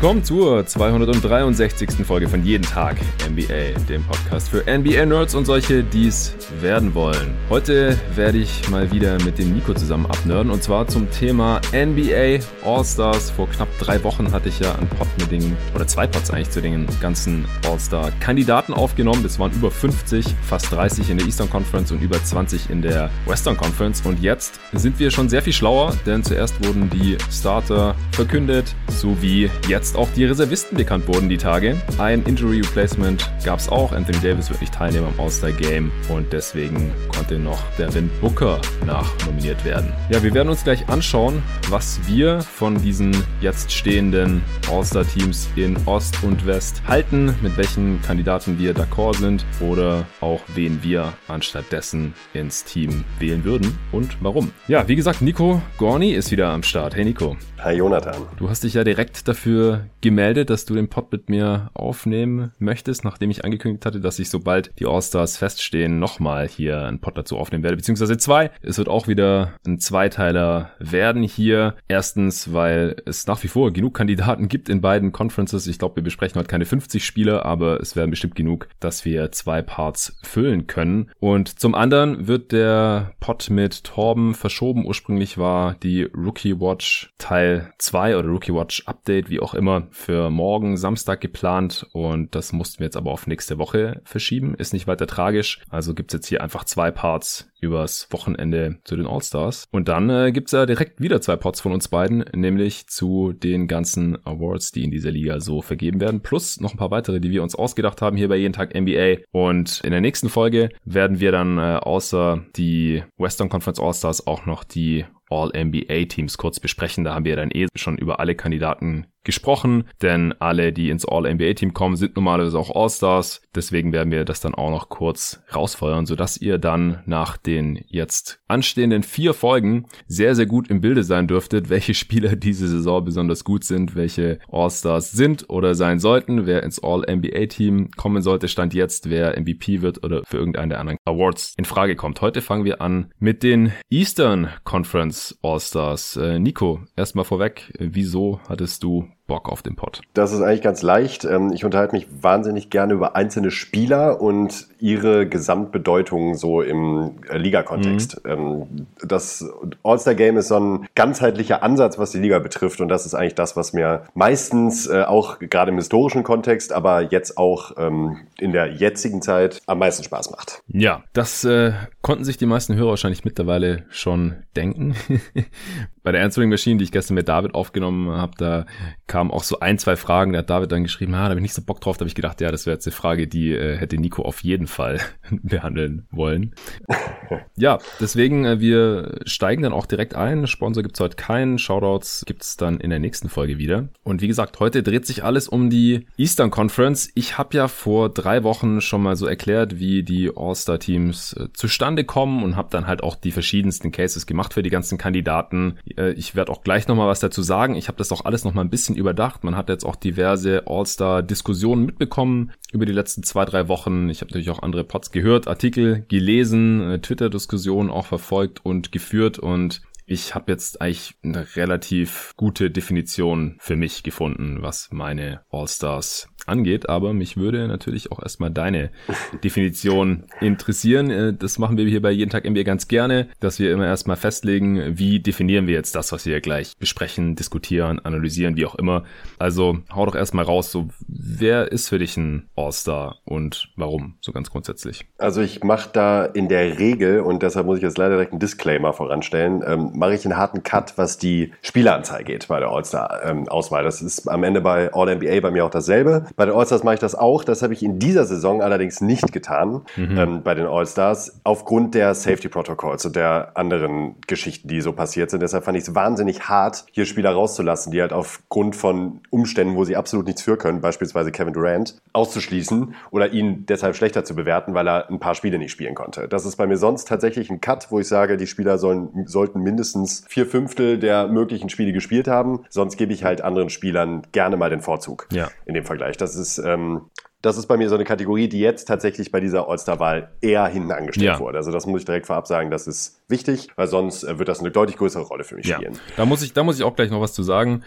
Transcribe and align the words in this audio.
willkommen 0.00 0.24
zur 0.24 0.64
263. 0.64 2.06
Folge 2.06 2.26
von 2.26 2.42
Jeden 2.42 2.64
Tag 2.64 2.96
NBA, 3.30 3.78
dem 3.86 4.02
Podcast 4.04 4.48
für 4.48 4.64
NBA-Nerds 4.66 5.34
und 5.34 5.44
solche, 5.44 5.84
die 5.84 6.06
es 6.06 6.34
werden 6.62 6.94
wollen. 6.94 7.34
Heute 7.50 7.98
werde 8.14 8.38
ich 8.38 8.66
mal 8.70 8.90
wieder 8.92 9.22
mit 9.22 9.38
dem 9.38 9.52
Nico 9.52 9.74
zusammen 9.74 10.06
abnörden 10.06 10.50
und 10.50 10.62
zwar 10.62 10.88
zum 10.88 11.10
Thema 11.10 11.60
NBA 11.74 12.42
All-Stars. 12.64 13.30
Vor 13.32 13.50
knapp 13.50 13.68
drei 13.78 14.02
Wochen 14.02 14.32
hatte 14.32 14.48
ich 14.48 14.58
ja 14.60 14.74
einen 14.74 14.88
Pod 14.88 15.06
mit 15.18 15.32
den, 15.32 15.54
oder 15.74 15.86
zwei 15.86 16.06
Pods 16.06 16.30
eigentlich 16.30 16.48
zu 16.48 16.62
den 16.62 16.86
ganzen 17.02 17.44
All-Star-Kandidaten 17.68 18.72
aufgenommen. 18.72 19.22
Das 19.22 19.38
waren 19.38 19.52
über 19.52 19.70
50, 19.70 20.24
fast 20.48 20.72
30 20.72 21.10
in 21.10 21.18
der 21.18 21.26
Eastern 21.26 21.50
Conference 21.50 21.92
und 21.92 22.00
über 22.00 22.24
20 22.24 22.70
in 22.70 22.80
der 22.80 23.10
Western 23.26 23.58
Conference. 23.58 24.00
Und 24.06 24.22
jetzt 24.22 24.60
sind 24.72 24.98
wir 24.98 25.10
schon 25.10 25.28
sehr 25.28 25.42
viel 25.42 25.52
schlauer, 25.52 25.94
denn 26.06 26.24
zuerst 26.24 26.64
wurden 26.64 26.88
die 26.88 27.18
Starter 27.30 27.94
verkündet, 28.12 28.74
sowie 28.88 29.50
jetzt 29.68 29.89
jetzt 29.90 29.98
auch 29.98 30.08
die 30.14 30.24
Reservisten 30.24 30.78
bekannt 30.78 31.08
wurden 31.08 31.28
die 31.28 31.36
Tage. 31.36 31.76
Ein 31.98 32.22
Injury 32.22 32.60
Replacement 32.60 33.28
gab 33.44 33.58
es 33.58 33.68
auch. 33.68 33.90
Anthony 33.90 34.18
Davis 34.18 34.48
wird 34.48 34.60
nicht 34.60 34.72
teilnehmen 34.72 35.08
am 35.08 35.18
All-Star 35.18 35.50
Game 35.50 35.90
und 36.08 36.32
deswegen 36.32 36.92
konnte 37.08 37.40
noch 37.40 37.60
Devin 37.76 38.08
Booker 38.20 38.60
nachnominiert 38.86 39.64
werden. 39.64 39.92
Ja, 40.08 40.22
wir 40.22 40.32
werden 40.32 40.48
uns 40.48 40.62
gleich 40.62 40.88
anschauen, 40.88 41.42
was 41.70 41.98
wir 42.06 42.40
von 42.40 42.80
diesen 42.80 43.16
jetzt 43.40 43.72
stehenden 43.72 44.42
All-Star 44.70 45.04
Teams 45.04 45.48
in 45.56 45.76
Ost 45.86 46.22
und 46.22 46.46
West 46.46 46.82
halten, 46.86 47.34
mit 47.42 47.56
welchen 47.56 48.00
Kandidaten 48.02 48.60
wir 48.60 48.74
d'accord 48.76 49.16
sind 49.16 49.44
oder 49.58 50.06
auch 50.20 50.40
wen 50.54 50.84
wir 50.84 51.14
anstattdessen 51.26 52.14
ins 52.32 52.62
Team 52.62 53.04
wählen 53.18 53.42
würden 53.42 53.76
und 53.90 54.18
warum. 54.20 54.52
Ja, 54.68 54.86
wie 54.86 54.94
gesagt, 54.94 55.20
Nico 55.20 55.60
Gorni 55.78 56.12
ist 56.12 56.30
wieder 56.30 56.50
am 56.50 56.62
Start. 56.62 56.94
Hey 56.94 57.04
Nico. 57.04 57.36
Hi 57.58 57.74
Jonathan. 57.74 58.22
Du 58.38 58.48
hast 58.48 58.62
dich 58.62 58.74
ja 58.74 58.84
direkt 58.84 59.26
dafür 59.26 59.79
gemeldet, 60.00 60.50
dass 60.50 60.64
du 60.64 60.74
den 60.74 60.88
Pod 60.88 61.12
mit 61.12 61.28
mir 61.28 61.70
aufnehmen 61.74 62.52
möchtest, 62.58 63.04
nachdem 63.04 63.30
ich 63.30 63.44
angekündigt 63.44 63.86
hatte, 63.86 64.00
dass 64.00 64.18
ich 64.18 64.30
sobald 64.30 64.72
die 64.78 64.86
All-Stars 64.86 65.36
feststehen, 65.36 65.98
nochmal 65.98 66.48
hier 66.48 66.84
einen 66.84 67.00
Pod 67.00 67.16
dazu 67.16 67.36
aufnehmen 67.36 67.64
werde, 67.64 67.76
beziehungsweise 67.76 68.16
zwei. 68.18 68.50
Es 68.62 68.78
wird 68.78 68.88
auch 68.88 69.08
wieder 69.08 69.52
ein 69.66 69.78
Zweiteiler 69.78 70.70
werden 70.78 71.22
hier. 71.22 71.74
Erstens, 71.88 72.52
weil 72.52 72.96
es 73.06 73.26
nach 73.26 73.42
wie 73.42 73.48
vor 73.48 73.72
genug 73.72 73.94
Kandidaten 73.94 74.48
gibt 74.48 74.68
in 74.68 74.80
beiden 74.80 75.12
Conferences. 75.12 75.66
Ich 75.66 75.78
glaube, 75.78 75.96
wir 75.96 76.02
besprechen 76.02 76.38
heute 76.38 76.48
keine 76.48 76.64
50 76.64 77.04
Spiele, 77.04 77.44
aber 77.44 77.80
es 77.80 77.96
werden 77.96 78.10
bestimmt 78.10 78.34
genug, 78.34 78.68
dass 78.80 79.04
wir 79.04 79.32
zwei 79.32 79.62
Parts 79.62 80.16
füllen 80.22 80.66
können. 80.66 81.10
Und 81.18 81.60
zum 81.60 81.74
anderen 81.74 82.26
wird 82.26 82.52
der 82.52 83.12
Pod 83.20 83.50
mit 83.50 83.84
Torben 83.84 84.34
verschoben. 84.34 84.86
Ursprünglich 84.86 85.38
war 85.38 85.74
die 85.82 86.02
Rookie 86.02 86.58
Watch 86.60 87.12
Teil 87.18 87.72
2 87.78 88.16
oder 88.16 88.28
Rookie 88.28 88.54
Watch 88.54 88.82
Update, 88.86 89.30
wie 89.30 89.40
auch 89.40 89.54
immer, 89.54 89.69
für 89.90 90.30
morgen 90.30 90.76
Samstag 90.76 91.20
geplant 91.20 91.86
und 91.92 92.34
das 92.34 92.52
mussten 92.52 92.80
wir 92.80 92.86
jetzt 92.86 92.96
aber 92.96 93.10
auf 93.10 93.26
nächste 93.26 93.58
Woche 93.58 94.00
verschieben. 94.04 94.54
Ist 94.54 94.72
nicht 94.72 94.86
weiter 94.86 95.06
tragisch. 95.06 95.60
Also 95.68 95.94
gibt's 95.94 96.14
jetzt 96.14 96.26
hier 96.26 96.42
einfach 96.42 96.64
zwei 96.64 96.90
Parts 96.90 97.49
übers 97.60 98.08
Wochenende 98.10 98.78
zu 98.84 98.96
den 98.96 99.06
All-Stars. 99.06 99.66
Und 99.70 99.88
dann 99.88 100.10
äh, 100.10 100.32
gibt's 100.32 100.52
ja 100.52 100.66
direkt 100.66 101.00
wieder 101.00 101.20
zwei 101.20 101.36
Parts 101.36 101.60
von 101.60 101.72
uns 101.72 101.88
beiden, 101.88 102.24
nämlich 102.34 102.86
zu 102.86 103.32
den 103.32 103.68
ganzen 103.68 104.24
Awards, 104.26 104.72
die 104.72 104.84
in 104.84 104.90
dieser 104.90 105.10
Liga 105.10 105.40
so 105.40 105.62
vergeben 105.62 106.00
werden, 106.00 106.20
plus 106.20 106.60
noch 106.60 106.72
ein 106.72 106.78
paar 106.78 106.90
weitere, 106.90 107.20
die 107.20 107.30
wir 107.30 107.42
uns 107.42 107.54
ausgedacht 107.54 108.02
haben 108.02 108.16
hier 108.16 108.28
bei 108.28 108.36
Jeden 108.36 108.52
Tag 108.52 108.74
NBA. 108.74 109.18
Und 109.32 109.80
in 109.84 109.90
der 109.90 110.00
nächsten 110.00 110.28
Folge 110.28 110.70
werden 110.84 111.20
wir 111.20 111.32
dann 111.32 111.58
äh, 111.58 111.78
außer 111.80 112.44
die 112.56 113.02
Western 113.16 113.48
Conference 113.48 113.80
All-Stars 113.80 114.26
auch 114.26 114.46
noch 114.46 114.64
die 114.64 115.04
All-NBA-Teams 115.30 116.36
kurz 116.36 116.60
besprechen. 116.60 117.04
Da 117.04 117.14
haben 117.14 117.24
wir 117.24 117.36
dann 117.36 117.50
eh 117.50 117.66
schon 117.76 117.96
über 117.96 118.20
alle 118.20 118.34
Kandidaten 118.34 119.06
gesprochen, 119.22 119.84
denn 120.02 120.34
alle, 120.40 120.72
die 120.72 120.90
ins 120.90 121.06
All-NBA-Team 121.06 121.72
kommen, 121.72 121.96
sind 121.96 122.16
normalerweise 122.16 122.58
auch 122.58 122.74
All-Stars. 122.74 123.42
Deswegen 123.54 123.92
werden 123.92 124.10
wir 124.10 124.24
das 124.24 124.40
dann 124.40 124.54
auch 124.54 124.70
noch 124.70 124.88
kurz 124.88 125.42
rausfeuern, 125.54 126.06
sodass 126.06 126.36
ihr 126.36 126.58
dann 126.58 127.02
nach 127.06 127.36
den 127.50 127.84
jetzt 127.88 128.40
anstehenden 128.46 129.02
vier 129.02 129.34
Folgen 129.34 129.86
sehr, 130.06 130.34
sehr 130.36 130.46
gut 130.46 130.70
im 130.70 130.80
Bilde 130.80 131.02
sein 131.02 131.26
dürftet, 131.26 131.68
welche 131.68 131.94
Spieler 132.00 132.36
diese 132.36 132.68
Saison 132.68 133.04
besonders 133.04 133.44
gut 133.44 133.64
sind, 133.64 133.96
welche 133.96 134.38
All-Stars 134.50 135.10
sind 135.10 135.50
oder 135.50 135.74
sein 135.74 135.98
sollten, 135.98 136.46
wer 136.46 136.62
ins 136.62 136.82
All-NBA-Team 136.82 137.90
kommen 137.96 138.22
sollte, 138.22 138.48
stand 138.48 138.72
jetzt, 138.72 139.10
wer 139.10 139.38
MVP 139.38 139.82
wird 139.82 140.04
oder 140.04 140.22
für 140.24 140.38
irgendeinen 140.38 140.70
der 140.70 140.80
anderen 140.80 140.98
Awards 141.04 141.54
in 141.56 141.64
Frage 141.64 141.96
kommt. 141.96 142.20
Heute 142.20 142.40
fangen 142.40 142.64
wir 142.64 142.80
an 142.80 143.12
mit 143.18 143.42
den 143.42 143.72
Eastern 143.90 144.48
Conference 144.64 145.38
All-Stars. 145.42 146.16
Äh, 146.16 146.38
Nico, 146.38 146.80
erstmal 146.96 147.24
vorweg, 147.24 147.72
wieso 147.78 148.40
hattest 148.48 148.84
du 148.84 149.08
Bock 149.30 149.48
auf 149.48 149.62
den 149.62 149.76
Pod? 149.76 150.00
Das 150.12 150.32
ist 150.32 150.42
eigentlich 150.42 150.60
ganz 150.60 150.82
leicht. 150.82 151.24
Ähm, 151.24 151.52
ich 151.54 151.64
unterhalte 151.64 151.94
mich 151.94 152.08
wahnsinnig 152.20 152.68
gerne 152.68 152.94
über 152.94 153.14
einzelne 153.14 153.52
Spieler 153.52 154.20
und 154.20 154.66
ihre 154.80 155.28
Gesamtbedeutung 155.28 156.34
so 156.34 156.62
im 156.62 157.12
äh, 157.30 157.38
Liga-Kontext. 157.38 158.22
Mhm. 158.26 158.86
Das 159.06 159.48
All-Star-Game 159.84 160.36
ist 160.36 160.48
so 160.48 160.58
ein 160.58 160.88
ganzheitlicher 160.96 161.62
Ansatz, 161.62 161.96
was 161.96 162.10
die 162.10 162.18
Liga 162.18 162.40
betrifft 162.40 162.80
und 162.80 162.88
das 162.88 163.06
ist 163.06 163.14
eigentlich 163.14 163.36
das, 163.36 163.56
was 163.56 163.72
mir 163.72 164.02
meistens 164.14 164.88
äh, 164.88 165.04
auch 165.04 165.38
gerade 165.38 165.70
im 165.70 165.76
historischen 165.76 166.24
Kontext, 166.24 166.72
aber 166.72 167.02
jetzt 167.02 167.38
auch 167.38 167.76
ähm, 167.78 168.16
in 168.40 168.50
der 168.50 168.72
jetzigen 168.72 169.22
Zeit 169.22 169.60
am 169.66 169.78
meisten 169.78 170.02
Spaß 170.02 170.32
macht. 170.32 170.60
Ja, 170.66 171.04
das 171.12 171.44
äh, 171.44 171.72
konnten 172.02 172.24
sich 172.24 172.36
die 172.36 172.46
meisten 172.46 172.74
Hörer 172.74 172.90
wahrscheinlich 172.90 173.24
mittlerweile 173.24 173.84
schon 173.90 174.42
denken. 174.56 174.96
Bei 176.02 176.12
der 176.12 176.24
Answering 176.24 176.48
Machine, 176.48 176.78
die 176.78 176.84
ich 176.84 176.92
gestern 176.92 177.14
mit 177.14 177.28
David 177.28 177.54
aufgenommen 177.54 178.10
habe, 178.10 178.32
da 178.38 178.66
kamen 179.06 179.30
auch 179.30 179.42
so 179.42 179.60
ein, 179.60 179.78
zwei 179.78 179.96
Fragen. 179.96 180.32
Da 180.32 180.38
hat 180.38 180.50
David 180.50 180.72
dann 180.72 180.82
geschrieben, 180.82 181.14
ah, 181.14 181.24
da 181.24 181.30
habe 181.30 181.40
ich 181.40 181.42
nicht 181.42 181.54
so 181.54 181.62
Bock 181.62 181.80
drauf. 181.80 181.96
Da 181.96 182.02
habe 182.02 182.08
ich 182.08 182.14
gedacht, 182.14 182.40
ja, 182.40 182.50
das 182.50 182.64
wäre 182.64 182.74
jetzt 182.74 182.86
eine 182.86 182.94
Frage, 182.94 183.26
die 183.26 183.52
äh, 183.52 183.76
hätte 183.76 183.98
Nico 183.98 184.22
auf 184.22 184.42
jeden 184.42 184.66
Fall 184.66 184.98
behandeln 185.30 186.06
wollen. 186.10 186.54
ja, 187.56 187.78
deswegen, 188.00 188.44
äh, 188.44 188.60
wir 188.60 189.20
steigen 189.26 189.62
dann 189.62 189.72
auch 189.72 189.86
direkt 189.86 190.14
ein. 190.14 190.46
Sponsor 190.46 190.82
gibt's 190.82 191.00
heute 191.00 191.16
keinen. 191.16 191.58
Shoutouts 191.58 192.24
gibt's 192.26 192.56
dann 192.56 192.80
in 192.80 192.90
der 192.90 192.98
nächsten 192.98 193.28
Folge 193.28 193.58
wieder. 193.58 193.88
Und 194.02 194.22
wie 194.22 194.28
gesagt, 194.28 194.58
heute 194.60 194.82
dreht 194.82 195.06
sich 195.06 195.22
alles 195.24 195.48
um 195.48 195.68
die 195.68 196.06
Eastern 196.16 196.50
Conference. 196.50 197.10
Ich 197.14 197.36
habe 197.36 197.56
ja 197.56 197.68
vor 197.68 198.08
drei 198.08 198.42
Wochen 198.42 198.80
schon 198.80 199.02
mal 199.02 199.16
so 199.16 199.26
erklärt, 199.26 199.78
wie 199.78 200.02
die 200.02 200.30
All-Star-Teams 200.34 201.34
äh, 201.34 201.48
zustande 201.52 202.04
kommen 202.04 202.42
und 202.42 202.56
habe 202.56 202.68
dann 202.70 202.86
halt 202.86 203.02
auch 203.02 203.16
die 203.16 203.32
verschiedensten 203.32 203.92
Cases 203.92 204.26
gemacht 204.26 204.54
für 204.54 204.62
die 204.62 204.70
ganzen 204.70 204.96
Kandidaten 204.96 205.78
ich 205.90 206.34
werde 206.34 206.52
auch 206.52 206.62
gleich 206.62 206.88
nochmal 206.88 207.08
was 207.08 207.20
dazu 207.20 207.42
sagen. 207.42 207.74
Ich 207.74 207.88
habe 207.88 207.98
das 207.98 208.12
auch 208.12 208.24
alles 208.24 208.44
nochmal 208.44 208.64
ein 208.64 208.70
bisschen 208.70 208.96
überdacht. 208.96 209.44
Man 209.44 209.56
hat 209.56 209.68
jetzt 209.68 209.84
auch 209.84 209.96
diverse 209.96 210.64
All-Star-Diskussionen 210.66 211.86
mitbekommen 211.86 212.52
über 212.72 212.86
die 212.86 212.92
letzten 212.92 213.22
zwei, 213.22 213.44
drei 213.44 213.68
Wochen. 213.68 214.08
Ich 214.08 214.20
habe 214.20 214.30
natürlich 214.30 214.50
auch 214.50 214.62
andere 214.62 214.84
Pods 214.84 215.10
gehört, 215.10 215.48
Artikel 215.48 216.04
gelesen, 216.08 216.80
äh, 216.80 216.98
Twitter-Diskussionen 217.00 217.90
auch 217.90 218.06
verfolgt 218.06 218.64
und 218.64 218.92
geführt 218.92 219.38
und 219.38 219.82
ich 220.10 220.34
habe 220.34 220.50
jetzt 220.50 220.80
eigentlich 220.80 221.14
eine 221.22 221.54
relativ 221.54 222.34
gute 222.36 222.68
Definition 222.72 223.56
für 223.60 223.76
mich 223.76 224.02
gefunden, 224.02 224.58
was 224.60 224.88
meine 224.90 225.42
All-Stars 225.50 226.29
angeht, 226.48 226.88
aber 226.88 227.12
mich 227.12 227.36
würde 227.36 227.68
natürlich 227.68 228.12
auch 228.12 228.20
erstmal 228.20 228.50
deine 228.50 228.90
Definition 229.44 230.24
interessieren. 230.40 231.10
Äh, 231.10 231.34
das 231.34 231.58
machen 231.58 231.76
wir 231.76 231.86
hier 231.86 232.02
bei 232.02 232.10
jeden 232.10 232.30
Tag 232.30 232.48
NBA 232.48 232.62
ganz 232.62 232.88
gerne, 232.88 233.28
dass 233.40 233.58
wir 233.58 233.72
immer 233.72 233.86
erstmal 233.86 234.16
festlegen, 234.16 234.98
wie 234.98 235.20
definieren 235.20 235.66
wir 235.66 235.74
jetzt 235.74 235.94
das, 235.94 236.12
was 236.12 236.26
wir 236.26 236.40
gleich 236.40 236.76
besprechen, 236.78 237.36
diskutieren, 237.36 237.98
analysieren, 238.00 238.56
wie 238.56 238.66
auch 238.66 238.74
immer. 238.74 239.04
Also 239.38 239.78
hau 239.94 240.06
doch 240.06 240.14
erstmal 240.14 240.44
raus, 240.44 240.70
so 240.70 240.88
wer 241.08 241.70
ist 241.72 241.88
für 241.88 241.98
dich 241.98 242.16
ein 242.16 242.48
All-Star 242.56 243.18
und 243.24 243.70
warum, 243.76 244.14
so 244.20 244.32
ganz 244.32 244.50
grundsätzlich? 244.50 245.06
Also 245.18 245.40
ich 245.40 245.62
mache 245.62 245.90
da 245.92 246.24
in 246.24 246.48
der 246.48 246.78
Regel, 246.78 247.20
und 247.20 247.42
deshalb 247.42 247.66
muss 247.66 247.78
ich 247.78 247.82
jetzt 247.82 247.98
leider 247.98 248.14
direkt 248.14 248.32
einen 248.32 248.40
Disclaimer 248.40 248.92
voranstellen, 248.92 249.62
ähm, 249.66 249.90
mache 249.94 250.14
ich 250.14 250.24
einen 250.24 250.36
harten 250.36 250.62
Cut, 250.62 250.96
was 250.96 251.18
die 251.18 251.52
Spieleranzahl 251.62 252.24
geht 252.24 252.48
bei 252.48 252.60
der 252.60 252.68
All-Star-Auswahl. 252.70 253.80
Ähm, 253.80 253.84
das 253.84 254.02
ist 254.02 254.28
am 254.28 254.44
Ende 254.44 254.60
bei 254.60 254.92
All-NBA 254.92 255.40
bei 255.40 255.50
mir 255.50 255.64
auch 255.64 255.70
dasselbe. 255.70 256.26
Bei 256.36 256.46
den 256.46 256.54
All-Stars 256.54 256.84
mache 256.84 256.94
ich 256.94 257.00
das 257.00 257.14
auch. 257.14 257.44
Das 257.44 257.62
habe 257.62 257.72
ich 257.72 257.82
in 257.82 257.98
dieser 257.98 258.24
Saison 258.24 258.62
allerdings 258.62 259.00
nicht 259.00 259.32
getan 259.32 259.82
mhm. 259.96 260.18
ähm, 260.18 260.42
bei 260.42 260.54
den 260.54 260.66
All-Stars 260.66 261.40
aufgrund 261.44 261.94
der 261.94 262.14
Safety 262.14 262.48
Protocols 262.48 263.04
und 263.06 263.16
der 263.16 263.52
anderen 263.54 264.16
Geschichten, 264.26 264.68
die 264.68 264.80
so 264.80 264.92
passiert 264.92 265.30
sind. 265.30 265.42
Deshalb 265.42 265.64
fand 265.64 265.76
ich 265.76 265.84
es 265.84 265.94
wahnsinnig 265.94 266.48
hart, 266.48 266.84
hier 266.92 267.06
Spieler 267.06 267.30
rauszulassen, 267.30 267.92
die 267.92 268.00
halt 268.00 268.12
aufgrund 268.12 268.76
von 268.76 269.20
Umständen, 269.30 269.76
wo 269.76 269.84
sie 269.84 269.96
absolut 269.96 270.26
nichts 270.26 270.42
für 270.42 270.56
können, 270.56 270.80
beispielsweise 270.80 271.32
Kevin 271.32 271.52
Durant, 271.52 271.96
auszuschließen 272.12 272.94
oder 273.10 273.32
ihn 273.32 273.66
deshalb 273.66 273.96
schlechter 273.96 274.24
zu 274.24 274.34
bewerten, 274.34 274.74
weil 274.74 274.88
er 274.88 275.08
ein 275.10 275.20
paar 275.20 275.34
Spiele 275.34 275.58
nicht 275.58 275.72
spielen 275.72 275.94
konnte. 275.94 276.28
Das 276.28 276.44
ist 276.44 276.56
bei 276.56 276.66
mir 276.66 276.76
sonst 276.76 277.08
tatsächlich 277.08 277.50
ein 277.50 277.60
Cut, 277.60 277.90
wo 277.90 278.00
ich 278.00 278.08
sage, 278.08 278.36
die 278.36 278.46
Spieler 278.46 278.78
sollen, 278.78 279.26
sollten 279.26 279.60
mindestens 279.62 280.24
vier 280.28 280.46
Fünftel 280.46 280.98
der 280.98 281.28
möglichen 281.28 281.68
Spiele 281.68 281.92
gespielt 281.92 282.28
haben. 282.28 282.64
Sonst 282.68 282.96
gebe 282.96 283.12
ich 283.12 283.24
halt 283.24 283.40
anderen 283.42 283.70
Spielern 283.70 284.22
gerne 284.32 284.56
mal 284.56 284.70
den 284.70 284.80
Vorzug 284.80 285.26
ja. 285.32 285.48
in 285.66 285.74
dem 285.74 285.84
Vergleich. 285.84 286.16
Das 286.20 286.36
ist, 286.36 286.58
ähm, 286.58 287.10
das 287.42 287.56
ist 287.56 287.66
bei 287.66 287.76
mir 287.76 287.88
so 287.88 287.94
eine 287.94 288.04
Kategorie, 288.04 288.48
die 288.48 288.60
jetzt 288.60 288.86
tatsächlich 288.86 289.32
bei 289.32 289.40
dieser 289.40 289.68
All-Star-Wahl 289.68 290.32
eher 290.40 290.66
hinten 290.66 290.92
angestellt 290.92 291.26
ja. 291.26 291.40
wurde. 291.40 291.58
Also 291.58 291.72
das 291.72 291.86
muss 291.86 292.00
ich 292.00 292.06
direkt 292.06 292.26
vorab 292.26 292.46
sagen, 292.46 292.70
das 292.70 292.86
ist 292.86 293.22
wichtig, 293.28 293.68
weil 293.76 293.86
sonst 293.86 294.24
äh, 294.24 294.38
wird 294.38 294.48
das 294.48 294.60
eine 294.60 294.70
deutlich 294.70 294.96
größere 294.96 295.22
Rolle 295.22 295.44
für 295.44 295.56
mich 295.56 295.66
ja. 295.66 295.76
spielen. 295.76 295.98
Da 296.16 296.24
muss 296.26 296.42
ich, 296.42 296.52
da 296.52 296.62
muss 296.62 296.78
ich 296.78 296.84
auch 296.84 296.94
gleich 296.94 297.10
noch 297.10 297.20
was 297.20 297.32
zu 297.32 297.42
sagen. 297.42 297.82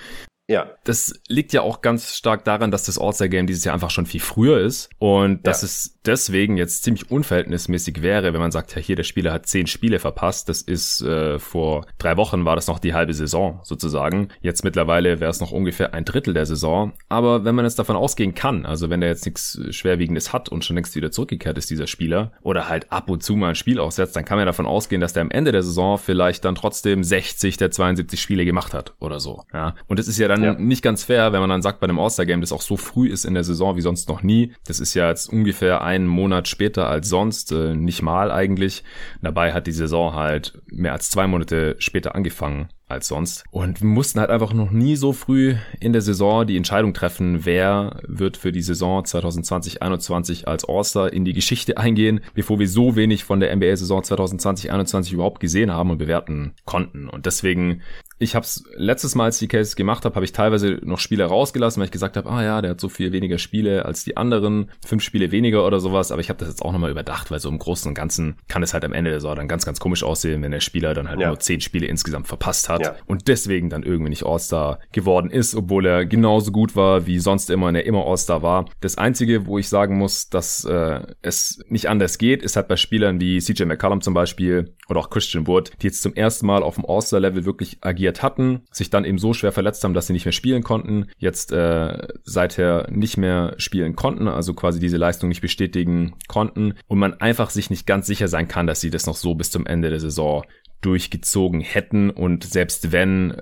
Ja. 0.50 0.72
Das 0.84 1.14
liegt 1.28 1.54
ja 1.54 1.62
auch 1.62 1.82
ganz 1.82 2.16
stark 2.16 2.44
daran, 2.44 2.72
dass 2.72 2.86
das 2.86 3.00
All-Star-Game 3.00 3.48
dieses 3.48 3.64
Jahr 3.64 3.74
einfach 3.74 3.92
schon 3.92 4.06
viel 4.06 4.20
früher 4.20 4.60
ist 4.60 4.90
und 5.00 5.46
dass 5.48 5.62
ja. 5.62 5.68
es 5.68 5.93
deswegen 6.06 6.58
jetzt 6.58 6.84
ziemlich 6.84 7.10
unverhältnismäßig 7.10 8.02
wäre, 8.02 8.34
wenn 8.34 8.42
man 8.42 8.52
sagt, 8.52 8.76
ja 8.76 8.82
hier, 8.82 8.96
der 8.96 9.04
Spieler 9.04 9.34
hat 9.34 9.48
zehn 9.48 9.68
Spiele 9.68 10.00
verpasst. 10.00 10.50
Das 10.50 10.62
ist 10.62 11.02
äh, 11.02 11.40
vor 11.40 11.86
drei 11.98 12.18
Wochen 12.18 12.46
war 12.46 12.56
das 12.56 12.68
noch 12.68 12.80
die 12.80 12.94
halbe 12.94 13.14
Saison 13.14 13.60
sozusagen. 13.64 14.30
Jetzt 14.42 14.64
mittlerweile 14.64 15.20
wäre 15.20 15.32
es 15.32 15.40
noch 15.40 15.52
ungefähr 15.52 15.94
ein 15.94 16.06
Drittel 16.06 16.34
der 16.34 16.46
Saison. 16.46 16.94
Aber 17.10 17.46
wenn 17.46 17.56
man 17.56 17.66
jetzt 17.66 17.80
davon 17.80 17.96
ausgehen 17.96 18.36
kann, 18.36 18.66
also 18.66 18.90
wenn 18.90 19.02
der 19.02 19.10
jetzt 19.10 19.26
nichts 19.26 19.60
Schwerwiegendes 19.70 20.34
hat 20.34 20.50
und 20.50 20.66
schon 20.66 20.76
längst 20.76 20.96
wieder 20.96 21.12
zurückgekehrt 21.12 21.58
ist, 21.58 21.70
dieser 21.70 21.88
Spieler, 21.88 22.32
oder 22.42 22.68
halt 22.68 22.92
ab 22.92 23.10
und 23.10 23.24
zu 23.24 23.36
mal 23.36 23.50
ein 23.50 23.56
Spiel 23.56 23.80
aussetzt, 23.80 24.16
dann 24.16 24.26
kann 24.26 24.38
man 24.38 24.46
davon 24.46 24.66
ausgehen, 24.66 25.02
dass 25.02 25.14
der 25.14 25.22
am 25.22 25.32
Ende 25.32 25.52
der 25.52 25.64
Saison 25.64 25.98
vielleicht 25.98 26.46
dann 26.46 26.56
trotzdem 26.56 27.04
60 27.04 27.58
der 27.58 27.72
72 27.72 28.22
Spiele 28.22 28.46
gemacht 28.46 28.74
hat 28.74 28.94
oder 29.00 29.20
so. 29.20 29.44
Ja. 29.54 29.76
Und 29.88 30.00
das 30.00 30.08
ist 30.08 30.18
ja 30.18 30.28
dann 30.28 30.44
ja. 30.44 30.54
nicht 30.54 30.82
ganz 30.82 31.04
fair, 31.04 31.34
wenn 31.34 31.40
man 31.40 31.50
dann 31.50 31.62
sagt 31.62 31.80
bei 31.80 31.86
einem 31.86 32.00
All-Star-Game, 32.00 32.42
das 32.42 32.52
auch 32.52 32.62
so 32.62 32.78
früh 32.78 33.08
ist 33.08 33.26
in 33.26 33.34
der 33.34 33.44
Saison 33.44 33.76
wie 33.76 33.82
sonst 33.82 34.10
noch 34.10 34.24
nie. 34.24 34.54
Das 34.68 34.80
ist 34.80 34.94
ja 34.94 35.10
jetzt 35.10 35.32
ungefähr 35.32 35.82
einen 35.94 36.08
Monat 36.08 36.48
später 36.48 36.88
als 36.90 37.10
sonst, 37.10 37.52
äh, 37.52 37.76
nicht 37.76 38.02
mal 38.02 38.32
eigentlich. 38.32 38.84
Dabei 39.22 39.54
hat 39.54 39.68
die 39.68 39.72
Saison 39.72 40.14
halt 40.14 40.62
mehr 40.68 40.94
als 40.94 41.10
zwei 41.10 41.28
Monate 41.28 41.76
später 41.80 42.16
angefangen 42.16 42.70
als 42.88 43.08
sonst. 43.08 43.44
Und 43.52 43.82
wir 43.82 43.88
mussten 43.88 44.20
halt 44.20 44.30
einfach 44.30 44.54
noch 44.54 44.72
nie 44.72 44.96
so 44.96 45.14
früh 45.14 45.56
in 45.80 45.94
der 45.94 46.02
Saison 46.02 46.46
die 46.46 46.58
Entscheidung 46.58 46.94
treffen, 46.94 47.46
wer 47.46 48.02
wird 48.08 48.38
für 48.38 48.52
die 48.52 48.62
Saison 48.62 49.04
2020-21 49.04 50.46
als 50.46 50.66
All-Star 50.66 51.12
in 51.12 51.26
die 51.26 51.34
Geschichte 51.34 51.78
eingehen, 51.78 52.22
bevor 52.34 52.60
wir 52.60 52.68
so 52.68 52.96
wenig 52.96 53.24
von 53.24 53.40
der 53.40 53.56
NBA-Saison 53.56 54.02
2020-21 54.02 55.14
überhaupt 55.14 55.40
gesehen 55.40 55.72
haben 55.72 55.92
und 55.92 55.98
bewerten 55.98 56.54
konnten. 56.66 57.10
Und 57.10 57.26
deswegen 57.26 57.82
ich 58.24 58.36
habe 58.36 58.44
es 58.44 58.64
letztes 58.76 59.16
Mal, 59.16 59.26
als 59.26 59.36
ich 59.36 59.50
die 59.50 59.58
Cases 59.58 59.76
gemacht 59.76 60.06
habe, 60.06 60.16
habe 60.16 60.26
ich 60.26 60.32
teilweise 60.32 60.80
noch 60.84 61.00
Spiele 61.00 61.26
rausgelassen, 61.26 61.80
weil 61.82 61.86
ich 61.86 61.92
gesagt 61.92 62.16
habe, 62.16 62.30
ah 62.30 62.44
ja, 62.44 62.62
der 62.62 62.72
hat 62.72 62.82
so 62.82 62.90
viel 62.90 63.12
weniger 63.12 63.38
Spiele 63.38 63.86
als 63.86 64.04
die 64.04 64.18
anderen, 64.18 64.72
fünf 64.86 65.04
Spiele 65.04 65.32
weniger 65.32 65.66
oder 65.66 65.80
sowas. 65.80 66.12
Aber 66.12 66.22
ich 66.22 66.30
habe 66.30 66.40
das 66.40 66.50
jetzt 66.50 66.62
auch 66.62 66.72
nochmal 66.72 66.92
überdacht, 66.92 67.32
weil 67.32 67.40
so 67.40 67.50
im 67.50 67.60
Großen 67.60 67.90
und 67.90 67.96
Ganzen 67.96 68.38
kann 68.48 68.64
es 68.64 68.74
halt 68.74 68.86
am 68.86 68.94
Ende 68.94 69.12
der 69.12 69.20
Saison 69.20 69.36
dann 69.36 69.48
ganz, 69.48 69.66
ganz 69.66 69.80
komisch 69.80 70.04
aussehen, 70.04 70.42
wenn 70.42 70.52
der 70.52 70.62
Spieler 70.62 70.94
dann 70.94 71.10
halt 71.10 71.20
ja. 71.20 71.28
nur 71.28 71.40
zehn 71.40 71.62
Spiele 71.62 71.86
insgesamt 71.88 72.28
verpasst 72.28 72.70
hat 72.70 72.73
ja. 72.82 72.96
und 73.06 73.28
deswegen 73.28 73.70
dann 73.70 73.84
irgendwie 73.84 74.10
nicht 74.10 74.26
All-Star 74.26 74.80
geworden 74.92 75.30
ist, 75.30 75.56
obwohl 75.56 75.86
er 75.86 76.06
genauso 76.06 76.52
gut 76.52 76.76
war 76.76 77.06
wie 77.06 77.20
sonst 77.20 77.50
immer 77.50 77.68
und 77.68 77.76
er 77.76 77.86
immer 77.86 78.06
All-Star 78.06 78.42
war. 78.42 78.66
Das 78.82 78.98
Einzige, 78.98 79.46
wo 79.46 79.58
ich 79.58 79.70
sagen 79.70 79.98
muss, 79.98 80.30
dass 80.30 80.66
äh, 80.66 81.02
es 81.22 81.64
nicht 81.68 81.90
anders 81.90 82.18
geht, 82.18 82.44
ist 82.44 82.56
halt 82.56 82.68
bei 82.68 82.76
Spielern 82.76 83.20
wie 83.20 83.40
CJ 83.40 83.64
McCollum 83.66 84.02
zum 84.02 84.14
Beispiel 84.14 84.74
oder 84.90 85.00
auch 85.00 85.10
Christian 85.10 85.48
Wood, 85.48 85.72
die 85.82 85.88
jetzt 85.88 86.02
zum 86.02 86.14
ersten 86.14 86.46
Mal 86.46 86.64
auf 86.64 86.76
dem 86.76 86.86
All-Star-Level 86.86 87.46
wirklich 87.46 87.78
agiert 87.82 88.22
hatten, 88.22 88.62
sich 88.72 88.90
dann 88.90 89.06
eben 89.06 89.18
so 89.18 89.34
schwer 89.34 89.52
verletzt 89.52 89.84
haben, 89.84 89.94
dass 89.94 90.08
sie 90.08 90.14
nicht 90.14 90.26
mehr 90.26 90.32
spielen 90.32 90.64
konnten, 90.64 91.08
jetzt 91.18 91.52
äh, 91.52 92.08
seither 92.24 92.88
nicht 92.92 93.18
mehr 93.18 93.56
spielen 93.58 93.96
konnten, 93.96 94.28
also 94.28 94.54
quasi 94.54 94.80
diese 94.80 94.98
Leistung 94.98 95.30
nicht 95.30 95.42
bestätigen 95.42 96.16
konnten 96.28 96.74
und 96.88 97.00
man 97.00 97.14
einfach 97.16 97.50
sich 97.50 97.70
nicht 97.70 97.86
ganz 97.86 98.08
sicher 98.08 98.28
sein 98.28 98.48
kann, 98.48 98.68
dass 98.68 98.82
sie 98.82 98.90
das 98.90 99.06
noch 99.06 99.16
so 99.16 99.36
bis 99.36 99.52
zum 99.52 99.66
Ende 99.66 99.90
der 99.90 100.00
Saison 100.00 100.44
durchgezogen 100.86 101.62
hätten. 101.62 102.10
Und 102.10 102.44
selbst 102.44 102.92
wenn 102.92 103.42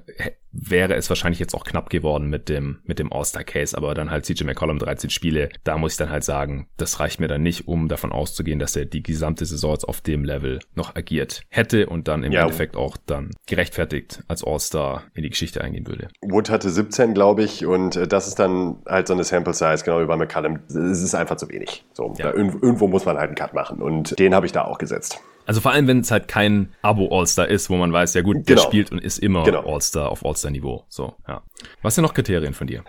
wäre 0.52 0.96
es 0.96 1.10
wahrscheinlich 1.10 1.40
jetzt 1.40 1.54
auch 1.54 1.64
knapp 1.64 1.90
geworden 1.90 2.30
mit 2.30 2.50
dem, 2.50 2.80
mit 2.84 3.00
dem 3.00 3.12
All-Star-Case, 3.12 3.78
aber 3.78 3.94
dann 3.94 4.12
halt 4.12 4.26
CJ 4.26 4.44
McCollum 4.44 4.80
13 4.80 5.10
Spiele, 5.10 5.50
da 5.64 5.78
muss 5.78 5.94
ich 5.94 5.98
dann 5.98 6.10
halt 6.10 6.24
sagen, 6.24 6.68
das 6.78 7.00
reicht 7.00 7.20
mir 7.20 7.28
dann 7.28 7.44
nicht, 7.44 7.68
um 7.68 7.88
davon 7.88 8.12
auszugehen, 8.12 8.60
dass 8.60 8.76
er 8.76 8.86
die 8.86 9.04
gesamte 9.04 9.46
Saison 9.46 9.74
jetzt 9.74 9.88
auf 9.88 10.02
dem 10.02 10.24
Level 10.24 10.60
noch 10.76 10.96
agiert 10.96 11.42
hätte 11.50 11.88
und 11.88 12.08
dann 12.08 12.24
im 12.24 12.32
ja. 12.32 12.42
Endeffekt 12.42 12.76
auch 12.76 12.98
dann 13.06 13.32
gerechtfertigt 13.48 14.24
als 14.28 14.44
All-Star 14.44 15.04
in 15.14 15.24
die 15.24 15.30
Geschichte 15.30 15.62
eingehen 15.62 15.88
würde. 15.88 16.10
Wood 16.22 16.50
hatte 16.50 16.70
17, 16.70 17.14
glaube 17.14 17.44
ich, 17.44 17.66
und 17.66 17.96
äh, 17.96 18.08
das 18.08 18.28
ist 18.28 18.40
dann 18.40 18.78
halt 18.88 19.08
so 19.08 19.14
eine 19.14 19.24
Sample-Size, 19.24 19.84
genau 19.84 20.02
wie 20.02 20.06
bei 20.06 20.18
McCollum. 20.18 20.60
Es 20.68 21.02
ist 21.02 21.16
einfach 21.16 21.38
zu 21.38 21.50
wenig. 21.50 21.86
So, 21.94 22.14
ja. 22.18 22.32
irgendwo 22.32 22.88
muss 22.88 23.06
man 23.06 23.18
halt 23.18 23.30
einen 23.30 23.36
Cut 23.36 23.54
machen 23.54 23.82
und 23.82 24.18
den 24.20 24.36
habe 24.36 24.46
ich 24.46 24.52
da 24.52 24.66
auch 24.66 24.78
gesetzt. 24.78 25.22
Also 25.46 25.62
vor 25.62 25.72
allem, 25.72 25.88
wenn 25.88 26.00
es 26.00 26.12
halt 26.12 26.28
kein 26.28 26.74
Abo-All-Star 26.82 27.48
ist, 27.48 27.70
wo 27.70 27.76
man 27.76 27.92
weiß, 27.92 28.14
ja 28.14 28.22
gut, 28.22 28.48
der 28.48 28.56
genau. 28.56 28.62
spielt 28.62 28.92
und 28.92 29.00
ist 29.00 29.18
immer 29.18 29.44
genau. 29.44 29.66
All-Star 29.66 30.10
auf 30.10 30.24
All-Star-Niveau. 30.42 30.84
So, 30.90 31.14
ja. 31.28 31.42
Was 31.82 31.96
sind 31.96 32.04
noch 32.04 32.14
Kriterien 32.14 32.54
von 32.54 32.68
dir? 32.68 32.84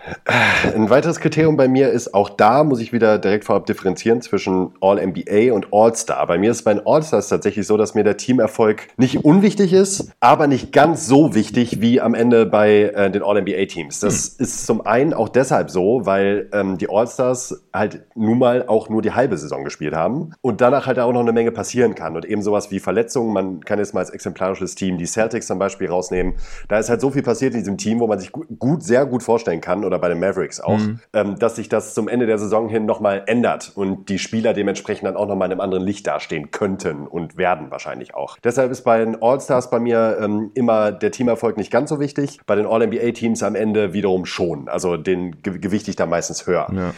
Ein 0.75 0.89
weiteres 0.89 1.19
Kriterium 1.19 1.57
bei 1.57 1.67
mir 1.67 1.89
ist, 1.89 2.13
auch 2.13 2.29
da 2.29 2.63
muss 2.63 2.79
ich 2.79 2.91
wieder 2.91 3.19
direkt 3.19 3.45
vorab 3.45 3.65
differenzieren 3.65 4.21
zwischen 4.21 4.71
All-NBA 4.81 5.53
und 5.53 5.67
All-Star. 5.71 6.25
Bei 6.25 6.37
mir 6.37 6.51
ist 6.51 6.63
bei 6.63 6.73
den 6.73 6.85
All-Stars 6.85 7.29
tatsächlich 7.29 7.67
so, 7.67 7.77
dass 7.77 7.93
mir 7.93 8.03
der 8.03 8.17
Teamerfolg 8.17 8.87
nicht 8.97 9.23
unwichtig 9.23 9.73
ist, 9.73 10.11
aber 10.19 10.47
nicht 10.47 10.71
ganz 10.71 11.07
so 11.07 11.35
wichtig 11.35 11.81
wie 11.81 12.01
am 12.01 12.13
Ende 12.13 12.45
bei 12.45 12.91
äh, 12.95 13.11
den 13.11 13.23
All-NBA-Teams. 13.23 13.99
Das 13.99 14.35
hm. 14.37 14.43
ist 14.43 14.65
zum 14.65 14.85
einen 14.85 15.13
auch 15.13 15.29
deshalb 15.29 15.69
so, 15.69 16.05
weil 16.05 16.49
ähm, 16.53 16.77
die 16.77 16.89
All-Stars 16.89 17.63
halt 17.73 18.03
nun 18.15 18.39
mal 18.39 18.67
auch 18.67 18.89
nur 18.89 19.01
die 19.01 19.11
halbe 19.11 19.37
Saison 19.37 19.63
gespielt 19.63 19.93
haben 19.93 20.33
und 20.41 20.61
danach 20.61 20.87
halt 20.87 20.99
auch 20.99 21.13
noch 21.13 21.21
eine 21.21 21.31
Menge 21.31 21.51
passieren 21.51 21.95
kann 21.95 22.15
und 22.15 22.25
eben 22.25 22.41
sowas 22.41 22.71
wie 22.71 22.79
Verletzungen. 22.79 23.33
Man 23.33 23.61
kann 23.61 23.79
jetzt 23.79 23.93
mal 23.93 23.99
als 23.99 24.09
exemplarisches 24.09 24.75
Team 24.75 24.97
die 24.97 25.05
Celtics 25.05 25.47
zum 25.47 25.59
Beispiel 25.59 25.87
rausnehmen. 25.87 26.33
Da 26.67 26.79
ist 26.79 26.89
halt 26.89 27.01
so 27.01 27.11
viel 27.11 27.23
passiert 27.23 27.42
in 27.47 27.59
diesem 27.59 27.77
Team, 27.77 27.99
wo 27.99 28.07
man 28.07 28.19
sich 28.19 28.31
gut, 28.31 28.83
sehr 28.83 29.05
gut 29.05 29.23
vorstellen 29.23 29.61
kann, 29.61 29.83
oder 29.83 29.99
bei 29.99 30.09
den 30.09 30.19
Mavericks 30.19 30.59
auch, 30.59 30.77
mhm. 30.77 30.99
ähm, 31.13 31.39
dass 31.39 31.55
sich 31.55 31.69
das 31.69 31.93
zum 31.93 32.07
Ende 32.07 32.25
der 32.25 32.37
Saison 32.37 32.69
hin 32.69 32.85
nochmal 32.85 33.23
ändert 33.27 33.71
und 33.75 34.09
die 34.09 34.19
Spieler 34.19 34.53
dementsprechend 34.53 35.07
dann 35.07 35.15
auch 35.15 35.27
nochmal 35.27 35.47
in 35.47 35.53
einem 35.53 35.61
anderen 35.61 35.83
Licht 35.83 36.07
dastehen 36.07 36.51
könnten 36.51 37.07
und 37.07 37.37
werden 37.37 37.71
wahrscheinlich 37.71 38.15
auch. 38.15 38.37
Deshalb 38.43 38.71
ist 38.71 38.83
bei 38.83 38.99
den 38.99 39.21
All-Stars 39.21 39.69
bei 39.69 39.79
mir 39.79 40.17
ähm, 40.21 40.51
immer 40.53 40.91
der 40.91 41.11
Teamerfolg 41.11 41.57
nicht 41.57 41.71
ganz 41.71 41.89
so 41.89 41.99
wichtig, 41.99 42.39
bei 42.45 42.55
den 42.55 42.65
All-NBA-Teams 42.65 43.43
am 43.43 43.55
Ende 43.55 43.93
wiederum 43.93 44.25
schon. 44.25 44.67
Also 44.67 44.97
den 44.97 45.41
gewichte 45.41 45.89
ich 45.89 45.95
da 45.95 46.05
meistens 46.05 46.47
höher. 46.47 46.67
Ja. 46.73 46.93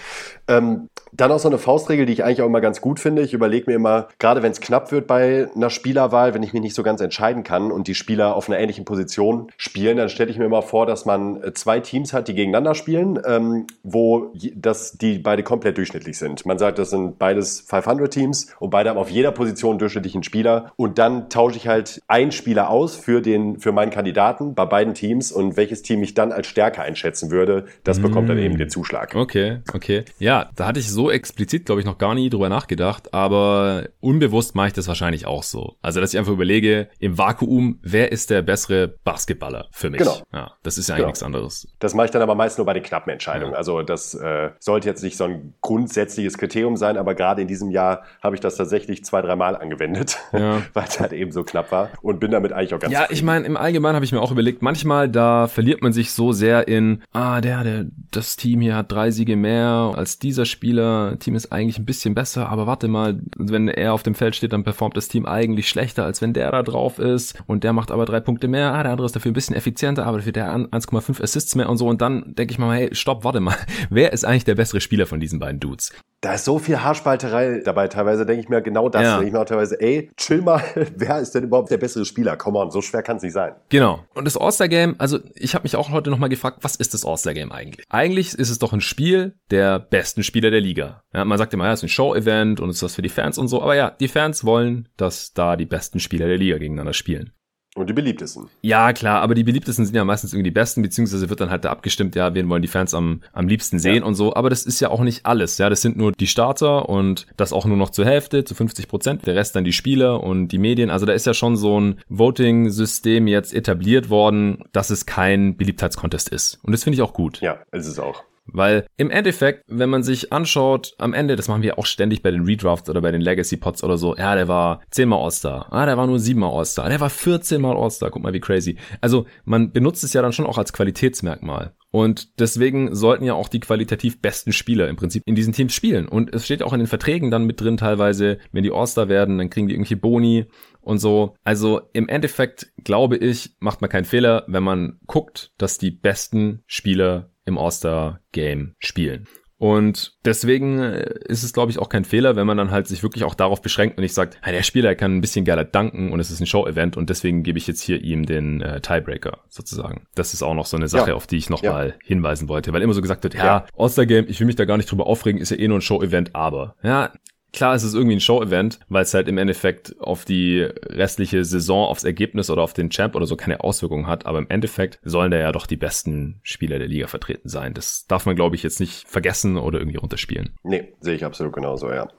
Ähm, 0.47 0.89
dann 1.17 1.31
auch 1.31 1.39
so 1.39 1.47
eine 1.47 1.57
Faustregel, 1.57 2.05
die 2.05 2.13
ich 2.13 2.23
eigentlich 2.23 2.41
auch 2.41 2.47
immer 2.47 2.61
ganz 2.61 2.81
gut 2.81 2.99
finde. 2.99 3.21
Ich 3.21 3.33
überlege 3.33 3.69
mir 3.69 3.75
immer, 3.75 4.07
gerade 4.19 4.43
wenn 4.43 4.51
es 4.51 4.61
knapp 4.61 4.91
wird 4.91 5.07
bei 5.07 5.47
einer 5.55 5.69
Spielerwahl, 5.69 6.33
wenn 6.33 6.43
ich 6.43 6.53
mich 6.53 6.61
nicht 6.61 6.75
so 6.75 6.83
ganz 6.83 7.01
entscheiden 7.01 7.43
kann 7.43 7.71
und 7.71 7.87
die 7.87 7.95
Spieler 7.95 8.35
auf 8.35 8.49
einer 8.49 8.59
ähnlichen 8.59 8.85
Position 8.85 9.51
spielen, 9.57 9.97
dann 9.97 10.09
stelle 10.09 10.31
ich 10.31 10.37
mir 10.37 10.45
immer 10.45 10.61
vor, 10.61 10.85
dass 10.85 11.05
man 11.05 11.41
äh, 11.43 11.53
zwei 11.53 11.79
Teams 11.79 12.13
hat, 12.13 12.27
die 12.27 12.35
gegeneinander 12.35 12.75
spielen, 12.75 13.19
ähm, 13.25 13.67
wo 13.83 14.33
das, 14.55 14.93
die 14.93 15.19
beide 15.19 15.43
komplett 15.43 15.77
durchschnittlich 15.77 16.17
sind. 16.17 16.45
Man 16.45 16.57
sagt, 16.57 16.79
das 16.79 16.89
sind 16.89 17.17
beides 17.17 17.61
500 17.61 18.11
Teams 18.11 18.47
und 18.59 18.69
beide 18.69 18.89
haben 18.89 18.97
auf 18.97 19.09
jeder 19.09 19.31
Position 19.31 19.77
durchschnittlichen 19.77 20.23
Spieler 20.23 20.71
und 20.75 20.97
dann 20.97 21.29
tausche 21.29 21.57
ich 21.57 21.67
halt 21.67 22.01
einen 22.07 22.31
Spieler 22.31 22.69
aus 22.69 22.95
für 22.95 23.21
den, 23.21 23.59
für 23.59 23.71
meinen 23.71 23.91
Kandidaten 23.91 24.55
bei 24.55 24.65
beiden 24.65 24.93
Teams 24.93 25.31
und 25.31 25.57
welches 25.57 25.81
Team 25.81 26.03
ich 26.03 26.13
dann 26.13 26.31
als 26.31 26.47
stärker 26.47 26.83
einschätzen 26.83 27.31
würde, 27.31 27.65
das 27.83 27.99
bekommt 27.99 28.29
dann 28.29 28.37
mm. 28.37 28.41
eben 28.41 28.57
den 28.57 28.69
Zuschlag. 28.69 29.15
Okay, 29.15 29.59
okay. 29.73 30.03
Ja, 30.19 30.49
da 30.55 30.67
hatte 30.67 30.79
ich 30.79 30.89
so 30.89 31.04
explizit, 31.11 31.65
glaube 31.65 31.81
ich, 31.81 31.85
noch 31.85 31.97
gar 31.97 32.15
nie 32.15 32.29
drüber 32.29 32.49
nachgedacht, 32.49 33.13
aber 33.13 33.87
unbewusst 33.99 34.55
mache 34.55 34.67
ich 34.67 34.73
das 34.73 34.87
wahrscheinlich 34.87 35.25
auch 35.25 35.43
so. 35.43 35.75
Also, 35.81 36.01
dass 36.01 36.13
ich 36.13 36.19
einfach 36.19 36.33
überlege, 36.33 36.89
im 36.99 37.17
Vakuum, 37.17 37.79
wer 37.81 38.11
ist 38.11 38.29
der 38.29 38.41
bessere 38.41 38.87
Basketballer 38.87 39.67
für 39.71 39.89
mich? 39.89 39.99
Genau. 39.99 40.17
Ja, 40.33 40.51
das 40.63 40.77
ist 40.77 40.87
ja 40.87 40.95
eigentlich 40.95 40.99
genau. 40.99 41.07
nichts 41.07 41.23
anderes. 41.23 41.67
Das 41.79 41.93
mache 41.93 42.05
ich 42.05 42.11
dann 42.11 42.21
aber 42.21 42.35
meist 42.35 42.57
nur 42.57 42.65
bei 42.65 42.73
den 42.73 42.83
knappen 42.83 43.11
Entscheidungen. 43.11 43.53
Ja. 43.53 43.57
Also, 43.57 43.81
das 43.81 44.13
äh, 44.13 44.51
sollte 44.59 44.87
jetzt 44.87 45.03
nicht 45.03 45.17
so 45.17 45.25
ein 45.25 45.53
grundsätzliches 45.61 46.37
Kriterium 46.37 46.77
sein, 46.77 46.97
aber 46.97 47.15
gerade 47.15 47.41
in 47.41 47.47
diesem 47.47 47.71
Jahr 47.71 48.03
habe 48.21 48.35
ich 48.35 48.41
das 48.41 48.55
tatsächlich 48.55 49.03
zwei, 49.05 49.21
dreimal 49.21 49.55
angewendet, 49.55 50.17
ja. 50.33 50.61
weil 50.73 50.85
es 50.87 50.99
halt 50.99 51.13
eben 51.13 51.31
so 51.31 51.43
knapp 51.43 51.71
war 51.71 51.89
und 52.01 52.19
bin 52.19 52.31
damit 52.31 52.53
eigentlich 52.53 52.73
auch 52.73 52.79
ganz 52.79 52.93
Ja, 52.93 53.07
ich 53.09 53.23
meine, 53.23 53.45
im 53.45 53.57
Allgemeinen 53.57 53.95
habe 53.95 54.05
ich 54.05 54.11
mir 54.11 54.21
auch 54.21 54.31
überlegt, 54.31 54.61
manchmal 54.61 55.09
da 55.09 55.47
verliert 55.47 55.81
man 55.81 55.93
sich 55.93 56.11
so 56.11 56.31
sehr 56.31 56.67
in, 56.67 57.03
ah, 57.11 57.41
der, 57.41 57.63
der, 57.63 57.85
das 58.11 58.35
Team 58.35 58.61
hier 58.61 58.75
hat 58.75 58.91
drei 58.91 59.11
Siege 59.11 59.35
mehr 59.35 59.93
als 59.95 60.19
dieser 60.19 60.45
Spieler, 60.45 60.94
Team 61.19 61.35
ist 61.35 61.51
eigentlich 61.51 61.79
ein 61.79 61.85
bisschen 61.85 62.15
besser, 62.15 62.49
aber 62.49 62.67
warte 62.67 62.87
mal, 62.87 63.19
wenn 63.37 63.67
er 63.67 63.93
auf 63.93 64.03
dem 64.03 64.15
Feld 64.15 64.35
steht, 64.35 64.53
dann 64.53 64.63
performt 64.63 64.97
das 64.97 65.07
Team 65.07 65.25
eigentlich 65.25 65.69
schlechter, 65.69 66.03
als 66.03 66.21
wenn 66.21 66.33
der 66.33 66.51
da 66.51 66.63
drauf 66.63 66.99
ist 66.99 67.35
und 67.47 67.63
der 67.63 67.73
macht 67.73 67.91
aber 67.91 68.05
drei 68.05 68.19
Punkte 68.19 68.47
mehr, 68.47 68.73
ah, 68.73 68.83
der 68.83 68.91
andere 68.91 69.05
ist 69.05 69.15
dafür 69.15 69.31
ein 69.31 69.35
bisschen 69.35 69.55
effizienter, 69.55 70.05
aber 70.05 70.17
dafür 70.17 70.31
der 70.31 70.53
1,5 70.53 71.21
Assists 71.21 71.55
mehr 71.55 71.69
und 71.69 71.77
so 71.77 71.87
und 71.87 72.01
dann 72.01 72.33
denke 72.35 72.51
ich 72.51 72.59
mal, 72.59 72.75
hey, 72.75 72.89
stopp, 72.93 73.23
warte 73.23 73.39
mal, 73.39 73.55
wer 73.89 74.13
ist 74.13 74.25
eigentlich 74.25 74.45
der 74.45 74.55
bessere 74.55 74.81
Spieler 74.81 75.05
von 75.05 75.19
diesen 75.19 75.39
beiden 75.39 75.59
Dudes? 75.59 75.91
Da 76.21 76.33
ist 76.33 76.45
so 76.45 76.57
viel 76.57 76.81
Haarspalterei 76.81 77.61
dabei. 77.63 77.87
Teilweise 77.87 78.25
denke 78.25 78.41
ich 78.41 78.49
mir 78.49 78.61
genau 78.63 78.89
das. 78.89 79.03
Ja. 79.03 79.11
Denke 79.17 79.27
ich 79.27 79.33
mir 79.33 79.41
auch 79.41 79.45
teilweise, 79.45 79.79
ey, 79.79 80.09
chill 80.17 80.41
mal, 80.41 80.63
wer 80.95 81.19
ist 81.19 81.35
denn 81.35 81.43
überhaupt 81.43 81.69
der 81.69 81.77
bessere 81.77 82.03
Spieler? 82.03 82.35
Come 82.35 82.57
on, 82.57 82.71
so 82.71 82.81
schwer 82.81 83.03
kann 83.03 83.17
es 83.17 83.23
nicht 83.23 83.33
sein. 83.33 83.53
Genau. 83.69 84.03
Und 84.15 84.25
das 84.25 84.35
All-Star-Game, 84.35 84.95
also 84.97 85.19
ich 85.35 85.53
habe 85.53 85.63
mich 85.63 85.75
auch 85.75 85.91
heute 85.91 86.09
nochmal 86.09 86.29
gefragt, 86.29 86.59
was 86.61 86.77
ist 86.77 86.95
das 86.95 87.05
All-Star-Game 87.05 87.51
eigentlich? 87.51 87.85
Eigentlich 87.89 88.33
ist 88.33 88.49
es 88.49 88.57
doch 88.57 88.73
ein 88.73 88.81
Spiel 88.81 89.35
der 89.51 89.77
besten 89.77 90.23
Spieler 90.23 90.49
der 90.49 90.61
Liga. 90.61 90.84
Ja, 91.13 91.25
man 91.25 91.37
sagt 91.37 91.53
immer, 91.53 91.65
ja, 91.65 91.73
es 91.73 91.79
ist 91.79 91.83
ein 91.83 91.89
Show-Event 91.89 92.59
und 92.59 92.69
es 92.69 92.77
ist 92.77 92.83
was 92.83 92.95
für 92.95 93.01
die 93.01 93.09
Fans 93.09 93.37
und 93.37 93.47
so. 93.47 93.61
Aber 93.61 93.75
ja, 93.75 93.91
die 93.91 94.07
Fans 94.07 94.43
wollen, 94.45 94.89
dass 94.97 95.33
da 95.33 95.55
die 95.55 95.65
besten 95.65 95.99
Spieler 95.99 96.27
der 96.27 96.37
Liga 96.37 96.57
gegeneinander 96.57 96.93
spielen. 96.93 97.31
Und 97.75 97.89
die 97.89 97.93
beliebtesten. 97.93 98.47
Ja, 98.61 98.93
klar, 98.93 99.21
aber 99.21 99.35
die 99.35 99.43
beliebtesten 99.43 99.85
sind 99.85 99.95
ja 99.95 100.05
meistens 100.05 100.31
irgendwie 100.31 100.49
die 100.49 100.53
besten, 100.53 100.81
beziehungsweise 100.81 101.29
wird 101.29 101.41
dann 101.41 101.49
halt 101.49 101.65
da 101.65 101.71
abgestimmt, 101.71 102.15
ja, 102.15 102.33
wen 102.33 102.47
wollen 102.47 102.61
die 102.61 102.69
Fans 102.69 102.93
am, 102.93 103.21
am 103.33 103.49
liebsten 103.49 103.79
sehen 103.79 103.97
ja. 103.97 104.03
und 104.05 104.15
so. 104.15 104.33
Aber 104.33 104.49
das 104.49 104.65
ist 104.65 104.79
ja 104.79 104.89
auch 104.89 105.01
nicht 105.01 105.25
alles, 105.25 105.57
ja. 105.57 105.69
Das 105.69 105.81
sind 105.81 105.97
nur 105.97 106.13
die 106.13 106.27
Starter 106.27 106.87
und 106.87 107.27
das 107.35 107.51
auch 107.51 107.65
nur 107.65 107.75
noch 107.75 107.89
zur 107.89 108.05
Hälfte, 108.05 108.45
zu 108.45 108.55
50 108.55 108.87
Prozent. 108.87 109.27
Der 109.27 109.35
Rest 109.35 109.57
dann 109.57 109.65
die 109.65 109.73
Spieler 109.73 110.23
und 110.23 110.47
die 110.47 110.57
Medien. 110.57 110.89
Also 110.89 111.05
da 111.05 111.11
ist 111.11 111.25
ja 111.25 111.33
schon 111.33 111.57
so 111.57 111.77
ein 111.77 111.99
Voting-System 112.07 113.27
jetzt 113.27 113.53
etabliert 113.53 114.09
worden, 114.09 114.63
dass 114.71 114.89
es 114.89 115.05
kein 115.05 115.57
Beliebtheitscontest 115.57 116.29
ist. 116.29 116.59
Und 116.63 116.71
das 116.71 116.85
finde 116.85 116.95
ich 116.95 117.01
auch 117.01 117.13
gut. 117.13 117.41
Ja, 117.41 117.59
ist 117.73 117.87
es 117.87 117.99
auch. 117.99 118.23
Weil 118.47 118.85
im 118.97 119.09
Endeffekt, 119.09 119.63
wenn 119.67 119.89
man 119.89 120.03
sich 120.03 120.31
anschaut, 120.31 120.93
am 120.97 121.13
Ende, 121.13 121.35
das 121.35 121.47
machen 121.47 121.63
wir 121.63 121.79
auch 121.79 121.85
ständig 121.85 122.21
bei 122.21 122.31
den 122.31 122.43
Redrafts 122.43 122.89
oder 122.89 123.01
bei 123.01 123.11
den 123.11 123.21
Legacy 123.21 123.57
Pots 123.57 123.83
oder 123.83 123.97
so, 123.97 124.15
ja, 124.15 124.35
der 124.35 124.47
war 124.47 124.81
zehnmal 124.91 125.23
All-Star, 125.23 125.67
ah, 125.71 125.85
der 125.85 125.97
war 125.97 126.07
nur 126.07 126.19
siebenmal 126.19 126.51
All-Star, 126.51 126.89
der 126.89 126.99
war 126.99 127.09
14 127.09 127.61
mal 127.61 127.75
All-Star, 127.75 128.11
guck 128.11 128.21
mal 128.21 128.33
wie 128.33 128.39
crazy. 128.39 128.77
Also 129.01 129.25
man 129.45 129.71
benutzt 129.71 130.03
es 130.03 130.13
ja 130.13 130.21
dann 130.21 130.33
schon 130.33 130.45
auch 130.45 130.57
als 130.57 130.73
Qualitätsmerkmal. 130.73 131.73
Und 131.91 132.39
deswegen 132.39 132.93
sollten 132.93 133.23
ja 133.23 133.35
auch 133.35 133.47
die 133.47 133.61
qualitativ 133.61 134.21
besten 134.21 134.51
Spieler 134.51 134.89
im 134.89 134.97
Prinzip 134.97 135.23
in 135.25 135.35
diesen 135.35 135.53
Teams 135.53 135.73
spielen. 135.73 136.09
Und 136.09 136.35
es 136.35 136.43
steht 136.43 136.61
auch 136.61 136.73
in 136.73 136.79
den 136.79 136.87
Verträgen 136.87 137.31
dann 137.31 137.45
mit 137.45 137.61
drin 137.61 137.77
teilweise, 137.77 138.37
wenn 138.51 138.63
die 138.63 138.71
All-Star 138.71 139.07
werden, 139.07 139.37
dann 139.37 139.49
kriegen 139.49 139.67
die 139.67 139.73
irgendwelche 139.73 139.95
Boni 139.95 140.45
und 140.81 140.99
so. 140.99 141.35
Also 141.45 141.81
im 141.93 142.09
Endeffekt 142.09 142.67
glaube 142.83 143.15
ich, 143.15 143.55
macht 143.59 143.79
man 143.79 143.89
keinen 143.89 144.05
Fehler, 144.05 144.43
wenn 144.47 144.63
man 144.63 144.99
guckt, 145.07 145.53
dass 145.57 145.77
die 145.77 145.91
besten 145.91 146.63
Spieler 146.67 147.31
im 147.45 147.57
All-Star-Game 147.57 148.75
spielen. 148.79 149.27
Und 149.57 150.17
deswegen 150.25 150.79
äh, 150.79 151.15
ist 151.27 151.43
es, 151.43 151.53
glaube 151.53 151.71
ich, 151.71 151.79
auch 151.79 151.87
kein 151.87 152.03
Fehler, 152.03 152.35
wenn 152.35 152.45
man 152.45 152.57
dann 152.57 152.71
halt 152.71 152.87
sich 152.87 153.03
wirklich 153.03 153.23
auch 153.23 153.35
darauf 153.35 153.61
beschränkt 153.61 153.97
und 153.97 154.01
nicht 154.01 154.13
sagt, 154.13 154.37
hey, 154.41 154.51
der 154.51 154.63
Spieler 154.63 154.95
kann 154.95 155.15
ein 155.15 155.21
bisschen 155.21 155.45
geiler 155.45 155.63
danken 155.63 156.11
und 156.11 156.19
es 156.19 156.29
ist 156.29 156.41
ein 156.41 156.45
Show-Event 156.45 156.97
und 156.97 157.09
deswegen 157.09 157.41
gebe 157.41 157.57
ich 157.57 157.65
jetzt 157.65 157.81
hier 157.81 158.01
ihm 158.01 158.25
den 158.25 158.61
äh, 158.61 158.81
Tiebreaker 158.81 159.39
sozusagen. 159.47 160.07
Das 160.13 160.33
ist 160.33 160.43
auch 160.43 160.55
noch 160.55 160.65
so 160.65 160.75
eine 160.75 160.89
Sache, 160.89 161.11
ja. 161.11 161.15
auf 161.15 161.25
die 161.25 161.37
ich 161.37 161.49
nochmal 161.49 161.89
ja. 161.89 161.95
hinweisen 162.03 162.49
wollte, 162.49 162.73
weil 162.73 162.81
immer 162.81 162.93
so 162.93 163.01
gesagt 163.01 163.23
wird, 163.23 163.33
ja, 163.33 163.45
ja. 163.45 163.65
All-Star-Game, 163.77 164.25
ich 164.27 164.39
will 164.41 164.47
mich 164.47 164.57
da 164.57 164.65
gar 164.65 164.75
nicht 164.75 164.91
drüber 164.91 165.07
aufregen, 165.07 165.39
ist 165.39 165.51
ja 165.51 165.57
eh 165.57 165.67
nur 165.69 165.77
ein 165.77 165.81
Show-Event, 165.81 166.35
aber 166.35 166.75
ja, 166.83 167.13
Klar, 167.53 167.73
es 167.73 167.83
ist 167.83 167.93
irgendwie 167.93 168.17
ein 168.17 168.21
Show-Event, 168.21 168.79
weil 168.89 169.03
es 169.03 169.13
halt 169.13 169.29
im 169.29 169.37
Endeffekt 169.37 169.95
auf 169.99 170.25
die 170.25 170.61
restliche 170.61 171.45
Saison, 171.45 171.87
aufs 171.87 172.03
Ergebnis 172.03 172.49
oder 172.49 172.61
auf 172.61 172.73
den 172.73 172.89
Champ 172.89 173.15
oder 173.15 173.25
so 173.25 173.37
keine 173.37 173.61
Auswirkungen 173.61 174.07
hat. 174.07 174.25
Aber 174.25 174.39
im 174.39 174.49
Endeffekt 174.49 174.99
sollen 175.03 175.31
da 175.31 175.37
ja 175.37 175.51
doch 175.53 175.65
die 175.65 175.77
besten 175.77 176.41
Spieler 176.43 176.79
der 176.79 176.89
Liga 176.89 177.07
vertreten 177.07 177.47
sein. 177.47 177.73
Das 177.73 178.07
darf 178.07 178.25
man, 178.25 178.35
glaube 178.35 178.55
ich, 178.55 178.63
jetzt 178.63 178.81
nicht 178.81 179.07
vergessen 179.07 179.57
oder 179.57 179.79
irgendwie 179.79 179.97
runterspielen. 179.97 180.57
Nee, 180.63 180.93
sehe 180.99 181.15
ich 181.15 181.23
absolut 181.23 181.53
genauso, 181.53 181.89
ja. 181.91 182.09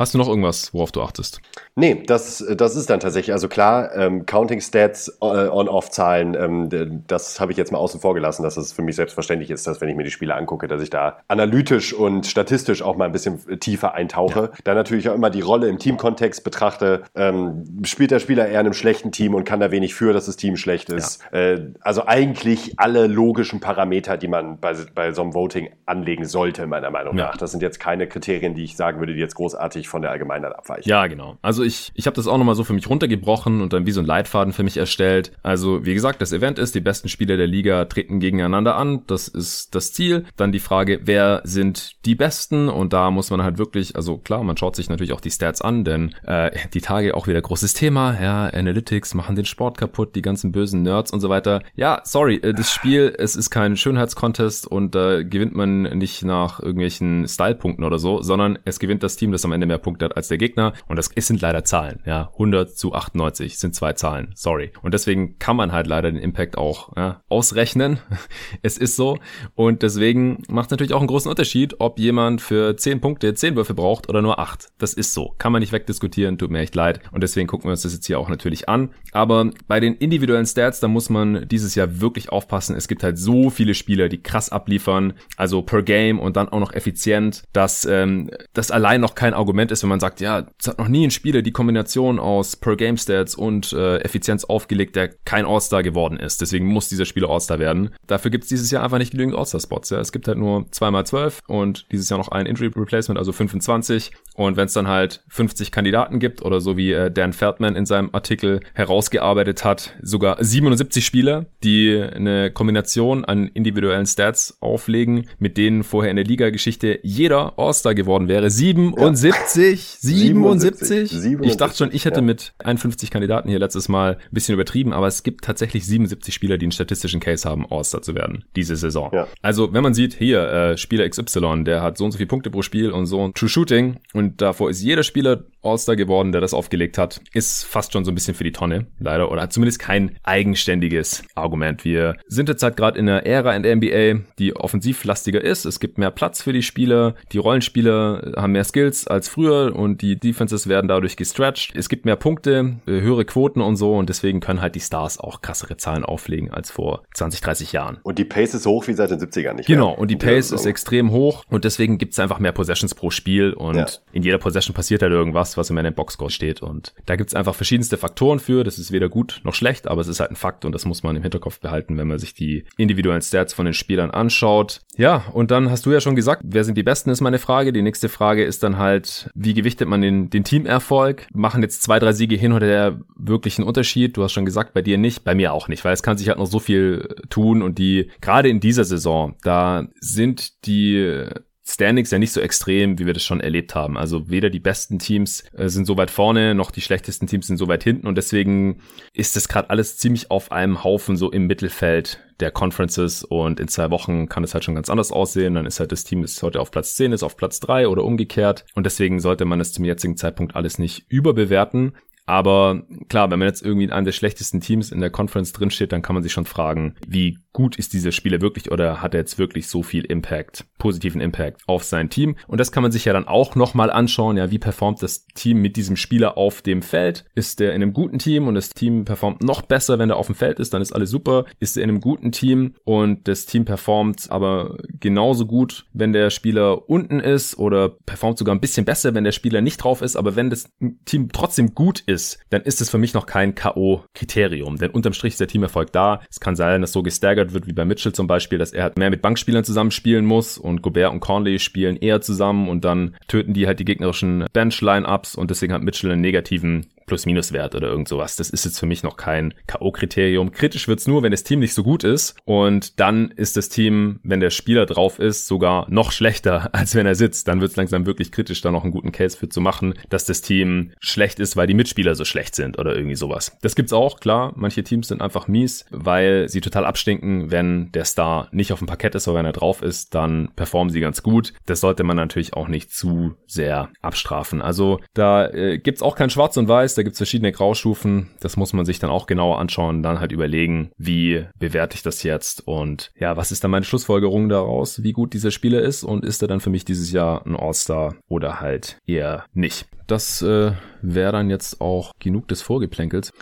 Hast 0.00 0.14
du 0.14 0.18
noch 0.18 0.28
irgendwas, 0.28 0.72
worauf 0.72 0.92
du 0.92 1.02
achtest? 1.02 1.42
Nee, 1.76 2.04
das, 2.06 2.42
das 2.56 2.74
ist 2.74 2.88
dann 2.88 3.00
tatsächlich, 3.00 3.34
also 3.34 3.48
klar, 3.48 3.94
ähm, 3.94 4.24
Counting 4.24 4.62
Stats, 4.62 5.18
äh, 5.20 5.26
On-Off-Zahlen, 5.26 6.34
ähm, 6.34 7.04
das 7.06 7.38
habe 7.38 7.52
ich 7.52 7.58
jetzt 7.58 7.70
mal 7.70 7.76
außen 7.76 8.00
vor 8.00 8.14
gelassen, 8.14 8.42
dass 8.42 8.56
es 8.56 8.72
für 8.72 8.80
mich 8.80 8.96
selbstverständlich 8.96 9.50
ist, 9.50 9.66
dass 9.66 9.82
wenn 9.82 9.90
ich 9.90 9.96
mir 9.96 10.04
die 10.04 10.10
Spiele 10.10 10.34
angucke, 10.34 10.68
dass 10.68 10.80
ich 10.80 10.88
da 10.88 11.18
analytisch 11.28 11.92
und 11.92 12.26
statistisch 12.26 12.80
auch 12.80 12.96
mal 12.96 13.04
ein 13.04 13.12
bisschen 13.12 13.60
tiefer 13.60 13.92
eintauche. 13.92 14.40
Ja. 14.40 14.50
Dann 14.64 14.76
natürlich 14.76 15.06
auch 15.10 15.14
immer 15.14 15.28
die 15.28 15.42
Rolle 15.42 15.68
im 15.68 15.78
Teamkontext 15.78 16.44
betrachte. 16.44 17.02
Ähm, 17.14 17.82
spielt 17.84 18.10
der 18.10 18.20
Spieler 18.20 18.46
eher 18.46 18.60
in 18.60 18.68
einem 18.68 18.72
schlechten 18.72 19.12
Team 19.12 19.34
und 19.34 19.44
kann 19.44 19.60
da 19.60 19.70
wenig 19.70 19.92
für, 19.92 20.14
dass 20.14 20.24
das 20.24 20.36
Team 20.36 20.56
schlecht 20.56 20.88
ist. 20.88 21.20
Ja. 21.30 21.38
Äh, 21.38 21.72
also 21.82 22.06
eigentlich 22.06 22.78
alle 22.78 23.06
logischen 23.06 23.60
Parameter, 23.60 24.16
die 24.16 24.28
man 24.28 24.60
bei, 24.60 24.74
bei 24.94 25.12
so 25.12 25.20
einem 25.20 25.34
Voting 25.34 25.68
anlegen 25.84 26.24
sollte, 26.24 26.66
meiner 26.66 26.90
Meinung 26.90 27.18
ja. 27.18 27.26
nach. 27.26 27.36
Das 27.36 27.50
sind 27.50 27.62
jetzt 27.62 27.80
keine 27.80 28.06
Kriterien, 28.06 28.54
die 28.54 28.64
ich 28.64 28.78
sagen 28.78 28.98
würde, 28.98 29.12
die 29.12 29.20
jetzt 29.20 29.34
großartig 29.34 29.89
von 29.90 30.02
der 30.02 30.10
Allgemeinheit 30.10 30.54
abweichen. 30.54 30.88
Ja, 30.88 31.06
genau. 31.06 31.36
Also 31.42 31.62
ich, 31.62 31.92
ich 31.94 32.06
habe 32.06 32.16
das 32.16 32.26
auch 32.26 32.38
nochmal 32.38 32.54
so 32.54 32.64
für 32.64 32.72
mich 32.72 32.88
runtergebrochen 32.88 33.60
und 33.60 33.72
dann 33.72 33.86
wie 33.86 33.90
so 33.90 34.00
ein 34.00 34.06
Leitfaden 34.06 34.52
für 34.52 34.62
mich 34.62 34.76
erstellt. 34.76 35.32
Also 35.42 35.84
wie 35.84 35.94
gesagt, 35.94 36.22
das 36.22 36.32
Event 36.32 36.58
ist, 36.58 36.74
die 36.74 36.80
besten 36.80 37.08
Spieler 37.08 37.36
der 37.36 37.46
Liga 37.46 37.84
treten 37.84 38.20
gegeneinander 38.20 38.76
an. 38.76 39.02
Das 39.06 39.28
ist 39.28 39.74
das 39.74 39.92
Ziel. 39.92 40.24
Dann 40.36 40.52
die 40.52 40.60
Frage, 40.60 41.00
wer 41.04 41.42
sind 41.44 42.04
die 42.06 42.14
Besten? 42.14 42.68
Und 42.68 42.92
da 42.92 43.10
muss 43.10 43.30
man 43.30 43.42
halt 43.42 43.58
wirklich, 43.58 43.96
also 43.96 44.18
klar, 44.18 44.42
man 44.42 44.56
schaut 44.56 44.76
sich 44.76 44.88
natürlich 44.88 45.12
auch 45.12 45.20
die 45.20 45.30
Stats 45.30 45.60
an, 45.60 45.84
denn 45.84 46.14
äh, 46.24 46.50
die 46.72 46.80
Tage 46.80 47.14
auch 47.14 47.26
wieder 47.26 47.40
großes 47.40 47.74
Thema. 47.74 48.20
Ja, 48.20 48.46
Analytics 48.46 49.14
machen 49.14 49.36
den 49.36 49.44
Sport 49.44 49.78
kaputt, 49.78 50.14
die 50.14 50.22
ganzen 50.22 50.52
bösen 50.52 50.82
Nerds 50.82 51.12
und 51.12 51.20
so 51.20 51.28
weiter. 51.28 51.62
Ja, 51.74 52.00
sorry, 52.04 52.36
äh, 52.36 52.54
das 52.54 52.70
Spiel, 52.70 53.14
es 53.18 53.36
ist 53.36 53.50
kein 53.50 53.76
Schönheitscontest 53.76 54.66
und 54.66 54.94
da 54.94 55.10
äh, 55.18 55.24
gewinnt 55.24 55.54
man 55.54 55.82
nicht 55.82 56.24
nach 56.24 56.60
irgendwelchen 56.60 57.26
Stylepunkten 57.26 57.84
oder 57.84 57.98
so, 57.98 58.22
sondern 58.22 58.58
es 58.64 58.78
gewinnt 58.78 59.02
das 59.02 59.16
Team, 59.16 59.32
das 59.32 59.44
am 59.44 59.52
Ende 59.52 59.66
mehr 59.70 59.78
Punkte 59.78 60.04
hat 60.04 60.16
als 60.16 60.28
der 60.28 60.38
Gegner. 60.38 60.74
Und 60.86 60.96
das 60.96 61.10
sind 61.16 61.40
leider 61.40 61.64
Zahlen. 61.64 62.00
Ja, 62.04 62.30
100 62.32 62.76
zu 62.76 62.92
98 62.92 63.58
sind 63.58 63.74
zwei 63.74 63.92
Zahlen. 63.94 64.32
Sorry. 64.34 64.72
Und 64.82 64.92
deswegen 64.92 65.38
kann 65.38 65.56
man 65.56 65.72
halt 65.72 65.86
leider 65.86 66.10
den 66.10 66.20
Impact 66.20 66.58
auch 66.58 66.94
ja, 66.96 67.22
ausrechnen. 67.28 68.00
es 68.62 68.76
ist 68.76 68.96
so. 68.96 69.18
Und 69.54 69.82
deswegen 69.82 70.42
macht 70.48 70.66
es 70.66 70.70
natürlich 70.72 70.92
auch 70.92 71.00
einen 71.00 71.08
großen 71.08 71.30
Unterschied, 71.30 71.76
ob 71.78 71.98
jemand 71.98 72.42
für 72.42 72.76
10 72.76 73.00
Punkte 73.00 73.34
10 73.34 73.56
Würfe 73.56 73.74
braucht 73.74 74.08
oder 74.08 74.22
nur 74.22 74.38
8. 74.38 74.68
Das 74.78 74.92
ist 74.94 75.14
so. 75.14 75.34
Kann 75.38 75.52
man 75.52 75.60
nicht 75.60 75.72
wegdiskutieren. 75.72 76.38
Tut 76.38 76.50
mir 76.50 76.60
echt 76.60 76.74
leid. 76.74 77.00
Und 77.12 77.22
deswegen 77.22 77.46
gucken 77.46 77.68
wir 77.68 77.72
uns 77.72 77.82
das 77.82 77.94
jetzt 77.94 78.06
hier 78.06 78.18
auch 78.18 78.28
natürlich 78.28 78.68
an. 78.68 78.90
Aber 79.12 79.50
bei 79.68 79.80
den 79.80 79.94
individuellen 79.94 80.46
Stats, 80.46 80.80
da 80.80 80.88
muss 80.88 81.10
man 81.10 81.46
dieses 81.48 81.74
Jahr 81.74 82.00
wirklich 82.00 82.30
aufpassen. 82.30 82.76
Es 82.76 82.88
gibt 82.88 83.02
halt 83.02 83.18
so 83.18 83.50
viele 83.50 83.74
Spieler, 83.74 84.08
die 84.08 84.22
krass 84.22 84.50
abliefern. 84.50 85.14
Also 85.36 85.62
per 85.62 85.82
Game 85.82 86.18
und 86.18 86.36
dann 86.36 86.48
auch 86.48 86.60
noch 86.60 86.72
effizient, 86.72 87.44
dass 87.52 87.84
ähm, 87.84 88.30
das 88.52 88.70
allein 88.70 89.00
noch 89.00 89.14
kein 89.14 89.34
Argument 89.34 89.59
ist, 89.68 89.82
wenn 89.82 89.90
man 89.90 90.00
sagt, 90.00 90.20
ja, 90.20 90.46
es 90.58 90.68
hat 90.68 90.78
noch 90.78 90.88
nie 90.88 91.06
ein 91.06 91.10
Spieler 91.10 91.42
die 91.42 91.52
Kombination 91.52 92.18
aus 92.18 92.56
Per 92.56 92.76
Game 92.76 92.96
Stats 92.96 93.34
und 93.34 93.72
äh, 93.72 93.98
Effizienz 93.98 94.44
aufgelegt, 94.44 94.96
der 94.96 95.08
kein 95.08 95.44
All-Star 95.44 95.82
geworden 95.82 96.18
ist. 96.18 96.40
Deswegen 96.40 96.66
muss 96.66 96.88
dieser 96.88 97.04
Spieler 97.04 97.28
All-Star 97.28 97.58
werden. 97.58 97.90
Dafür 98.06 98.30
gibt 98.30 98.44
es 98.44 98.48
dieses 98.48 98.70
Jahr 98.70 98.82
einfach 98.82 98.98
nicht 98.98 99.12
genügend 99.12 99.36
All-Star-Spots. 99.36 99.90
Ja. 99.90 100.00
Es 100.00 100.12
gibt 100.12 100.28
halt 100.28 100.38
nur 100.38 100.62
2x12 100.72 101.40
und 101.46 101.86
dieses 101.92 102.08
Jahr 102.08 102.18
noch 102.18 102.28
ein 102.28 102.46
Injury 102.46 102.70
Replacement, 102.74 103.18
also 103.18 103.32
25. 103.32 104.12
Und 104.34 104.56
wenn 104.56 104.66
es 104.66 104.72
dann 104.72 104.88
halt 104.88 105.22
50 105.28 105.70
Kandidaten 105.70 106.18
gibt 106.18 106.42
oder 106.42 106.60
so 106.60 106.76
wie 106.76 106.92
äh, 106.92 107.10
Dan 107.10 107.32
Feldman 107.32 107.76
in 107.76 107.84
seinem 107.86 108.10
Artikel 108.12 108.60
herausgearbeitet 108.74 109.64
hat, 109.64 109.94
sogar 110.02 110.42
77 110.42 111.04
Spieler, 111.04 111.46
die 111.62 112.00
eine 112.00 112.50
Kombination 112.50 113.24
an 113.24 113.48
individuellen 113.48 114.06
Stats 114.06 114.56
auflegen, 114.60 115.28
mit 115.38 115.56
denen 115.56 115.82
vorher 115.82 116.10
in 116.10 116.16
der 116.16 116.24
Liga-Geschichte 116.24 117.00
jeder 117.02 117.58
All-Star 117.58 117.94
geworden 117.94 118.28
wäre. 118.28 118.50
77, 118.50 119.49
77, 119.52 121.10
77. 121.10 121.50
Ich 121.50 121.56
dachte 121.56 121.76
schon, 121.76 121.90
ich 121.92 122.04
hätte 122.04 122.20
ja. 122.20 122.26
mit 122.26 122.52
51 122.58 123.10
Kandidaten 123.10 123.48
hier 123.48 123.58
letztes 123.58 123.88
Mal 123.88 124.16
ein 124.16 124.28
bisschen 124.30 124.54
übertrieben, 124.54 124.92
aber 124.92 125.06
es 125.06 125.22
gibt 125.22 125.44
tatsächlich 125.44 125.86
77 125.86 126.34
Spieler, 126.34 126.58
die 126.58 126.66
einen 126.66 126.72
statistischen 126.72 127.20
Case 127.20 127.48
haben, 127.48 127.66
All-Star 127.70 128.02
zu 128.02 128.14
werden, 128.14 128.44
diese 128.56 128.76
Saison. 128.76 129.10
Ja. 129.12 129.26
Also 129.42 129.72
wenn 129.72 129.82
man 129.82 129.94
sieht, 129.94 130.14
hier, 130.14 130.42
äh, 130.48 130.76
Spieler 130.76 131.08
XY, 131.08 131.64
der 131.64 131.82
hat 131.82 131.98
so 131.98 132.04
und 132.04 132.12
so 132.12 132.18
viele 132.18 132.28
Punkte 132.28 132.50
pro 132.50 132.62
Spiel 132.62 132.90
und 132.90 133.06
so 133.06 133.24
ein 133.24 133.34
True 133.34 133.48
Shooting 133.48 133.98
und 134.12 134.40
davor 134.40 134.70
ist 134.70 134.82
jeder 134.82 135.02
Spieler 135.02 135.44
All-Star 135.62 135.96
geworden, 135.96 136.32
der 136.32 136.40
das 136.40 136.54
aufgelegt 136.54 136.96
hat, 136.98 137.20
ist 137.32 137.64
fast 137.64 137.92
schon 137.92 138.04
so 138.04 138.10
ein 138.10 138.14
bisschen 138.14 138.34
für 138.34 138.44
die 138.44 138.52
Tonne, 138.52 138.86
leider, 138.98 139.30
oder 139.30 139.50
zumindest 139.50 139.78
kein 139.78 140.16
eigenständiges 140.22 141.22
Argument. 141.34 141.84
Wir 141.84 142.16
sind 142.26 142.48
jetzt 142.48 142.62
halt 142.62 142.76
gerade 142.76 142.98
in 142.98 143.08
einer 143.08 143.26
Ära 143.26 143.54
in 143.54 143.62
der 143.62 143.76
NBA, 143.76 144.24
die 144.38 144.56
offensivlastiger 144.56 145.42
ist. 145.42 145.64
Es 145.64 145.80
gibt 145.80 145.98
mehr 145.98 146.10
Platz 146.10 146.42
für 146.42 146.52
die 146.52 146.62
Spieler, 146.62 147.14
die 147.32 147.38
Rollenspieler 147.38 148.34
haben 148.36 148.52
mehr 148.52 148.64
Skills 148.64 149.06
als 149.06 149.28
früher 149.28 149.39
und 149.48 150.02
die 150.02 150.18
Defenses 150.18 150.68
werden 150.68 150.88
dadurch 150.88 151.16
gestretched. 151.16 151.74
Es 151.74 151.88
gibt 151.88 152.04
mehr 152.04 152.16
Punkte, 152.16 152.76
äh, 152.86 153.00
höhere 153.00 153.24
Quoten 153.24 153.60
und 153.60 153.76
so 153.76 153.96
und 153.96 154.08
deswegen 154.08 154.40
können 154.40 154.60
halt 154.60 154.74
die 154.74 154.80
Stars 154.80 155.18
auch 155.18 155.40
krassere 155.40 155.76
Zahlen 155.76 156.04
auflegen 156.04 156.50
als 156.50 156.70
vor 156.70 157.02
20, 157.14 157.40
30 157.40 157.72
Jahren. 157.72 157.98
Und 158.02 158.18
die 158.18 158.24
Pace 158.24 158.54
ist 158.54 158.66
hoch 158.66 158.86
wie 158.88 158.92
seit 158.94 159.10
den 159.10 159.18
70ern 159.20 159.54
nicht 159.54 159.66
Genau, 159.66 159.90
mehr. 159.90 159.98
und 159.98 160.10
die 160.10 160.16
Pace 160.16 160.50
ist 160.52 160.66
extrem 160.66 161.10
hoch 161.10 161.44
und 161.48 161.64
deswegen 161.64 161.98
gibt 161.98 162.12
es 162.12 162.18
einfach 162.18 162.38
mehr 162.38 162.52
Possessions 162.52 162.94
pro 162.94 163.10
Spiel 163.10 163.52
und 163.52 163.76
ja. 163.76 163.86
in 164.12 164.22
jeder 164.22 164.38
Possession 164.38 164.74
passiert 164.74 165.02
halt 165.02 165.12
irgendwas, 165.12 165.56
was 165.56 165.70
in 165.70 165.76
meinem 165.76 165.94
Boxscore 165.94 166.30
steht. 166.30 166.62
Und 166.62 166.94
da 167.06 167.16
gibt's 167.16 167.34
einfach 167.34 167.54
verschiedenste 167.54 167.96
Faktoren 167.96 168.38
für. 168.38 168.64
Das 168.64 168.78
ist 168.78 168.92
weder 168.92 169.08
gut 169.08 169.40
noch 169.44 169.54
schlecht, 169.54 169.88
aber 169.88 170.00
es 170.00 170.08
ist 170.08 170.20
halt 170.20 170.30
ein 170.30 170.36
Fakt 170.36 170.64
und 170.64 170.72
das 170.72 170.84
muss 170.84 171.02
man 171.02 171.16
im 171.16 171.22
Hinterkopf 171.22 171.60
behalten, 171.60 171.96
wenn 171.98 172.08
man 172.08 172.18
sich 172.18 172.34
die 172.34 172.64
individuellen 172.76 173.22
Stats 173.22 173.52
von 173.54 173.64
den 173.64 173.74
Spielern 173.74 174.10
anschaut. 174.10 174.80
Ja, 174.96 175.24
und 175.32 175.50
dann 175.50 175.70
hast 175.70 175.86
du 175.86 175.92
ja 175.92 176.00
schon 176.00 176.14
gesagt, 176.16 176.42
wer 176.44 176.64
sind 176.64 176.76
die 176.76 176.82
Besten, 176.82 177.10
ist 177.10 177.20
meine 177.20 177.38
Frage. 177.38 177.72
Die 177.72 177.82
nächste 177.82 178.08
Frage 178.08 178.44
ist 178.44 178.62
dann 178.62 178.76
halt, 178.78 179.29
wie 179.34 179.54
gewichtet 179.54 179.88
man 179.88 180.00
den, 180.00 180.30
den 180.30 180.44
Teamerfolg? 180.44 181.26
Machen 181.32 181.62
jetzt 181.62 181.82
zwei, 181.82 181.98
drei 181.98 182.12
Siege 182.12 182.36
hin 182.36 182.52
oder 182.52 182.66
der 182.66 183.00
wirklich 183.16 183.58
einen 183.58 183.68
Unterschied? 183.68 184.16
Du 184.16 184.22
hast 184.22 184.32
schon 184.32 184.44
gesagt, 184.44 184.74
bei 184.74 184.82
dir 184.82 184.98
nicht, 184.98 185.24
bei 185.24 185.34
mir 185.34 185.52
auch 185.52 185.68
nicht, 185.68 185.84
weil 185.84 185.92
es 185.92 186.02
kann 186.02 186.18
sich 186.18 186.28
halt 186.28 186.38
noch 186.38 186.46
so 186.46 186.58
viel 186.58 187.16
tun 187.28 187.62
und 187.62 187.78
die, 187.78 188.10
gerade 188.20 188.48
in 188.48 188.60
dieser 188.60 188.84
Saison, 188.84 189.36
da 189.42 189.86
sind 190.00 190.66
die 190.66 191.26
Standings 191.72 192.10
ja 192.10 192.18
nicht 192.18 192.32
so 192.32 192.40
extrem, 192.40 192.98
wie 192.98 193.06
wir 193.06 193.14
das 193.14 193.22
schon 193.22 193.40
erlebt 193.40 193.74
haben. 193.74 193.96
Also 193.96 194.28
weder 194.28 194.50
die 194.50 194.60
besten 194.60 194.98
Teams 194.98 195.44
äh, 195.52 195.68
sind 195.68 195.86
so 195.86 195.96
weit 195.96 196.10
vorne, 196.10 196.54
noch 196.54 196.70
die 196.70 196.80
schlechtesten 196.80 197.26
Teams 197.26 197.46
sind 197.46 197.58
so 197.58 197.68
weit 197.68 197.84
hinten 197.84 198.06
und 198.06 198.16
deswegen 198.16 198.80
ist 199.12 199.36
das 199.36 199.48
gerade 199.48 199.70
alles 199.70 199.96
ziemlich 199.96 200.30
auf 200.30 200.52
einem 200.52 200.82
Haufen 200.82 201.16
so 201.16 201.30
im 201.30 201.46
Mittelfeld 201.46 202.20
der 202.40 202.50
Conferences 202.50 203.22
und 203.22 203.60
in 203.60 203.68
zwei 203.68 203.90
Wochen 203.90 204.28
kann 204.28 204.42
es 204.42 204.54
halt 204.54 204.64
schon 204.64 204.74
ganz 204.74 204.90
anders 204.90 205.12
aussehen. 205.12 205.54
Dann 205.54 205.66
ist 205.66 205.78
halt 205.78 205.92
das 205.92 206.04
Team, 206.04 206.22
das 206.22 206.42
heute 206.42 206.60
auf 206.60 206.70
Platz 206.70 206.94
10 206.96 207.12
ist, 207.12 207.22
auf 207.22 207.36
Platz 207.36 207.60
3 207.60 207.86
oder 207.86 208.04
umgekehrt 208.04 208.64
und 208.74 208.84
deswegen 208.84 209.20
sollte 209.20 209.44
man 209.44 209.60
es 209.60 209.72
zum 209.72 209.84
jetzigen 209.84 210.16
Zeitpunkt 210.16 210.56
alles 210.56 210.78
nicht 210.78 211.04
überbewerten. 211.08 211.92
Aber 212.26 212.82
klar, 213.08 213.30
wenn 213.30 213.38
man 213.38 213.48
jetzt 213.48 213.64
irgendwie 213.64 213.84
in 213.84 213.92
einem 213.92 214.04
der 214.04 214.12
schlechtesten 214.12 214.60
Teams 214.60 214.92
in 214.92 215.00
der 215.00 215.10
Conference 215.10 215.52
drinsteht, 215.52 215.92
dann 215.92 216.02
kann 216.02 216.14
man 216.14 216.22
sich 216.22 216.32
schon 216.32 216.46
fragen, 216.46 216.94
wie 217.06 217.38
gut 217.52 217.76
ist 217.76 217.92
dieser 217.92 218.12
Spieler 218.12 218.40
wirklich 218.40 218.70
oder 218.70 219.02
hat 219.02 219.14
er 219.14 219.20
jetzt 219.20 219.38
wirklich 219.38 219.68
so 219.68 219.82
viel 219.82 220.04
Impact, 220.04 220.66
positiven 220.78 221.20
Impact 221.20 221.62
auf 221.66 221.84
sein 221.84 222.10
Team? 222.10 222.36
Und 222.46 222.58
das 222.58 222.70
kann 222.72 222.82
man 222.82 222.92
sich 222.92 223.04
ja 223.04 223.12
dann 223.12 223.26
auch 223.26 223.56
nochmal 223.56 223.90
anschauen, 223.90 224.36
ja, 224.36 224.50
wie 224.50 224.58
performt 224.58 225.02
das 225.02 225.26
Team 225.34 225.60
mit 225.60 225.76
diesem 225.76 225.96
Spieler 225.96 226.36
auf 226.38 226.62
dem 226.62 226.82
Feld? 226.82 227.24
Ist 227.34 227.60
der 227.60 227.74
in 227.74 227.82
einem 227.82 227.92
guten 227.92 228.18
Team 228.18 228.46
und 228.46 228.54
das 228.54 228.70
Team 228.70 229.04
performt 229.04 229.42
noch 229.42 229.62
besser, 229.62 229.98
wenn 229.98 230.10
er 230.10 230.16
auf 230.16 230.26
dem 230.26 230.34
Feld 230.34 230.60
ist, 230.60 230.72
dann 230.72 230.82
ist 230.82 230.92
alles 230.92 231.10
super. 231.10 231.46
Ist 231.58 231.76
er 231.76 231.82
in 231.82 231.90
einem 231.90 232.00
guten 232.00 232.32
Team 232.32 232.74
und 232.84 233.26
das 233.26 233.46
Team 233.46 233.64
performt 233.64 234.30
aber 234.30 234.78
genauso 235.00 235.46
gut, 235.46 235.86
wenn 235.92 236.12
der 236.12 236.30
Spieler 236.30 236.88
unten 236.88 237.20
ist 237.20 237.58
oder 237.58 237.88
performt 237.88 238.38
sogar 238.38 238.54
ein 238.54 238.60
bisschen 238.60 238.84
besser, 238.84 239.14
wenn 239.14 239.24
der 239.24 239.32
Spieler 239.32 239.60
nicht 239.60 239.78
drauf 239.78 240.02
ist, 240.02 240.16
aber 240.16 240.36
wenn 240.36 240.50
das 240.50 240.70
Team 241.04 241.30
trotzdem 241.32 241.74
gut 241.74 242.00
ist, 242.10 242.38
dann 242.50 242.62
ist 242.62 242.80
es 242.80 242.90
für 242.90 242.98
mich 242.98 243.14
noch 243.14 243.26
kein 243.26 243.54
K.O.-Kriterium. 243.54 244.78
Denn 244.78 244.90
unterm 244.90 245.12
Strich 245.12 245.34
ist 245.34 245.40
der 245.40 245.48
Teamerfolg 245.48 245.92
da. 245.92 246.20
Es 246.28 246.40
kann 246.40 246.56
sein, 246.56 246.80
dass 246.80 246.92
so 246.92 247.02
gestaggert 247.02 247.52
wird, 247.52 247.66
wie 247.66 247.72
bei 247.72 247.84
Mitchell 247.84 248.12
zum 248.12 248.26
Beispiel, 248.26 248.58
dass 248.58 248.72
er 248.72 248.82
halt 248.84 248.98
mehr 248.98 249.10
mit 249.10 249.22
Bankspielern 249.22 249.64
zusammen 249.64 249.90
spielen 249.90 250.26
muss 250.26 250.58
und 250.58 250.82
Gobert 250.82 251.12
und 251.12 251.20
Conley 251.20 251.58
spielen 251.58 251.96
eher 251.96 252.20
zusammen 252.20 252.68
und 252.68 252.84
dann 252.84 253.16
töten 253.28 253.54
die 253.54 253.66
halt 253.66 253.80
die 253.80 253.84
gegnerischen 253.84 254.44
Bench-Line-Ups 254.52 255.34
und 255.34 255.50
deswegen 255.50 255.72
hat 255.72 255.82
Mitchell 255.82 256.10
einen 256.10 256.20
negativen 256.20 256.86
Plus-Minus-Wert 257.10 257.74
oder 257.74 257.88
irgend 257.88 258.06
sowas. 258.06 258.36
Das 258.36 258.50
ist 258.50 258.64
jetzt 258.64 258.78
für 258.78 258.86
mich 258.86 259.02
noch 259.02 259.16
kein 259.16 259.52
K.O.-Kriterium. 259.66 260.50
Kritisch 260.50 260.86
wird's 260.86 261.08
nur, 261.08 261.24
wenn 261.24 261.32
das 261.32 261.42
Team 261.42 261.58
nicht 261.58 261.74
so 261.74 261.82
gut 261.82 262.04
ist. 262.04 262.36
Und 262.44 263.00
dann 263.00 263.32
ist 263.32 263.56
das 263.56 263.68
Team, 263.68 264.20
wenn 264.22 264.38
der 264.38 264.50
Spieler 264.50 264.86
drauf 264.86 265.18
ist, 265.18 265.48
sogar 265.48 265.90
noch 265.90 266.12
schlechter, 266.12 266.70
als 266.72 266.94
wenn 266.94 267.06
er 267.06 267.16
sitzt. 267.16 267.48
Dann 267.48 267.60
wird's 267.60 267.74
langsam 267.74 268.06
wirklich 268.06 268.30
kritisch, 268.30 268.60
da 268.60 268.70
noch 268.70 268.84
einen 268.84 268.92
guten 268.92 269.10
Case 269.10 269.36
für 269.36 269.48
zu 269.48 269.60
machen, 269.60 269.94
dass 270.08 270.24
das 270.24 270.40
Team 270.40 270.92
schlecht 271.00 271.40
ist, 271.40 271.56
weil 271.56 271.66
die 271.66 271.74
Mitspieler 271.74 272.14
so 272.14 272.24
schlecht 272.24 272.54
sind 272.54 272.78
oder 272.78 272.94
irgendwie 272.94 273.16
sowas. 273.16 273.56
Das 273.60 273.74
gibt's 273.74 273.92
auch, 273.92 274.20
klar. 274.20 274.52
Manche 274.54 274.84
Teams 274.84 275.08
sind 275.08 275.20
einfach 275.20 275.48
mies, 275.48 275.84
weil 275.90 276.48
sie 276.48 276.60
total 276.60 276.84
abstinken, 276.84 277.50
wenn 277.50 277.90
der 277.90 278.04
Star 278.04 278.48
nicht 278.52 278.72
auf 278.72 278.78
dem 278.78 278.86
Parkett 278.86 279.16
ist, 279.16 279.26
aber 279.26 279.38
wenn 279.38 279.46
er 279.46 279.52
drauf 279.52 279.82
ist, 279.82 280.14
dann 280.14 280.50
performen 280.54 280.92
sie 280.92 281.00
ganz 281.00 281.24
gut. 281.24 281.54
Das 281.66 281.80
sollte 281.80 282.04
man 282.04 282.16
natürlich 282.16 282.54
auch 282.54 282.68
nicht 282.68 282.92
zu 282.92 283.34
sehr 283.48 283.90
abstrafen. 284.00 284.62
Also 284.62 285.00
da 285.12 285.48
äh, 285.48 285.78
gibt's 285.78 286.02
auch 286.02 286.14
kein 286.14 286.30
Schwarz 286.30 286.56
und 286.56 286.68
Weiß 286.68 286.94
da 287.00 287.04
gibt's 287.04 287.18
verschiedene 287.18 287.50
Graustufen. 287.50 288.28
Das 288.40 288.58
muss 288.58 288.74
man 288.74 288.84
sich 288.84 288.98
dann 288.98 289.08
auch 289.08 289.26
genauer 289.26 289.58
anschauen 289.58 290.02
dann 290.02 290.20
halt 290.20 290.32
überlegen, 290.32 290.90
wie 290.98 291.46
bewerte 291.58 291.94
ich 291.94 292.02
das 292.02 292.22
jetzt 292.22 292.66
und 292.68 293.10
ja, 293.18 293.38
was 293.38 293.52
ist 293.52 293.64
dann 293.64 293.70
meine 293.70 293.86
Schlussfolgerung 293.86 294.50
daraus, 294.50 295.02
wie 295.02 295.12
gut 295.12 295.32
dieser 295.32 295.50
Spieler 295.50 295.80
ist 295.80 296.04
und 296.04 296.26
ist 296.26 296.42
er 296.42 296.48
dann 296.48 296.60
für 296.60 296.68
mich 296.68 296.84
dieses 296.84 297.10
Jahr 297.10 297.46
ein 297.46 297.56
All-Star 297.56 298.16
oder 298.28 298.60
halt 298.60 298.98
eher 299.06 299.46
nicht. 299.54 299.86
Das 300.06 300.42
äh, 300.42 300.72
wäre 301.00 301.32
dann 301.32 301.48
jetzt 301.48 301.80
auch 301.80 302.12
genug 302.18 302.48
des 302.48 302.60
Vorgeplänkels. 302.60 303.32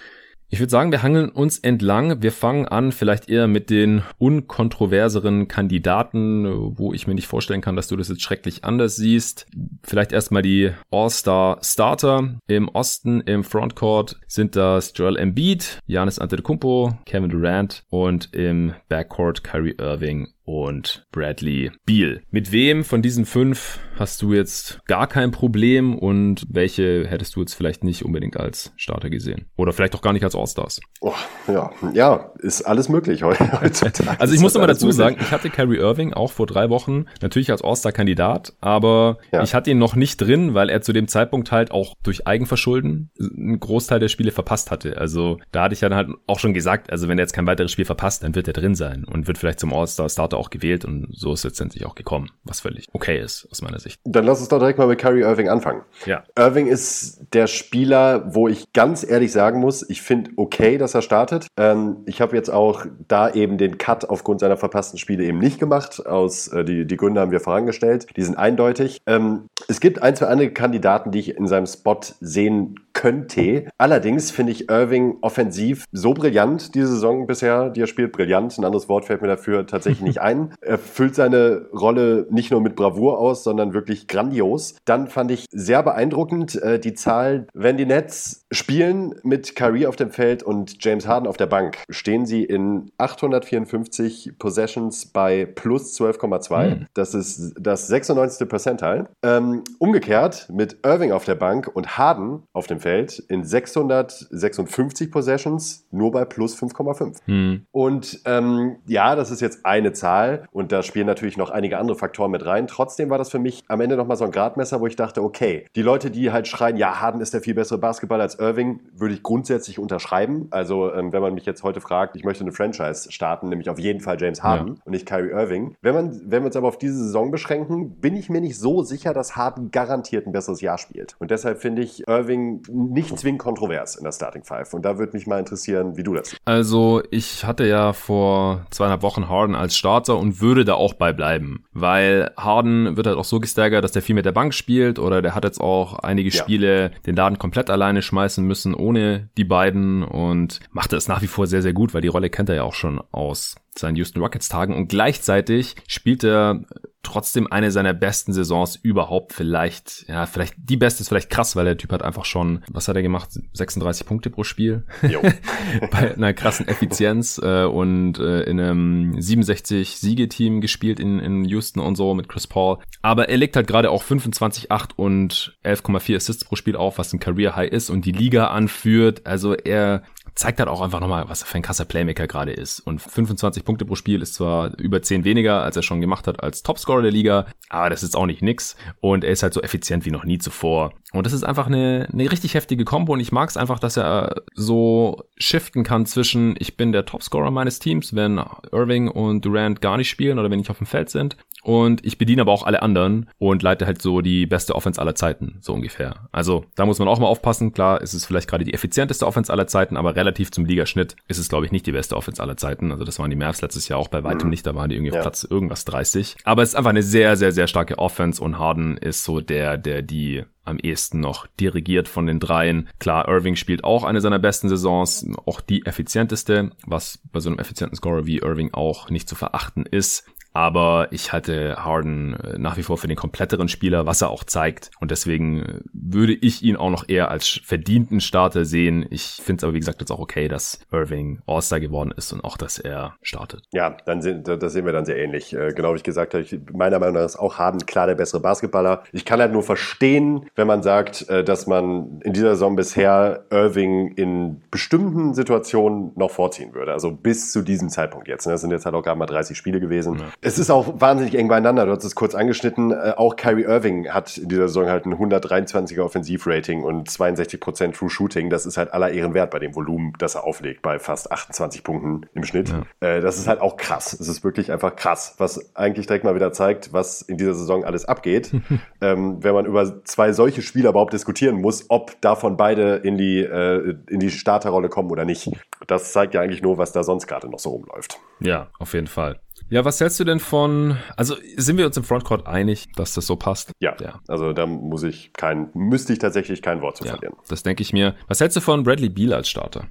Ich 0.50 0.60
würde 0.60 0.70
sagen, 0.70 0.92
wir 0.92 1.02
hangeln 1.02 1.28
uns 1.28 1.58
entlang. 1.58 2.22
Wir 2.22 2.32
fangen 2.32 2.66
an 2.66 2.90
vielleicht 2.90 3.28
eher 3.28 3.46
mit 3.46 3.68
den 3.68 4.02
unkontroverseren 4.16 5.46
Kandidaten, 5.46 6.78
wo 6.78 6.94
ich 6.94 7.06
mir 7.06 7.14
nicht 7.14 7.26
vorstellen 7.26 7.60
kann, 7.60 7.76
dass 7.76 7.88
du 7.88 7.96
das 7.96 8.08
jetzt 8.08 8.22
schrecklich 8.22 8.64
anders 8.64 8.96
siehst. 8.96 9.46
Vielleicht 9.82 10.12
erstmal 10.12 10.40
die 10.40 10.72
All-Star 10.90 11.58
Starter. 11.62 12.38
Im 12.46 12.70
Osten 12.70 13.20
im 13.20 13.44
Frontcourt 13.44 14.18
sind 14.26 14.56
das 14.56 14.94
Joel 14.96 15.18
Embiid, 15.18 15.80
Giannis 15.86 16.18
Antetokounmpo, 16.18 16.98
Kevin 17.04 17.28
Durant 17.28 17.84
und 17.90 18.32
im 18.32 18.72
Backcourt 18.88 19.44
Kyrie 19.44 19.76
Irving 19.78 20.28
und 20.48 21.06
Bradley 21.12 21.70
Beal. 21.84 22.22
Mit 22.30 22.52
wem 22.52 22.82
von 22.82 23.02
diesen 23.02 23.26
fünf 23.26 23.78
hast 23.98 24.22
du 24.22 24.32
jetzt 24.32 24.80
gar 24.86 25.06
kein 25.06 25.30
Problem 25.30 25.98
und 25.98 26.46
welche 26.48 27.06
hättest 27.06 27.36
du 27.36 27.40
jetzt 27.40 27.52
vielleicht 27.52 27.84
nicht 27.84 28.04
unbedingt 28.04 28.38
als 28.38 28.72
Starter 28.76 29.10
gesehen? 29.10 29.50
Oder 29.56 29.74
vielleicht 29.74 29.94
auch 29.94 30.00
gar 30.00 30.14
nicht 30.14 30.24
als 30.24 30.34
All-Stars? 30.34 30.80
Oh, 31.02 31.12
ja, 31.48 31.70
ja, 31.92 32.32
ist 32.38 32.62
alles 32.62 32.88
möglich 32.88 33.22
heutzutage. 33.24 34.18
also 34.18 34.34
ich 34.34 34.40
muss 34.40 34.54
immer 34.54 34.66
dazu 34.66 34.86
möglich. 34.86 34.96
sagen, 34.96 35.16
ich 35.20 35.30
hatte 35.32 35.50
Kyrie 35.50 35.76
Irving 35.76 36.14
auch 36.14 36.32
vor 36.32 36.46
drei 36.46 36.70
Wochen 36.70 37.04
natürlich 37.20 37.50
als 37.50 37.62
All-Star-Kandidat, 37.62 38.54
aber 38.60 39.18
ja. 39.32 39.42
ich 39.42 39.54
hatte 39.54 39.70
ihn 39.70 39.78
noch 39.78 39.96
nicht 39.96 40.16
drin, 40.16 40.54
weil 40.54 40.70
er 40.70 40.80
zu 40.80 40.94
dem 40.94 41.08
Zeitpunkt 41.08 41.52
halt 41.52 41.72
auch 41.72 41.94
durch 42.02 42.26
Eigenverschulden 42.26 43.10
einen 43.20 43.60
Großteil 43.60 44.00
der 44.00 44.08
Spiele 44.08 44.30
verpasst 44.30 44.70
hatte. 44.70 44.96
Also 44.96 45.38
da 45.52 45.64
hatte 45.64 45.74
ich 45.74 45.80
dann 45.80 45.94
halt 45.94 46.08
auch 46.26 46.38
schon 46.38 46.54
gesagt, 46.54 46.90
also 46.90 47.06
wenn 47.08 47.18
er 47.18 47.24
jetzt 47.24 47.34
kein 47.34 47.46
weiteres 47.46 47.70
Spiel 47.70 47.84
verpasst, 47.84 48.22
dann 48.22 48.34
wird 48.34 48.46
er 48.46 48.54
drin 48.54 48.74
sein 48.74 49.04
und 49.04 49.26
wird 49.26 49.36
vielleicht 49.36 49.60
zum 49.60 49.74
All-Star-Starter 49.74 50.37
auch 50.38 50.50
gewählt 50.50 50.84
und 50.84 51.08
so 51.10 51.32
ist 51.32 51.44
letztendlich 51.44 51.86
auch 51.86 51.94
gekommen, 51.94 52.30
was 52.44 52.60
völlig 52.60 52.86
okay 52.92 53.20
ist 53.20 53.48
aus 53.50 53.62
meiner 53.62 53.78
Sicht. 53.78 54.00
Dann 54.04 54.24
lass 54.24 54.40
uns 54.40 54.48
doch 54.48 54.58
direkt 54.58 54.78
mal 54.78 54.86
mit 54.86 54.98
Kyrie 54.98 55.22
Irving 55.22 55.48
anfangen. 55.48 55.82
Ja. 56.06 56.24
Irving 56.36 56.66
ist 56.66 57.20
der 57.32 57.46
Spieler, 57.46 58.34
wo 58.34 58.48
ich 58.48 58.72
ganz 58.72 59.08
ehrlich 59.08 59.32
sagen 59.32 59.60
muss, 59.60 59.88
ich 59.88 60.02
finde 60.02 60.30
okay, 60.36 60.78
dass 60.78 60.94
er 60.94 61.02
startet. 61.02 61.46
Ähm, 61.56 61.98
ich 62.06 62.20
habe 62.20 62.36
jetzt 62.36 62.50
auch 62.50 62.86
da 63.08 63.30
eben 63.30 63.58
den 63.58 63.78
Cut 63.78 64.08
aufgrund 64.08 64.40
seiner 64.40 64.56
verpassten 64.56 64.98
Spiele 64.98 65.24
eben 65.24 65.38
nicht 65.38 65.58
gemacht. 65.58 66.06
Aus, 66.06 66.48
äh, 66.48 66.64
die, 66.64 66.86
die 66.86 66.96
Gründe 66.96 67.20
haben 67.20 67.30
wir 67.30 67.40
vorangestellt. 67.40 68.06
Die 68.16 68.22
sind 68.22 68.36
eindeutig. 68.36 68.98
Ähm, 69.06 69.48
es 69.68 69.80
gibt 69.80 70.02
ein, 70.02 70.16
zwei 70.16 70.26
andere 70.26 70.50
Kandidaten, 70.50 71.10
die 71.10 71.20
ich 71.20 71.36
in 71.36 71.46
seinem 71.46 71.66
Spot 71.66 72.00
sehen 72.20 72.80
könnte. 72.98 73.68
Allerdings 73.78 74.32
finde 74.32 74.50
ich 74.50 74.68
Irving 74.68 75.18
offensiv 75.20 75.84
so 75.92 76.14
brillant 76.14 76.74
diese 76.74 76.88
Saison 76.88 77.28
bisher, 77.28 77.70
die 77.70 77.82
er 77.82 77.86
spielt. 77.86 78.10
Brillant, 78.10 78.58
ein 78.58 78.64
anderes 78.64 78.88
Wort 78.88 79.04
fällt 79.04 79.22
mir 79.22 79.28
dafür 79.28 79.68
tatsächlich 79.68 80.02
nicht 80.02 80.20
ein. 80.20 80.52
Er 80.60 80.78
füllt 80.78 81.14
seine 81.14 81.68
Rolle 81.72 82.26
nicht 82.30 82.50
nur 82.50 82.60
mit 82.60 82.74
Bravour 82.74 83.20
aus, 83.20 83.44
sondern 83.44 83.72
wirklich 83.72 84.08
grandios. 84.08 84.74
Dann 84.84 85.06
fand 85.06 85.30
ich 85.30 85.46
sehr 85.52 85.84
beeindruckend 85.84 86.60
äh, 86.60 86.80
die 86.80 86.94
Zahl, 86.94 87.46
wenn 87.54 87.76
die 87.76 87.86
Nets 87.86 88.46
spielen 88.50 89.14
mit 89.22 89.54
Kyrie 89.54 89.86
auf 89.86 89.94
dem 89.94 90.10
Feld 90.10 90.42
und 90.42 90.84
James 90.84 91.06
Harden 91.06 91.28
auf 91.28 91.36
der 91.36 91.46
Bank, 91.46 91.78
stehen 91.90 92.26
sie 92.26 92.42
in 92.42 92.90
854 92.98 94.32
Possessions 94.40 95.06
bei 95.06 95.46
plus 95.46 95.96
12,2. 96.00 96.68
Mhm. 96.70 96.86
Das 96.94 97.14
ist 97.14 97.54
das 97.60 97.86
96. 97.86 98.48
Percentile. 98.48 99.06
Ähm, 99.22 99.62
umgekehrt 99.78 100.48
mit 100.52 100.78
Irving 100.84 101.12
auf 101.12 101.24
der 101.24 101.36
Bank 101.36 101.70
und 101.72 101.96
Harden 101.96 102.42
auf 102.52 102.66
dem 102.66 102.80
Feld 102.80 102.87
Feld 102.88 103.22
in 103.28 103.44
656 103.44 105.10
Possessions 105.10 105.86
nur 105.90 106.10
bei 106.10 106.24
plus 106.24 106.56
5,5. 106.58 107.18
Hm. 107.26 107.66
Und 107.70 108.22
ähm, 108.24 108.76
ja, 108.86 109.14
das 109.14 109.30
ist 109.30 109.42
jetzt 109.42 109.66
eine 109.66 109.92
Zahl 109.92 110.46
und 110.52 110.72
da 110.72 110.82
spielen 110.82 111.06
natürlich 111.06 111.36
noch 111.36 111.50
einige 111.50 111.76
andere 111.76 111.98
Faktoren 111.98 112.30
mit 112.30 112.46
rein. 112.46 112.66
Trotzdem 112.66 113.10
war 113.10 113.18
das 113.18 113.30
für 113.30 113.38
mich 113.38 113.62
am 113.68 113.82
Ende 113.82 113.98
nochmal 113.98 114.16
so 114.16 114.24
ein 114.24 114.30
Gradmesser, 114.30 114.80
wo 114.80 114.86
ich 114.86 114.96
dachte, 114.96 115.22
okay, 115.22 115.66
die 115.76 115.82
Leute, 115.82 116.10
die 116.10 116.32
halt 116.32 116.48
schreien, 116.48 116.78
ja, 116.78 116.98
Harden 116.98 117.20
ist 117.20 117.34
der 117.34 117.42
viel 117.42 117.52
bessere 117.52 117.76
Basketballer 117.76 118.22
als 118.22 118.36
Irving, 118.36 118.80
würde 118.96 119.12
ich 119.12 119.22
grundsätzlich 119.22 119.78
unterschreiben. 119.78 120.46
Also 120.50 120.90
ähm, 120.94 121.12
wenn 121.12 121.20
man 121.20 121.34
mich 121.34 121.44
jetzt 121.44 121.62
heute 121.62 121.82
fragt, 121.82 122.16
ich 122.16 122.24
möchte 122.24 122.44
eine 122.44 122.52
Franchise 122.52 123.12
starten, 123.12 123.50
nämlich 123.50 123.68
auf 123.68 123.78
jeden 123.78 124.00
Fall 124.00 124.16
James 124.18 124.42
Harden 124.42 124.76
ja. 124.76 124.82
und 124.86 124.92
nicht 124.92 125.04
Kyrie 125.04 125.32
Irving. 125.32 125.76
Wenn, 125.82 125.94
man, 125.94 126.22
wenn 126.24 126.42
wir 126.42 126.46
uns 126.46 126.56
aber 126.56 126.68
auf 126.68 126.78
diese 126.78 126.96
Saison 126.96 127.30
beschränken, 127.30 128.00
bin 128.00 128.16
ich 128.16 128.30
mir 128.30 128.40
nicht 128.40 128.58
so 128.58 128.82
sicher, 128.82 129.12
dass 129.12 129.36
Harden 129.36 129.70
garantiert 129.70 130.26
ein 130.26 130.32
besseres 130.32 130.62
Jahr 130.62 130.78
spielt. 130.78 131.16
Und 131.18 131.30
deshalb 131.30 131.60
finde 131.60 131.82
ich 131.82 132.08
Irving 132.08 132.62
nicht 132.78 133.18
zwingend 133.18 133.40
kontrovers 133.40 133.96
in 133.96 134.04
der 134.04 134.12
Starting 134.12 134.44
Five. 134.44 134.72
Und 134.74 134.84
da 134.84 134.98
würde 134.98 135.12
mich 135.12 135.26
mal 135.26 135.38
interessieren, 135.38 135.96
wie 135.96 136.02
du 136.02 136.14
das 136.14 136.30
siehst. 136.30 136.40
Also 136.44 137.02
ich 137.10 137.44
hatte 137.44 137.66
ja 137.66 137.92
vor 137.92 138.66
zweieinhalb 138.70 139.02
Wochen 139.02 139.28
Harden 139.28 139.54
als 139.54 139.76
Starter 139.76 140.16
und 140.16 140.40
würde 140.40 140.64
da 140.64 140.74
auch 140.74 140.94
bei 140.94 141.12
bleiben. 141.12 141.64
Weil 141.72 142.32
Harden 142.36 142.96
wird 142.96 143.06
halt 143.06 143.16
auch 143.16 143.24
so 143.24 143.40
gestaggert, 143.40 143.84
dass 143.84 143.92
der 143.92 144.02
viel 144.02 144.14
mit 144.14 144.24
der 144.24 144.32
Bank 144.32 144.54
spielt 144.54 144.98
oder 144.98 145.22
der 145.22 145.34
hat 145.34 145.44
jetzt 145.44 145.60
auch 145.60 145.98
einige 145.98 146.30
Spiele 146.30 146.82
ja. 146.82 146.88
den 147.06 147.16
Laden 147.16 147.38
komplett 147.38 147.70
alleine 147.70 148.02
schmeißen 148.02 148.44
müssen 148.44 148.74
ohne 148.74 149.30
die 149.36 149.44
beiden 149.44 150.02
und 150.02 150.60
macht 150.70 150.92
das 150.92 151.08
nach 151.08 151.22
wie 151.22 151.26
vor 151.26 151.46
sehr, 151.46 151.62
sehr 151.62 151.72
gut, 151.72 151.94
weil 151.94 152.02
die 152.02 152.08
Rolle 152.08 152.30
kennt 152.30 152.48
er 152.48 152.56
ja 152.56 152.62
auch 152.62 152.74
schon 152.74 153.00
aus 153.10 153.56
seinen 153.78 153.96
Houston 153.96 154.20
Rockets 154.20 154.48
Tagen 154.48 154.74
und 154.74 154.88
gleichzeitig 154.88 155.76
spielt 155.86 156.24
er 156.24 156.64
trotzdem 157.02 157.50
eine 157.50 157.70
seiner 157.70 157.94
besten 157.94 158.32
Saisons 158.32 158.76
überhaupt. 158.76 159.32
Vielleicht, 159.32 160.04
ja, 160.08 160.26
vielleicht 160.26 160.54
die 160.58 160.76
beste 160.76 161.02
ist 161.02 161.08
vielleicht 161.08 161.30
krass, 161.30 161.56
weil 161.56 161.64
der 161.64 161.76
Typ 161.76 161.92
hat 161.92 162.02
einfach 162.02 162.24
schon, 162.24 162.62
was 162.70 162.88
hat 162.88 162.96
er 162.96 163.02
gemacht? 163.02 163.30
36 163.52 164.06
Punkte 164.06 164.30
pro 164.30 164.44
Spiel. 164.44 164.84
Bei 165.90 166.14
einer 166.14 166.34
krassen 166.34 166.68
Effizienz 166.68 167.40
äh, 167.42 167.64
und 167.64 168.18
äh, 168.18 168.42
in 168.42 168.60
einem 168.60 169.20
67 169.20 169.96
Siegeteam 169.96 170.60
gespielt 170.60 171.00
in, 171.00 171.18
in 171.18 171.44
Houston 171.44 171.80
und 171.80 171.96
so 171.96 172.14
mit 172.14 172.28
Chris 172.28 172.46
Paul. 172.46 172.78
Aber 173.00 173.28
er 173.28 173.36
legt 173.36 173.56
halt 173.56 173.66
gerade 173.66 173.90
auch 173.90 174.02
25, 174.02 174.70
8 174.70 174.98
und 174.98 175.56
11,4 175.64 176.16
Assists 176.16 176.44
pro 176.44 176.56
Spiel 176.56 176.76
auf, 176.76 176.98
was 176.98 177.12
ein 177.12 177.20
Career 177.20 177.56
High 177.56 177.70
ist 177.70 177.90
und 177.90 178.04
die 178.04 178.12
Liga 178.12 178.48
anführt. 178.48 179.26
Also 179.26 179.54
er 179.54 180.02
zeigt 180.38 180.60
halt 180.60 180.68
auch 180.68 180.80
einfach 180.80 181.00
nochmal, 181.00 181.28
was 181.28 181.42
er 181.42 181.46
für 181.46 181.56
ein 181.56 181.62
krasser 181.62 181.84
Playmaker 181.84 182.28
gerade 182.28 182.52
ist. 182.52 182.78
Und 182.78 183.02
25 183.02 183.64
Punkte 183.64 183.84
pro 183.84 183.96
Spiel 183.96 184.22
ist 184.22 184.34
zwar 184.34 184.78
über 184.78 185.02
10 185.02 185.24
weniger, 185.24 185.62
als 185.62 185.74
er 185.74 185.82
schon 185.82 186.00
gemacht 186.00 186.28
hat 186.28 186.44
als 186.44 186.62
Topscorer 186.62 187.02
der 187.02 187.10
Liga, 187.10 187.46
aber 187.68 187.90
das 187.90 188.04
ist 188.04 188.16
auch 188.16 188.26
nicht 188.26 188.40
nix. 188.40 188.76
Und 189.00 189.24
er 189.24 189.32
ist 189.32 189.42
halt 189.42 189.52
so 189.52 189.60
effizient 189.62 190.06
wie 190.06 190.12
noch 190.12 190.24
nie 190.24 190.38
zuvor. 190.38 190.92
Und 191.12 191.26
das 191.26 191.32
ist 191.32 191.42
einfach 191.42 191.66
eine, 191.66 192.08
eine 192.12 192.30
richtig 192.30 192.54
heftige 192.54 192.84
Combo 192.84 193.14
und 193.14 193.20
ich 193.20 193.32
mag 193.32 193.50
es 193.50 193.56
einfach, 193.56 193.80
dass 193.80 193.96
er 193.96 194.42
so 194.54 195.24
shiften 195.38 195.82
kann 195.82 196.06
zwischen, 196.06 196.54
ich 196.60 196.76
bin 196.76 196.92
der 196.92 197.04
Topscorer 197.04 197.50
meines 197.50 197.80
Teams, 197.80 198.14
wenn 198.14 198.40
Irving 198.70 199.08
und 199.08 199.44
Durant 199.44 199.80
gar 199.80 199.96
nicht 199.96 200.08
spielen 200.08 200.38
oder 200.38 200.50
wenn 200.50 200.58
nicht 200.58 200.70
auf 200.70 200.78
dem 200.78 200.86
Feld 200.86 201.10
sind 201.10 201.36
und 201.62 202.04
ich 202.04 202.18
bediene 202.18 202.42
aber 202.42 202.52
auch 202.52 202.64
alle 202.64 202.82
anderen 202.82 203.28
und 203.38 203.62
leite 203.62 203.86
halt 203.86 204.00
so 204.00 204.20
die 204.20 204.46
beste 204.46 204.74
Offense 204.74 205.00
aller 205.00 205.14
Zeiten, 205.14 205.58
so 205.60 205.72
ungefähr. 205.72 206.28
Also 206.32 206.64
da 206.76 206.86
muss 206.86 206.98
man 206.98 207.08
auch 207.08 207.18
mal 207.18 207.26
aufpassen. 207.26 207.72
Klar, 207.72 208.00
ist 208.00 208.14
es 208.14 208.24
vielleicht 208.24 208.48
gerade 208.48 208.64
die 208.64 208.74
effizienteste 208.74 209.26
Offense 209.26 209.52
aller 209.52 209.66
Zeiten, 209.66 209.96
aber 209.96 210.16
relativ 210.16 210.50
zum 210.50 210.64
Ligaschnitt 210.64 211.16
ist 211.26 211.38
es, 211.38 211.48
glaube 211.48 211.66
ich, 211.66 211.72
nicht 211.72 211.86
die 211.86 211.92
beste 211.92 212.16
Offense 212.16 212.42
aller 212.42 212.56
Zeiten. 212.56 212.92
Also 212.92 213.04
das 213.04 213.18
waren 213.18 213.30
die 213.30 213.36
Mavs 213.36 213.62
letztes 213.62 213.88
Jahr 213.88 213.98
auch 213.98 214.08
bei 214.08 214.24
weitem 214.24 214.46
mhm. 214.46 214.50
nicht, 214.50 214.66
da 214.66 214.74
waren 214.74 214.88
die 214.88 214.96
irgendwie 214.96 215.14
ja. 215.14 215.20
Platz 215.20 215.44
irgendwas 215.44 215.84
30. 215.84 216.36
Aber 216.44 216.62
es 216.62 216.70
ist 216.70 216.74
einfach 216.74 216.90
eine 216.90 217.02
sehr, 217.02 217.36
sehr, 217.36 217.52
sehr 217.52 217.66
starke 217.66 217.98
Offense 217.98 218.42
und 218.42 218.58
Harden 218.58 218.96
ist 218.96 219.24
so 219.24 219.40
der, 219.40 219.78
der 219.78 220.02
die 220.02 220.44
am 220.68 220.78
ehesten 220.78 221.20
noch 221.20 221.46
dirigiert 221.58 222.08
von 222.08 222.26
den 222.26 222.38
dreien. 222.38 222.88
Klar, 222.98 223.26
Irving 223.26 223.56
spielt 223.56 223.84
auch 223.84 224.04
eine 224.04 224.20
seiner 224.20 224.38
besten 224.38 224.68
Saisons, 224.68 225.26
auch 225.46 225.60
die 225.60 225.84
effizienteste, 225.86 226.70
was 226.86 227.20
bei 227.32 227.40
so 227.40 227.48
einem 227.48 227.58
effizienten 227.58 227.96
Scorer 227.96 228.26
wie 228.26 228.38
Irving 228.38 228.74
auch 228.74 229.10
nicht 229.10 229.28
zu 229.28 229.34
verachten 229.34 229.86
ist. 229.86 230.26
Aber 230.58 231.06
ich 231.12 231.32
halte 231.32 231.76
Harden 231.76 232.34
äh, 232.34 232.58
nach 232.58 232.76
wie 232.76 232.82
vor 232.82 232.98
für 232.98 233.06
den 233.06 233.16
kompletteren 233.16 233.68
Spieler, 233.68 234.06
was 234.06 234.22
er 234.22 234.30
auch 234.30 234.42
zeigt. 234.42 234.90
Und 234.98 235.12
deswegen 235.12 235.62
äh, 235.62 235.80
würde 235.92 236.32
ich 236.32 236.64
ihn 236.64 236.74
auch 236.74 236.90
noch 236.90 237.08
eher 237.08 237.30
als 237.30 237.60
verdienten 237.62 238.20
Starter 238.20 238.64
sehen. 238.64 239.06
Ich 239.08 239.40
finde 239.40 239.60
es 239.60 239.62
aber, 239.64 239.74
wie 239.74 239.78
gesagt, 239.78 240.00
jetzt 240.00 240.10
auch 240.10 240.18
okay, 240.18 240.48
dass 240.48 240.80
Irving 240.90 241.42
All-Star 241.46 241.78
geworden 241.78 242.12
ist 242.16 242.32
und 242.32 242.42
auch, 242.42 242.56
dass 242.56 242.80
er 242.80 243.14
startet. 243.22 243.62
Ja, 243.72 243.98
dann 244.04 244.20
sind, 244.20 244.48
das 244.48 244.72
sehen 244.72 244.84
wir 244.84 244.92
dann 244.92 245.04
sehr 245.04 245.18
ähnlich. 245.18 245.54
Äh, 245.54 245.74
genau 245.74 245.92
wie 245.92 245.98
ich 245.98 246.02
gesagt 246.02 246.34
habe, 246.34 246.42
ich, 246.42 246.58
meiner 246.72 246.98
Meinung 246.98 247.14
nach 247.14 247.24
ist 247.24 247.38
auch 247.38 247.58
Harden 247.58 247.86
klar 247.86 248.08
der 248.08 248.16
bessere 248.16 248.40
Basketballer. 248.40 249.04
Ich 249.12 249.24
kann 249.24 249.38
halt 249.38 249.52
nur 249.52 249.62
verstehen, 249.62 250.50
wenn 250.56 250.66
man 250.66 250.82
sagt, 250.82 251.30
dass 251.30 251.68
man 251.68 252.20
in 252.22 252.32
dieser 252.32 252.50
Saison 252.50 252.74
bisher 252.74 253.44
Irving 253.50 254.14
in 254.16 254.60
bestimmten 254.72 255.34
Situationen 255.34 256.10
noch 256.16 256.32
vorziehen 256.32 256.74
würde. 256.74 256.92
Also 256.92 257.12
bis 257.12 257.52
zu 257.52 257.62
diesem 257.62 257.90
Zeitpunkt 257.90 258.26
jetzt. 258.26 258.46
Ne? 258.46 258.52
Das 258.54 258.62
sind 258.62 258.72
jetzt 258.72 258.86
halt 258.86 258.96
auch 258.96 259.04
gerade 259.04 259.18
mal 259.18 259.26
30 259.26 259.56
Spiele 259.56 259.78
gewesen. 259.78 260.18
Ja. 260.18 260.47
Es 260.48 260.58
ist 260.58 260.70
auch 260.70 260.98
wahnsinnig 260.98 261.34
eng 261.34 261.48
beieinander. 261.48 261.84
Du 261.84 261.92
hast 261.92 262.04
es 262.04 262.14
kurz 262.14 262.34
angeschnitten. 262.34 262.90
Äh, 262.90 263.12
auch 263.18 263.36
Kyrie 263.36 263.64
Irving 263.64 264.08
hat 264.08 264.38
in 264.38 264.48
dieser 264.48 264.68
Saison 264.68 264.86
halt 264.86 265.04
ein 265.04 265.14
123er 265.14 266.00
Offensivrating 266.00 266.84
und 266.84 267.10
62% 267.10 267.92
True 267.92 268.08
Shooting. 268.08 268.48
Das 268.48 268.64
ist 268.64 268.78
halt 268.78 268.94
aller 268.94 269.10
Ehren 269.10 269.34
wert 269.34 269.50
bei 269.50 269.58
dem 269.58 269.74
Volumen, 269.74 270.14
das 270.18 270.36
er 270.36 270.44
auflegt, 270.44 270.80
bei 270.80 270.98
fast 270.98 271.30
28 271.30 271.84
Punkten 271.84 272.22
im 272.32 272.44
Schnitt. 272.44 272.70
Ja. 272.70 272.84
Äh, 273.06 273.20
das 273.20 273.36
ist 273.36 273.46
halt 273.46 273.60
auch 273.60 273.76
krass. 273.76 274.14
Es 274.18 274.26
ist 274.26 274.42
wirklich 274.42 274.72
einfach 274.72 274.96
krass, 274.96 275.34
was 275.36 275.76
eigentlich 275.76 276.06
direkt 276.06 276.24
mal 276.24 276.34
wieder 276.34 276.50
zeigt, 276.50 276.94
was 276.94 277.20
in 277.20 277.36
dieser 277.36 277.52
Saison 277.52 277.84
alles 277.84 278.06
abgeht. 278.06 278.50
ähm, 279.02 279.44
wenn 279.44 279.52
man 279.52 279.66
über 279.66 280.02
zwei 280.04 280.32
solche 280.32 280.62
Spieler 280.62 280.88
überhaupt 280.90 281.12
diskutieren 281.12 281.60
muss, 281.60 281.84
ob 281.90 282.18
davon 282.22 282.56
beide 282.56 282.96
in 282.96 283.18
die, 283.18 283.40
äh, 283.40 283.96
in 284.08 284.18
die 284.18 284.30
Starterrolle 284.30 284.88
kommen 284.88 285.10
oder 285.10 285.26
nicht. 285.26 285.50
Das 285.86 286.12
zeigt 286.12 286.32
ja 286.32 286.40
eigentlich 286.40 286.62
nur, 286.62 286.78
was 286.78 286.92
da 286.92 287.02
sonst 287.02 287.26
gerade 287.26 287.50
noch 287.50 287.58
so 287.58 287.68
rumläuft. 287.68 288.18
Ja, 288.40 288.68
auf 288.78 288.94
jeden 288.94 289.08
Fall. 289.08 289.40
Ja, 289.70 289.84
was 289.84 290.00
hältst 290.00 290.18
du 290.18 290.24
denn 290.24 290.40
von, 290.40 290.96
also 291.16 291.36
sind 291.56 291.76
wir 291.76 291.84
uns 291.84 291.96
im 291.98 292.02
Frontcourt 292.02 292.46
einig, 292.46 292.86
dass 292.96 293.12
das 293.12 293.26
so 293.26 293.36
passt? 293.36 293.72
Ja, 293.80 293.94
ja. 294.00 294.20
also 294.26 294.54
da 294.54 294.64
muss 294.64 295.02
ich 295.02 295.34
kein, 295.34 295.68
müsste 295.74 296.14
ich 296.14 296.18
tatsächlich 296.18 296.62
kein 296.62 296.80
Wort 296.80 296.96
zu 296.96 297.04
ja, 297.04 297.10
verlieren. 297.10 297.36
Das 297.48 297.62
denke 297.64 297.82
ich 297.82 297.92
mir. 297.92 298.14
Was 298.28 298.40
hältst 298.40 298.56
du 298.56 298.62
von 298.62 298.82
Bradley 298.82 299.10
Beal 299.10 299.34
als 299.34 299.50
Starter? 299.50 299.88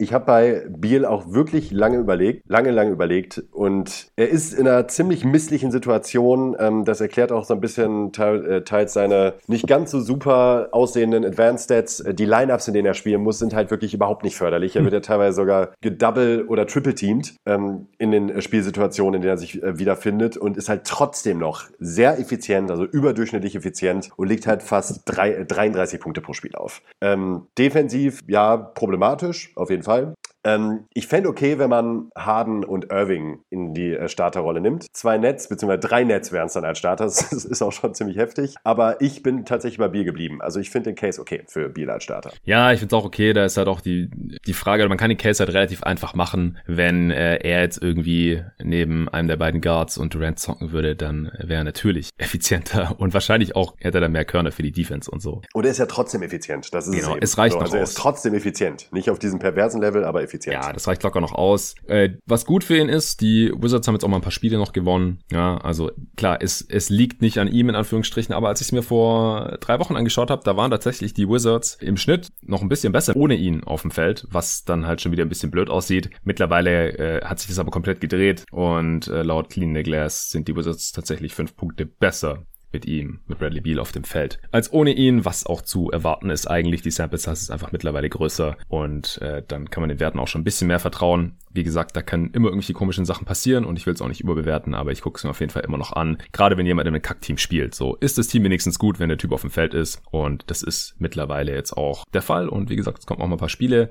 Ich 0.00 0.12
habe 0.12 0.24
bei 0.26 0.64
Biel 0.68 1.04
auch 1.04 1.32
wirklich 1.32 1.72
lange 1.72 1.96
überlegt, 1.96 2.44
lange, 2.46 2.70
lange 2.70 2.92
überlegt. 2.92 3.42
Und 3.50 4.06
er 4.14 4.28
ist 4.28 4.54
in 4.54 4.68
einer 4.68 4.86
ziemlich 4.86 5.24
misslichen 5.24 5.72
Situation. 5.72 6.54
Ähm, 6.56 6.84
das 6.84 7.00
erklärt 7.00 7.32
auch 7.32 7.44
so 7.44 7.54
ein 7.54 7.60
bisschen 7.60 8.12
äh, 8.14 8.62
teils 8.62 8.92
seine 8.92 9.34
nicht 9.48 9.66
ganz 9.66 9.90
so 9.90 9.98
super 9.98 10.68
aussehenden 10.70 11.24
Advanced 11.24 11.64
Stats. 11.64 11.98
Äh, 11.98 12.14
die 12.14 12.26
Lineups, 12.26 12.68
in 12.68 12.74
denen 12.74 12.86
er 12.86 12.94
spielen 12.94 13.22
muss, 13.24 13.40
sind 13.40 13.54
halt 13.54 13.72
wirklich 13.72 13.92
überhaupt 13.92 14.22
nicht 14.22 14.36
förderlich. 14.36 14.76
Er 14.76 14.84
wird 14.84 14.94
ja 14.94 15.00
teilweise 15.00 15.34
sogar 15.34 15.70
gedouble 15.80 16.46
oder 16.46 16.68
triple 16.68 16.94
teamed 16.94 17.34
ähm, 17.44 17.88
in 17.98 18.12
den 18.12 18.28
äh, 18.30 18.40
Spielsituationen, 18.40 19.16
in 19.16 19.22
denen 19.22 19.34
er 19.34 19.38
sich 19.38 19.60
wiederfindet 19.60 20.36
und 20.36 20.56
ist 20.56 20.68
halt 20.68 20.84
trotzdem 20.84 21.38
noch 21.38 21.64
sehr 21.80 22.20
effizient, 22.20 22.70
also 22.70 22.84
überdurchschnittlich 22.84 23.56
effizient 23.56 24.10
und 24.16 24.28
legt 24.28 24.46
halt 24.46 24.62
fast 24.62 25.02
drei, 25.06 25.42
33 25.42 25.98
Punkte 25.98 26.20
pro 26.20 26.34
Spiel 26.34 26.54
auf. 26.54 26.82
Ähm, 27.00 27.48
defensiv, 27.58 28.22
ja, 28.28 28.56
problematisch, 28.56 29.50
auf 29.56 29.70
jeden 29.70 29.82
Fall. 29.82 29.87
Fall. 29.88 30.17
Ähm, 30.44 30.84
ich 30.94 31.06
fände 31.06 31.28
okay, 31.28 31.58
wenn 31.58 31.70
man 31.70 32.10
Harden 32.16 32.64
und 32.64 32.90
Irving 32.90 33.40
in 33.50 33.74
die 33.74 33.94
äh, 33.94 34.08
Starterrolle 34.08 34.60
nimmt. 34.60 34.86
Zwei 34.92 35.18
Nets, 35.18 35.48
beziehungsweise 35.48 35.80
drei 35.80 36.04
Nets 36.04 36.32
wären 36.32 36.46
es 36.46 36.52
dann 36.52 36.64
als 36.64 36.78
Starter. 36.78 37.08
Das 37.18 37.44
ist 37.44 37.62
auch 37.62 37.72
schon 37.72 37.94
ziemlich 37.94 38.16
heftig. 38.16 38.54
Aber 38.64 39.00
ich 39.00 39.22
bin 39.22 39.44
tatsächlich 39.44 39.78
bei 39.78 39.88
Biel 39.88 40.04
geblieben. 40.04 40.40
Also 40.40 40.60
ich 40.60 40.70
finde 40.70 40.90
den 40.90 40.96
Case 40.96 41.20
okay 41.20 41.42
für 41.46 41.68
Biel 41.68 41.90
als 41.90 42.04
Starter. 42.04 42.32
Ja, 42.44 42.72
ich 42.72 42.80
finde 42.80 42.94
es 42.94 43.00
auch 43.00 43.04
okay. 43.04 43.32
Da 43.32 43.44
ist 43.44 43.56
halt 43.56 43.68
auch 43.68 43.80
die, 43.80 44.10
die 44.46 44.52
Frage, 44.52 44.88
man 44.88 44.98
kann 44.98 45.08
den 45.08 45.18
Case 45.18 45.42
halt 45.42 45.54
relativ 45.54 45.82
einfach 45.82 46.14
machen. 46.14 46.58
Wenn 46.66 47.10
äh, 47.10 47.36
er 47.36 47.62
jetzt 47.62 47.82
irgendwie 47.82 48.42
neben 48.62 49.08
einem 49.08 49.28
der 49.28 49.36
beiden 49.36 49.60
Guards 49.60 49.98
und 49.98 50.14
Durant 50.14 50.38
zocken 50.38 50.72
würde, 50.72 50.96
dann 50.96 51.30
wäre 51.38 51.60
er 51.60 51.64
natürlich 51.64 52.10
effizienter 52.18 52.96
und 52.98 53.14
wahrscheinlich 53.14 53.56
auch 53.56 53.74
hätte 53.78 53.98
er 53.98 54.02
dann 54.02 54.12
mehr 54.12 54.24
Körner 54.24 54.52
für 54.52 54.62
die 54.62 54.72
Defense 54.72 55.10
und 55.10 55.20
so. 55.20 55.42
Und 55.52 55.64
er 55.64 55.70
ist 55.70 55.78
ja 55.78 55.86
trotzdem 55.86 56.22
effizient. 56.22 56.72
Das 56.72 56.86
ist 56.86 56.94
genau, 56.94 57.16
es, 57.16 57.30
es 57.30 57.38
reicht 57.38 57.52
so, 57.52 57.58
noch 57.58 57.64
Also 57.64 57.76
er 57.76 57.82
ist 57.82 57.96
trotzdem 57.96 58.34
effizient. 58.34 58.88
Nicht 58.92 59.10
auf 59.10 59.18
diesem 59.18 59.38
perversen 59.38 59.80
Level, 59.80 60.04
aber 60.04 60.22
effizient. 60.28 60.54
Ja, 60.54 60.72
das 60.72 60.86
reicht 60.86 61.02
locker 61.02 61.20
noch 61.20 61.32
aus. 61.32 61.74
Äh, 61.86 62.10
was 62.26 62.44
gut 62.44 62.64
für 62.64 62.76
ihn 62.76 62.88
ist, 62.88 63.20
die 63.20 63.52
Wizards 63.56 63.86
haben 63.88 63.94
jetzt 63.94 64.04
auch 64.04 64.08
mal 64.08 64.16
ein 64.16 64.22
paar 64.22 64.32
Spiele 64.32 64.58
noch 64.58 64.72
gewonnen. 64.72 65.20
Ja, 65.32 65.58
also 65.58 65.90
klar, 66.16 66.38
es, 66.40 66.62
es 66.62 66.90
liegt 66.90 67.22
nicht 67.22 67.38
an 67.38 67.48
ihm 67.48 67.68
in 67.68 67.74
Anführungsstrichen, 67.74 68.34
aber 68.34 68.48
als 68.48 68.60
ich 68.60 68.68
es 68.68 68.72
mir 68.72 68.82
vor 68.82 69.58
drei 69.60 69.78
Wochen 69.78 69.96
angeschaut 69.96 70.30
habe, 70.30 70.42
da 70.44 70.56
waren 70.56 70.70
tatsächlich 70.70 71.14
die 71.14 71.28
Wizards 71.28 71.76
im 71.80 71.96
Schnitt 71.96 72.28
noch 72.42 72.62
ein 72.62 72.68
bisschen 72.68 72.92
besser 72.92 73.16
ohne 73.16 73.34
ihn 73.34 73.64
auf 73.64 73.82
dem 73.82 73.90
Feld, 73.90 74.26
was 74.30 74.64
dann 74.64 74.86
halt 74.86 75.00
schon 75.00 75.12
wieder 75.12 75.24
ein 75.24 75.28
bisschen 75.28 75.50
blöd 75.50 75.70
aussieht. 75.70 76.10
Mittlerweile 76.24 76.98
äh, 76.98 77.24
hat 77.24 77.40
sich 77.40 77.48
das 77.48 77.58
aber 77.58 77.70
komplett 77.70 78.00
gedreht 78.00 78.44
und 78.50 79.08
äh, 79.08 79.22
laut 79.22 79.50
Clean 79.50 79.74
the 79.74 79.82
Glass 79.82 80.30
sind 80.30 80.48
die 80.48 80.56
Wizards 80.56 80.92
tatsächlich 80.92 81.34
fünf 81.34 81.56
Punkte 81.56 81.86
besser 81.86 82.44
mit 82.72 82.86
ihm, 82.86 83.20
mit 83.26 83.38
Bradley 83.38 83.60
Beal 83.60 83.78
auf 83.78 83.92
dem 83.92 84.04
Feld, 84.04 84.40
als 84.50 84.72
ohne 84.72 84.92
ihn, 84.92 85.24
was 85.24 85.46
auch 85.46 85.62
zu 85.62 85.90
erwarten 85.90 86.30
ist 86.30 86.46
eigentlich. 86.46 86.82
Die 86.82 86.90
Sample 86.90 87.18
Size 87.18 87.32
ist 87.32 87.50
einfach 87.50 87.72
mittlerweile 87.72 88.08
größer 88.08 88.56
und 88.68 89.18
äh, 89.22 89.42
dann 89.46 89.70
kann 89.70 89.80
man 89.80 89.88
den 89.88 90.00
Werten 90.00 90.18
auch 90.18 90.28
schon 90.28 90.42
ein 90.42 90.44
bisschen 90.44 90.68
mehr 90.68 90.80
vertrauen. 90.80 91.36
Wie 91.58 91.64
gesagt, 91.64 91.96
da 91.96 92.02
können 92.02 92.30
immer 92.34 92.50
irgendwelche 92.50 92.72
komischen 92.72 93.04
Sachen 93.04 93.24
passieren 93.24 93.64
und 93.64 93.76
ich 93.76 93.84
will 93.84 93.92
es 93.92 94.00
auch 94.00 94.06
nicht 94.06 94.20
überbewerten, 94.20 94.74
aber 94.74 94.92
ich 94.92 95.00
gucke 95.00 95.18
es 95.18 95.24
mir 95.24 95.30
auf 95.30 95.40
jeden 95.40 95.50
Fall 95.50 95.64
immer 95.64 95.76
noch 95.76 95.92
an. 95.92 96.18
Gerade 96.30 96.56
wenn 96.56 96.66
jemand 96.66 96.86
in 96.86 96.94
einem 96.94 97.02
Kackteam 97.02 97.36
spielt. 97.36 97.74
So 97.74 97.96
ist 97.96 98.16
das 98.16 98.28
Team 98.28 98.44
wenigstens 98.44 98.78
gut, 98.78 99.00
wenn 99.00 99.08
der 99.08 99.18
Typ 99.18 99.32
auf 99.32 99.40
dem 99.40 99.50
Feld 99.50 99.74
ist 99.74 100.00
und 100.12 100.44
das 100.46 100.62
ist 100.62 100.94
mittlerweile 101.00 101.52
jetzt 101.52 101.72
auch 101.72 102.04
der 102.14 102.22
Fall 102.22 102.48
und 102.48 102.70
wie 102.70 102.76
gesagt, 102.76 103.00
es 103.00 103.06
kommen 103.06 103.20
auch 103.20 103.26
mal 103.26 103.34
ein 103.34 103.40
paar 103.40 103.48
Spiele 103.48 103.90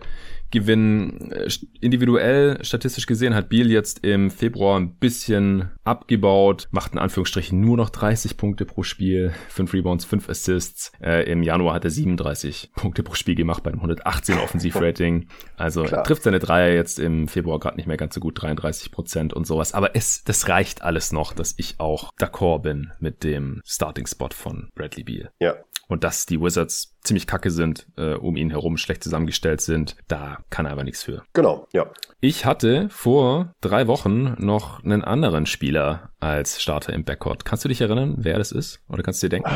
gewinnen. 0.51 1.31
Äh, 1.31 1.49
individuell, 1.81 2.63
statistisch 2.63 3.05
gesehen, 3.05 3.35
hat 3.35 3.49
Beal 3.49 3.69
jetzt 3.69 4.05
im 4.05 4.31
Februar 4.31 4.79
ein 4.79 4.95
bisschen 4.95 5.71
abgebaut, 5.83 6.67
macht 6.71 6.93
in 6.93 6.99
Anführungsstrichen 6.99 7.59
nur 7.59 7.77
noch 7.77 7.89
30 7.89 8.37
Punkte 8.37 8.65
pro 8.65 8.83
Spiel, 8.83 9.33
5 9.49 9.73
Rebounds, 9.73 10.05
5 10.05 10.29
Assists. 10.29 10.91
Äh, 11.01 11.29
Im 11.29 11.43
Januar 11.43 11.75
hat 11.75 11.83
er 11.83 11.91
37 11.91 12.71
Punkte 12.75 13.03
pro 13.03 13.15
Spiel 13.15 13.35
gemacht 13.35 13.63
bei 13.63 13.71
einem 13.71 13.79
118 13.79 14.37
Offensivrating. 14.39 15.27
Also 15.57 15.83
Klar. 15.83 16.03
trifft 16.03 16.23
seine 16.23 16.39
Dreier 16.39 16.73
jetzt 16.73 16.99
im 16.99 17.27
Februar 17.27 17.56
gerade 17.59 17.77
nicht 17.77 17.87
mehr 17.87 17.97
ganz 17.97 18.15
so 18.15 18.19
gut, 18.19 18.41
33 18.41 18.91
Prozent 18.91 19.33
und 19.33 19.45
sowas. 19.45 19.73
Aber 19.73 19.95
es, 19.95 20.23
das 20.23 20.47
reicht 20.47 20.81
alles 20.81 21.11
noch, 21.11 21.33
dass 21.33 21.53
ich 21.57 21.79
auch 21.79 22.11
d'accord 22.19 22.61
bin 22.61 22.91
mit 22.99 23.23
dem 23.23 23.61
Starting-Spot 23.65 24.29
von 24.33 24.69
Bradley 24.75 25.03
Beal. 25.03 25.31
Ja, 25.39 25.55
und 25.87 26.03
dass 26.03 26.25
die 26.25 26.41
Wizards 26.41 26.95
ziemlich 27.01 27.27
kacke 27.27 27.49
sind, 27.49 27.87
äh, 27.97 28.13
um 28.13 28.35
ihn 28.35 28.49
herum 28.49 28.77
schlecht 28.77 29.03
zusammengestellt 29.03 29.61
sind, 29.61 29.95
da 30.07 30.39
kann 30.49 30.65
er 30.65 30.73
aber 30.73 30.83
nichts 30.83 31.03
für. 31.03 31.23
Genau, 31.33 31.67
ja. 31.71 31.89
Ich 32.19 32.45
hatte 32.45 32.89
vor 32.89 33.53
drei 33.61 33.87
Wochen 33.87 34.35
noch 34.37 34.83
einen 34.83 35.03
anderen 35.03 35.45
Spieler 35.45 36.11
als 36.19 36.61
Starter 36.61 36.93
im 36.93 37.05
Backcourt. 37.05 37.45
Kannst 37.45 37.63
du 37.63 37.69
dich 37.69 37.81
erinnern, 37.81 38.15
wer 38.17 38.37
das 38.37 38.51
ist? 38.51 38.81
Oder 38.89 39.03
kannst 39.03 39.23
du 39.23 39.27
dir 39.27 39.37
denken? 39.37 39.51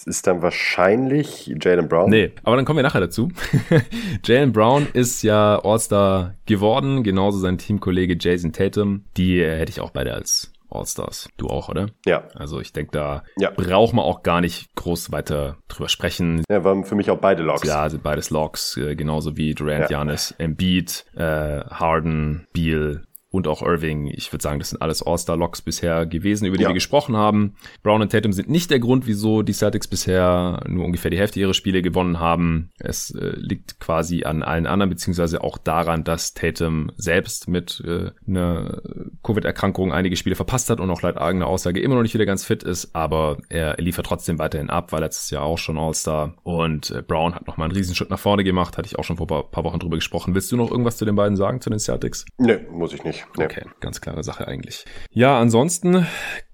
Das 0.00 0.06
ist 0.06 0.26
dann 0.26 0.40
wahrscheinlich 0.40 1.54
Jalen 1.60 1.86
Brown. 1.86 2.08
Nee, 2.08 2.32
aber 2.42 2.56
dann 2.56 2.64
kommen 2.64 2.78
wir 2.78 2.82
nachher 2.82 3.02
dazu. 3.02 3.30
Jalen 4.24 4.50
Brown 4.50 4.86
ist 4.94 5.22
ja 5.22 5.58
All-Star 5.62 6.36
geworden, 6.46 7.02
genauso 7.02 7.38
sein 7.38 7.58
Teamkollege 7.58 8.16
Jason 8.18 8.52
Tatum. 8.52 9.04
Die 9.18 9.40
äh, 9.40 9.58
hätte 9.58 9.70
ich 9.70 9.80
auch 9.82 9.90
beide 9.90 10.14
als 10.14 10.52
All-Stars. 10.70 11.28
Du 11.36 11.48
auch, 11.48 11.68
oder? 11.68 11.90
Ja. 12.06 12.24
Also 12.34 12.60
ich 12.60 12.72
denke, 12.72 12.92
da 12.92 13.24
ja. 13.36 13.50
braucht 13.50 13.92
man 13.92 14.06
auch 14.06 14.22
gar 14.22 14.40
nicht 14.40 14.74
groß 14.74 15.12
weiter 15.12 15.58
drüber 15.68 15.90
sprechen. 15.90 16.44
Ja, 16.50 16.64
waren 16.64 16.84
für 16.84 16.94
mich 16.94 17.10
auch 17.10 17.18
beide 17.18 17.42
Logs. 17.42 17.68
Ja, 17.68 17.86
sind 17.90 18.02
beides 18.02 18.30
Logs, 18.30 18.78
äh, 18.78 18.96
genauso 18.96 19.36
wie 19.36 19.54
Durant, 19.54 19.80
ja. 19.80 19.86
Giannis, 19.88 20.34
Embiid, 20.38 21.04
äh, 21.14 21.60
Harden, 21.60 22.46
Beal, 22.54 23.02
und 23.30 23.46
auch 23.46 23.62
Irving. 23.62 24.08
Ich 24.08 24.32
würde 24.32 24.42
sagen, 24.42 24.58
das 24.58 24.70
sind 24.70 24.82
alles 24.82 25.02
All-Star-Locks 25.02 25.62
bisher 25.62 26.06
gewesen, 26.06 26.46
über 26.46 26.56
die 26.56 26.64
ja. 26.64 26.70
wir 26.70 26.74
gesprochen 26.74 27.16
haben. 27.16 27.54
Brown 27.82 28.02
und 28.02 28.10
Tatum 28.10 28.32
sind 28.32 28.48
nicht 28.48 28.70
der 28.70 28.80
Grund, 28.80 29.06
wieso 29.06 29.42
die 29.42 29.52
Celtics 29.52 29.86
bisher 29.86 30.62
nur 30.66 30.84
ungefähr 30.84 31.10
die 31.10 31.18
Hälfte 31.18 31.38
ihrer 31.38 31.54
Spiele 31.54 31.82
gewonnen 31.82 32.18
haben. 32.18 32.70
Es 32.78 33.10
äh, 33.14 33.32
liegt 33.36 33.78
quasi 33.78 34.24
an 34.24 34.42
allen 34.42 34.66
anderen, 34.66 34.90
beziehungsweise 34.90 35.42
auch 35.44 35.58
daran, 35.58 36.02
dass 36.02 36.34
Tatum 36.34 36.90
selbst 36.96 37.48
mit 37.48 37.82
äh, 37.86 38.10
einer 38.26 38.82
Covid-Erkrankung 39.22 39.92
einige 39.92 40.16
Spiele 40.16 40.34
verpasst 40.36 40.68
hat 40.70 40.80
und 40.80 40.90
auch 40.90 41.02
laut 41.02 41.16
eigener 41.16 41.46
Aussage 41.46 41.80
immer 41.80 41.94
noch 41.94 42.02
nicht 42.02 42.14
wieder 42.14 42.26
ganz 42.26 42.44
fit 42.44 42.62
ist, 42.64 42.94
aber 42.94 43.38
er 43.48 43.76
liefert 43.76 44.06
trotzdem 44.06 44.38
weiterhin 44.38 44.70
ab, 44.70 44.92
weil 44.92 45.00
letztes 45.00 45.30
Jahr 45.30 45.42
auch 45.42 45.58
schon 45.58 45.78
All-Star 45.78 46.34
und 46.42 46.90
äh, 46.90 47.02
Brown 47.02 47.34
hat 47.34 47.46
nochmal 47.46 47.66
einen 47.66 47.76
Riesenschritt 47.76 48.10
nach 48.10 48.18
vorne 48.18 48.42
gemacht, 48.42 48.76
hatte 48.76 48.86
ich 48.86 48.98
auch 48.98 49.04
schon 49.04 49.18
vor 49.18 49.30
ein 49.30 49.50
paar 49.50 49.64
Wochen 49.64 49.78
drüber 49.78 49.96
gesprochen. 49.96 50.34
Willst 50.34 50.50
du 50.50 50.56
noch 50.56 50.70
irgendwas 50.70 50.96
zu 50.96 51.04
den 51.04 51.14
beiden 51.14 51.36
sagen, 51.36 51.60
zu 51.60 51.70
den 51.70 51.78
Celtics? 51.78 52.24
Nee, 52.38 52.58
muss 52.70 52.92
ich 52.92 53.04
nicht. 53.04 53.19
Nicht. 53.36 53.50
Okay, 53.50 53.64
ganz 53.80 54.00
klare 54.00 54.22
Sache 54.22 54.46
eigentlich. 54.46 54.84
Ja, 55.12 55.38
ansonsten 55.38 56.06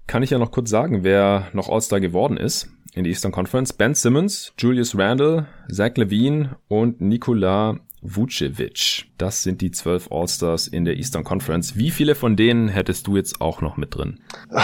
kann 0.07 0.23
ich 0.23 0.29
ja 0.29 0.39
noch 0.39 0.51
kurz 0.51 0.69
sagen, 0.69 1.03
wer 1.03 1.47
noch 1.53 1.69
All-Star 1.69 1.99
geworden 1.99 2.37
ist 2.37 2.69
in 2.93 3.03
die 3.03 3.11
Eastern 3.11 3.31
Conference. 3.31 3.73
Ben 3.73 3.93
Simmons, 3.93 4.53
Julius 4.57 4.97
Randle, 4.97 5.47
Zach 5.69 5.95
Levine 5.95 6.57
und 6.67 7.01
Nikola 7.01 7.79
Vucevic. 8.01 9.05
Das 9.17 9.43
sind 9.43 9.61
die 9.61 9.71
zwölf 9.71 10.11
All-Stars 10.11 10.67
in 10.67 10.85
der 10.85 10.97
Eastern 10.97 11.23
Conference. 11.23 11.77
Wie 11.77 11.91
viele 11.91 12.15
von 12.15 12.35
denen 12.35 12.69
hättest 12.69 13.07
du 13.07 13.15
jetzt 13.17 13.41
auch 13.41 13.61
noch 13.61 13.77
mit 13.77 13.95
drin? 13.95 14.19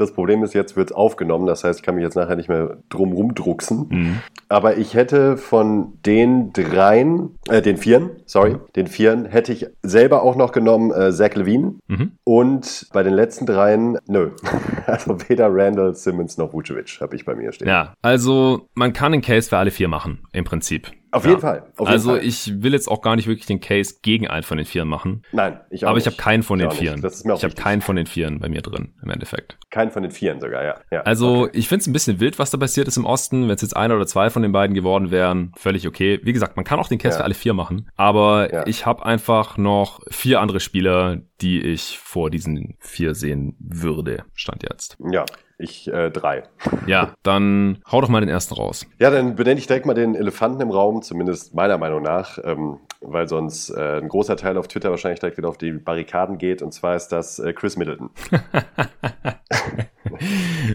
Das 0.00 0.12
Problem 0.12 0.42
ist, 0.42 0.54
jetzt 0.54 0.76
wird 0.76 0.90
es 0.90 0.96
aufgenommen. 0.96 1.46
Das 1.46 1.62
heißt, 1.62 1.80
ich 1.80 1.84
kann 1.84 1.94
mich 1.94 2.02
jetzt 2.02 2.14
nachher 2.14 2.36
nicht 2.36 2.48
mehr 2.48 2.78
drum 2.88 3.12
rumdrucksen. 3.12 3.86
Mhm. 3.90 4.16
Aber 4.48 4.78
ich 4.78 4.94
hätte 4.94 5.36
von 5.36 5.92
den 6.06 6.54
dreien, 6.54 7.36
äh, 7.50 7.60
den 7.60 7.76
vieren, 7.76 8.10
sorry, 8.24 8.54
mhm. 8.54 8.60
den 8.76 8.86
vieren 8.86 9.26
hätte 9.26 9.52
ich 9.52 9.66
selber 9.82 10.22
auch 10.22 10.36
noch 10.36 10.52
genommen, 10.52 10.90
äh, 10.90 11.12
Zach 11.12 11.34
Levine. 11.34 11.74
Mhm. 11.86 12.12
Und 12.24 12.88
bei 12.94 13.02
den 13.02 13.12
letzten 13.12 13.44
dreien, 13.44 13.98
nö. 14.06 14.30
Also 14.86 15.16
weder 15.28 15.48
Randall, 15.52 15.94
Simmons 15.94 16.36
noch 16.36 16.52
Vucevic 16.52 17.00
habe 17.00 17.14
ich 17.14 17.24
bei 17.24 17.34
mir 17.34 17.52
stehen. 17.52 17.68
Ja, 17.68 17.94
also 18.02 18.68
man 18.74 18.92
kann 18.92 19.12
einen 19.12 19.22
Case 19.22 19.48
für 19.48 19.58
alle 19.58 19.70
vier 19.70 19.86
machen, 19.86 20.24
im 20.32 20.44
Prinzip. 20.44 20.90
Auf 21.12 21.26
jeden 21.26 21.40
Fall. 21.40 21.64
Auf 21.76 21.80
jeden 21.80 21.88
also 21.88 22.10
Fall. 22.10 22.24
ich 22.24 22.62
will 22.62 22.72
jetzt 22.72 22.88
auch 22.88 23.00
gar 23.00 23.16
nicht 23.16 23.26
wirklich 23.26 23.46
den 23.46 23.60
Case 23.60 23.96
gegen 24.02 24.28
einen 24.28 24.42
von 24.42 24.56
den 24.56 24.66
Vieren 24.66 24.88
machen. 24.88 25.22
Nein, 25.32 25.60
ich 25.70 25.84
auch 25.84 25.88
Aber 25.88 25.96
nicht. 25.96 26.06
ich 26.06 26.12
habe 26.12 26.22
keinen 26.22 26.42
von 26.42 26.60
ich 26.60 26.68
den 26.68 26.76
Vieren. 26.76 27.04
Ich 27.04 27.44
habe 27.44 27.54
keinen 27.54 27.80
von 27.80 27.96
den 27.96 28.06
Vieren 28.06 28.38
bei 28.38 28.48
mir 28.48 28.62
drin, 28.62 28.94
im 29.02 29.10
Endeffekt. 29.10 29.58
Keinen 29.70 29.90
von 29.90 30.02
den 30.02 30.12
Vieren 30.12 30.40
sogar, 30.40 30.64
ja. 30.64 30.80
ja. 30.90 31.02
Also 31.02 31.42
okay. 31.42 31.58
ich 31.58 31.68
finde 31.68 31.82
es 31.82 31.86
ein 31.88 31.92
bisschen 31.92 32.20
wild, 32.20 32.38
was 32.38 32.50
da 32.50 32.58
passiert 32.58 32.88
ist 32.88 32.96
im 32.96 33.06
Osten. 33.06 33.42
Wenn 33.42 33.54
es 33.54 33.62
jetzt 33.62 33.76
einer 33.76 33.96
oder 33.96 34.06
zwei 34.06 34.30
von 34.30 34.42
den 34.42 34.52
beiden 34.52 34.74
geworden 34.74 35.10
wären, 35.10 35.52
völlig 35.56 35.86
okay. 35.86 36.20
Wie 36.22 36.32
gesagt, 36.32 36.56
man 36.56 36.64
kann 36.64 36.78
auch 36.78 36.88
den 36.88 36.98
Case 36.98 37.14
ja. 37.14 37.18
für 37.18 37.24
alle 37.24 37.34
vier 37.34 37.54
machen. 37.54 37.90
Aber 37.96 38.52
ja. 38.52 38.66
ich 38.66 38.86
habe 38.86 39.04
einfach 39.04 39.56
noch 39.56 40.00
vier 40.10 40.40
andere 40.40 40.60
Spieler, 40.60 41.18
die 41.40 41.60
ich 41.60 41.98
vor 41.98 42.30
diesen 42.30 42.76
vier 42.78 43.14
sehen 43.14 43.56
würde, 43.58 44.24
stand 44.34 44.62
jetzt. 44.62 44.96
Ja, 45.10 45.24
ich 45.60 45.92
äh, 45.92 46.10
drei. 46.10 46.42
Ja, 46.86 47.14
dann 47.22 47.78
hau 47.90 48.00
doch 48.00 48.08
mal 48.08 48.20
den 48.20 48.28
ersten 48.28 48.54
raus. 48.54 48.86
Ja, 48.98 49.10
dann 49.10 49.36
benenne 49.36 49.58
ich 49.58 49.66
direkt 49.66 49.86
mal 49.86 49.94
den 49.94 50.14
Elefanten 50.14 50.60
im 50.60 50.70
Raum, 50.70 51.02
zumindest 51.02 51.54
meiner 51.54 51.78
Meinung 51.78 52.02
nach, 52.02 52.38
ähm, 52.42 52.78
weil 53.00 53.28
sonst 53.28 53.70
äh, 53.70 53.98
ein 53.98 54.08
großer 54.08 54.36
Teil 54.36 54.56
auf 54.58 54.68
Twitter 54.68 54.90
wahrscheinlich 54.90 55.20
direkt 55.20 55.38
wieder 55.38 55.48
auf 55.48 55.58
die 55.58 55.72
Barrikaden 55.72 56.38
geht. 56.38 56.62
Und 56.62 56.72
zwar 56.72 56.96
ist 56.96 57.08
das 57.08 57.38
äh, 57.38 57.52
Chris 57.52 57.76
Middleton. 57.76 58.10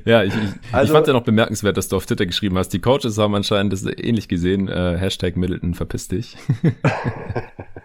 ja, 0.06 0.24
ich, 0.24 0.34
ich, 0.34 0.74
also, 0.74 0.86
ich 0.86 0.92
fand 0.92 1.08
ja 1.08 1.14
noch 1.14 1.24
bemerkenswert, 1.24 1.78
dass 1.78 1.88
du 1.88 1.98
auf 1.98 2.06
Twitter 2.06 2.26
geschrieben 2.26 2.58
hast. 2.58 2.70
Die 2.70 2.80
Coaches 2.80 3.18
haben 3.18 3.36
anscheinend 3.36 3.74
das 3.74 3.86
ähnlich 3.86 4.28
gesehen. 4.28 4.68
Äh, 4.68 4.98
Hashtag 4.98 5.36
Middleton, 5.36 5.74
verpiss 5.74 6.08
dich. 6.08 6.38